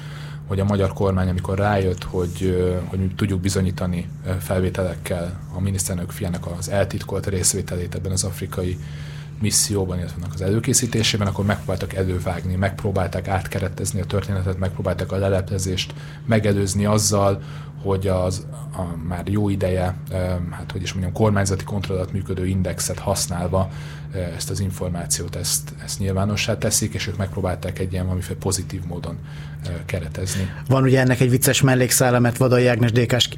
hogy 0.49 0.61
a 0.61 0.65
magyar 0.65 0.93
kormány, 0.93 1.29
amikor 1.29 1.59
rájött, 1.59 2.03
hogy, 2.03 2.67
hogy 2.85 2.99
mi 2.99 3.07
tudjuk 3.17 3.41
bizonyítani 3.41 4.09
felvételekkel 4.41 5.41
a 5.55 5.61
miniszterelnök 5.61 6.11
fiának 6.11 6.47
az 6.59 6.71
eltitkolt 6.71 7.27
részvételét 7.27 7.95
ebben 7.95 8.13
az 8.13 8.25
afrikai 8.25 8.79
misszióban, 9.41 9.99
illetve 9.99 10.27
az 10.35 10.43
előkészítésében, 10.43 11.27
akkor 11.27 11.45
megpróbáltak 11.45 11.95
elővágni, 11.95 12.55
megpróbálták 12.55 13.29
átkeretezni 13.29 14.01
a 14.01 14.05
történetet, 14.05 14.59
megpróbálták 14.59 15.13
a 15.13 15.17
leleplezést 15.17 15.95
megelőzni 16.27 16.85
azzal, 16.85 17.43
hogy 17.83 18.07
az 18.07 18.47
a 18.73 18.97
már 19.09 19.29
jó 19.29 19.49
ideje, 19.49 19.97
hát 20.51 20.73
hogy 20.73 20.83
is 20.83 20.93
mondjam, 20.93 21.15
kormányzati 21.15 21.65
kontrollat 21.65 22.13
működő 22.13 22.47
indexet 22.47 22.99
használva 22.99 23.71
ezt 24.37 24.51
az 24.51 24.61
információt, 24.61 25.37
ezt, 25.37 25.73
ezt 25.85 25.99
nyilvánossá 25.99 26.59
teszik, 26.59 26.95
és 26.95 27.07
ők 27.07 27.17
megpróbálták 27.17 27.79
egy 27.79 27.93
ilyen 27.93 28.05
valamiféle 28.05 28.39
pozitív 28.39 28.81
módon 28.85 29.19
keretezni. 29.87 30.51
Van 30.69 30.83
ugye 30.83 31.01
ennek 31.01 31.21
egy 31.21 31.31
vicces 31.31 31.61
mellékszála, 31.61 32.19
mert 32.19 32.37
Vadai 32.37 32.67
Ágnes 32.67 32.93
DK-s 32.93 33.29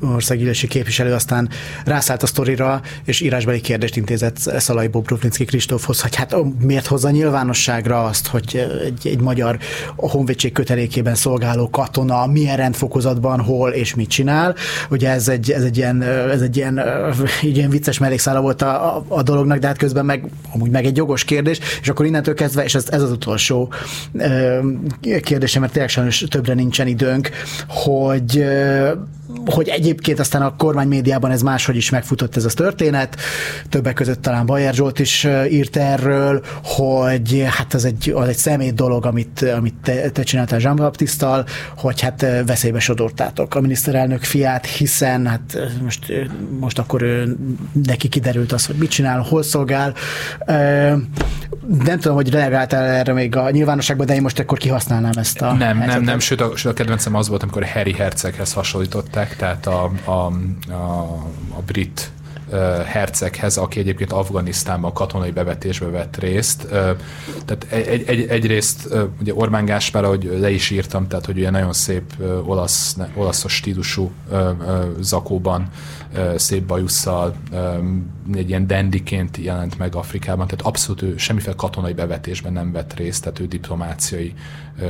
országgyűlési 0.00 0.66
képviselő 0.66 1.12
aztán 1.12 1.48
rászállt 1.84 2.22
a 2.22 2.26
sztorira, 2.26 2.80
és 3.04 3.20
írásbeli 3.20 3.60
kérdést 3.60 3.96
intézett 3.96 4.36
Szalai 4.36 4.86
Bobrovnicki 4.86 5.44
Kristófhoz, 5.44 6.00
hogy 6.00 6.14
hát 6.14 6.36
miért 6.60 6.86
hozza 6.86 7.10
nyilvánosságra 7.10 8.04
azt, 8.04 8.26
hogy 8.26 8.68
egy, 8.84 9.08
egy 9.08 9.20
magyar 9.20 9.58
honvédség 9.96 10.52
kötelékében 10.52 11.14
szolgáló 11.14 11.70
katona 11.70 12.26
milyen 12.26 12.56
rendfokozatban, 12.56 13.40
hol 13.40 13.70
és 13.70 13.94
mit 13.94 14.08
csinál. 14.08 14.54
Ugye 14.90 15.10
ez 15.10 15.28
egy, 15.28 15.50
ez 15.50 15.62
egy 15.62 15.76
ilyen, 15.76 16.02
ez 16.02 16.40
egy 16.40 16.56
ilyen, 16.56 16.78
egy 17.42 17.56
ilyen 17.56 17.70
vicces 17.70 17.98
mellékszála 17.98 18.40
volt 18.40 18.62
a, 18.62 18.96
a, 18.96 19.04
a 19.08 19.22
dolognak, 19.22 19.58
de 19.58 19.66
hát 19.66 19.78
közben 19.78 20.04
meg 20.20 20.30
amúgy 20.54 20.70
meg 20.70 20.84
egy 20.84 20.96
jogos 20.96 21.24
kérdés, 21.24 21.58
és 21.80 21.88
akkor 21.88 22.06
innentől 22.06 22.34
kezdve, 22.34 22.64
és 22.64 22.74
ez, 22.74 22.88
ez 22.90 23.02
az 23.02 23.10
utolsó 23.10 23.72
kérdésem, 25.22 25.60
mert 25.60 25.72
tényleg 25.72 25.90
sajnos 25.90 26.24
többre 26.28 26.54
nincsen 26.54 26.86
időnk, 26.86 27.30
hogy 27.68 28.44
hogy 29.44 29.68
egyébként 29.68 30.18
aztán 30.18 30.42
a 30.42 30.56
kormány 30.56 30.88
médiában 30.88 31.30
ez 31.30 31.42
máshogy 31.42 31.76
is 31.76 31.90
megfutott 31.90 32.36
ez 32.36 32.44
a 32.44 32.48
történet, 32.48 33.16
többek 33.68 33.94
között 33.94 34.22
talán 34.22 34.46
Bajer 34.46 34.74
Zsolt 34.74 34.98
is 34.98 35.26
írt 35.50 35.76
erről, 35.76 36.42
hogy 36.62 37.44
hát 37.48 37.74
az 37.74 37.84
egy, 37.84 38.12
az 38.14 38.28
egy 38.28 38.36
szemét 38.36 38.74
dolog, 38.74 39.06
amit, 39.06 39.42
amit 39.56 39.74
te, 39.82 40.10
te 40.10 40.22
csináltál 40.22 40.60
Jean 40.60 40.76
Baptiste-tal, 40.76 41.44
hogy 41.76 42.00
hát 42.00 42.26
veszélybe 42.46 42.78
sodortátok 42.78 43.54
a 43.54 43.60
miniszterelnök 43.60 44.22
fiát, 44.22 44.66
hiszen 44.66 45.26
hát 45.26 45.58
most, 45.82 46.12
most 46.60 46.78
akkor 46.78 47.02
ő, 47.02 47.36
neki 47.84 48.08
kiderült 48.08 48.52
az, 48.52 48.66
hogy 48.66 48.76
mit 48.76 48.90
csinál, 48.90 49.20
hol 49.20 49.42
szolgál. 49.42 49.94
Nem 51.84 51.98
tudom, 51.98 52.14
hogy 52.14 52.30
reagáltál 52.30 52.84
erre 52.84 53.12
még 53.12 53.36
a 53.36 53.50
nyilvánosságban, 53.50 54.06
de 54.06 54.14
én 54.14 54.22
most 54.22 54.38
akkor 54.38 54.58
kihasználnám 54.58 55.12
ezt 55.16 55.40
a 55.40 55.52
Nem, 55.52 55.58
helyzetet. 55.60 55.94
nem, 55.94 56.02
nem, 56.02 56.18
sőt 56.18 56.40
a, 56.40 56.56
sőt 56.56 56.72
a 56.72 56.74
kedvencem 56.74 57.14
az 57.14 57.28
volt, 57.28 57.42
amikor 57.42 57.64
Harry 57.64 57.92
Herceghez 57.92 58.52
hasonlították, 59.14 59.36
tehát 59.36 59.66
a, 59.66 59.92
a, 60.04 60.32
a, 60.72 61.02
a 61.56 61.62
brit 61.66 62.12
herceghez, 62.86 63.56
aki 63.56 63.78
egyébként 63.78 64.12
Afganisztánban 64.12 64.92
katonai 64.92 65.30
bevetésbe 65.30 65.86
vett 65.86 66.16
részt. 66.16 66.66
Tehát 67.44 67.66
egy, 67.68 68.02
egy, 68.06 68.26
egyrészt 68.28 68.88
ugye 69.20 69.34
Orbán 69.34 69.64
Gáspár, 69.64 70.04
ahogy 70.04 70.38
le 70.40 70.50
is 70.50 70.70
írtam, 70.70 71.08
tehát 71.08 71.26
hogy 71.26 71.38
ugye 71.38 71.50
nagyon 71.50 71.72
szép 71.72 72.02
olasz, 72.44 72.96
olaszos 73.14 73.54
stílusú 73.54 74.10
zakóban, 75.00 75.68
szép 76.36 76.62
bajusszal, 76.66 77.34
egy 78.34 78.48
ilyen 78.48 78.66
dandiként 78.66 79.36
jelent 79.36 79.78
meg 79.78 79.94
Afrikában, 79.94 80.46
tehát 80.46 80.64
abszolút 80.64 81.02
ő 81.02 81.16
semmiféle 81.16 81.54
katonai 81.56 81.92
bevetésben 81.92 82.52
nem 82.52 82.72
vett 82.72 82.94
részt, 82.94 83.22
tehát 83.22 83.40
ő 83.40 83.46
diplomáciai 83.46 84.34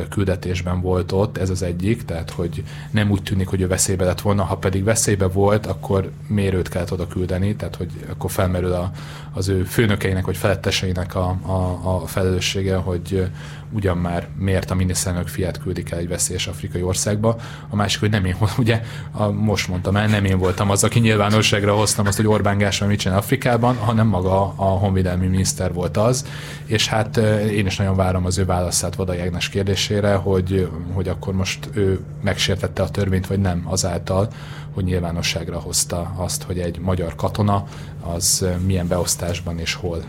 küldetésben 0.09 0.81
volt 0.81 1.13
ott, 1.13 1.39
ez 1.39 1.51
az 1.51 1.63
egyik, 1.63 2.05
tehát 2.05 2.31
hogy 2.31 2.65
nem 2.91 3.11
úgy 3.11 3.23
tűnik, 3.23 3.49
hogy 3.49 3.61
ő 3.61 3.67
veszélybe 3.67 4.05
lett 4.05 4.21
volna, 4.21 4.43
ha 4.43 4.57
pedig 4.57 4.85
veszélybe 4.85 5.27
volt, 5.27 5.67
akkor 5.67 6.11
mérőt 6.27 6.69
kellett 6.69 6.93
oda 6.93 7.07
küldeni, 7.07 7.57
tehát 7.57 7.77
hogy 7.77 7.91
akkor 8.11 8.31
felmerül 8.31 8.73
a, 8.73 8.91
az 9.35 9.49
ő 9.49 9.63
főnökeinek 9.65 10.25
vagy 10.25 10.37
feletteseinek 10.37 11.15
a, 11.15 11.37
a, 11.43 11.81
a 11.95 12.07
felelőssége, 12.07 12.77
hogy 12.77 13.31
ugyan 13.73 13.97
már 13.97 14.27
miért 14.39 14.71
a 14.71 14.75
miniszterelnök 14.75 15.29
fiát 15.29 15.63
küldik 15.63 15.91
el 15.91 15.99
egy 15.99 16.09
veszélyes 16.09 16.47
afrikai 16.47 16.83
országba. 16.83 17.37
A 17.69 17.77
másik, 17.77 18.01
hogy 18.01 18.11
nem 18.11 18.25
én 18.25 18.37
ugye 18.59 18.83
a, 19.13 19.31
most 19.31 19.69
mondtam 19.69 19.97
el, 19.97 20.07
nem 20.07 20.25
én 20.25 20.39
voltam 20.39 20.71
az, 20.71 20.85
aki 20.85 20.99
nyilvánosságra 20.99 21.75
hoztam 21.75 22.07
azt, 22.07 22.17
hogy 22.17 22.27
Orbán 22.27 22.59
Gáspár 22.59 22.89
mit 22.89 22.99
csinál 22.99 23.19
Afrikában, 23.19 23.77
hanem 23.77 24.07
maga 24.07 24.55
a 24.57 24.65
honvédelmi 24.65 25.27
miniszter 25.27 25.73
volt 25.73 25.97
az, 25.97 26.27
és 26.65 26.89
hát 26.89 27.17
én 27.51 27.67
is 27.67 27.77
nagyon 27.77 27.97
várom 27.97 28.25
az 28.25 28.39
ő 28.39 28.45
válaszát 28.45 28.95
Vada 28.95 29.13
Jágnes 29.13 29.49
kérdésére, 29.49 30.15
hogy, 30.15 30.69
hogy 30.93 31.09
akkor 31.09 31.35
most 31.35 31.69
ő 31.73 32.01
megsértette 32.23 32.83
a 32.83 32.89
törvényt, 32.89 33.27
vagy 33.27 33.41
nem 33.41 33.63
azáltal, 33.65 34.29
hogy 34.75 34.85
nyilvánosságra 34.85 35.59
hozta 35.59 36.13
azt, 36.17 36.43
hogy 36.43 36.59
egy 36.59 36.79
magyar 36.79 37.15
katona 37.15 37.65
az 38.15 38.47
milyen 38.67 38.89
beosztásban 38.89 39.59
és 39.59 39.75
hol 39.75 40.05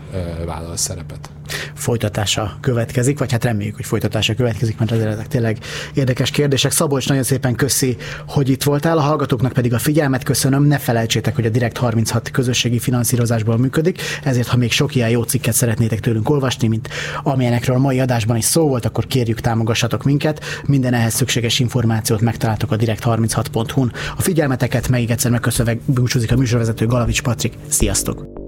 vállal 0.46 0.76
szerepet. 0.76 1.30
Folytatása 1.74 2.56
következik, 2.60 3.18
vagy 3.18 3.32
hát 3.32 3.44
reméljük, 3.44 3.76
hogy 3.76 3.84
folytatása 3.84 4.34
következik, 4.34 4.78
mert 4.78 4.92
ezek 4.92 5.28
tényleg 5.28 5.58
érdekes 5.94 6.30
kérdések. 6.30 6.70
Szabolcs, 6.70 7.08
nagyon 7.08 7.22
szépen 7.22 7.54
köszi, 7.54 7.96
hogy 8.28 8.48
itt 8.48 8.62
voltál, 8.62 8.98
a 8.98 9.00
hallgatóknak 9.00 9.52
pedig 9.52 9.74
a 9.74 9.78
figyelmet 9.78 10.22
köszönöm. 10.22 10.64
Ne 10.64 10.78
felejtsétek, 10.78 11.34
hogy 11.34 11.46
a 11.46 11.48
Direkt 11.48 11.76
36 11.76 12.30
közösségi 12.30 12.78
finanszírozásból 12.78 13.58
működik, 13.58 14.00
ezért 14.24 14.48
ha 14.48 14.56
még 14.56 14.72
sok 14.72 14.94
ilyen 14.94 15.10
jó 15.10 15.22
cikket 15.22 15.54
szeretnétek 15.54 16.00
tőlünk 16.00 16.30
olvasni, 16.30 16.68
mint 16.68 16.88
amilyenekről 17.22 17.76
a 17.76 17.78
mai 17.78 18.00
adásban 18.00 18.36
is 18.36 18.44
szó 18.44 18.68
volt, 18.68 18.84
akkor 18.84 19.06
kérjük 19.06 19.40
támogassatok 19.40 20.04
minket. 20.04 20.44
Minden 20.66 20.94
ehhez 20.94 21.14
szükséges 21.14 21.58
információt 21.58 22.20
megtaláltok 22.20 22.70
a 22.70 22.76
direkt36.hu-n. 22.76 23.92
A 24.16 24.22
figyelmeteket 24.22 24.88
még 24.88 25.10
egyszer 25.10 25.30
megköszönve 25.30 25.76
búcsúzik 25.84 26.32
a 26.32 26.36
műsorvezető 26.36 26.86
Galavics 26.86 27.22
Patrik. 27.22 27.52
Szia! 27.68 27.85
Sziasztok! 27.86 28.45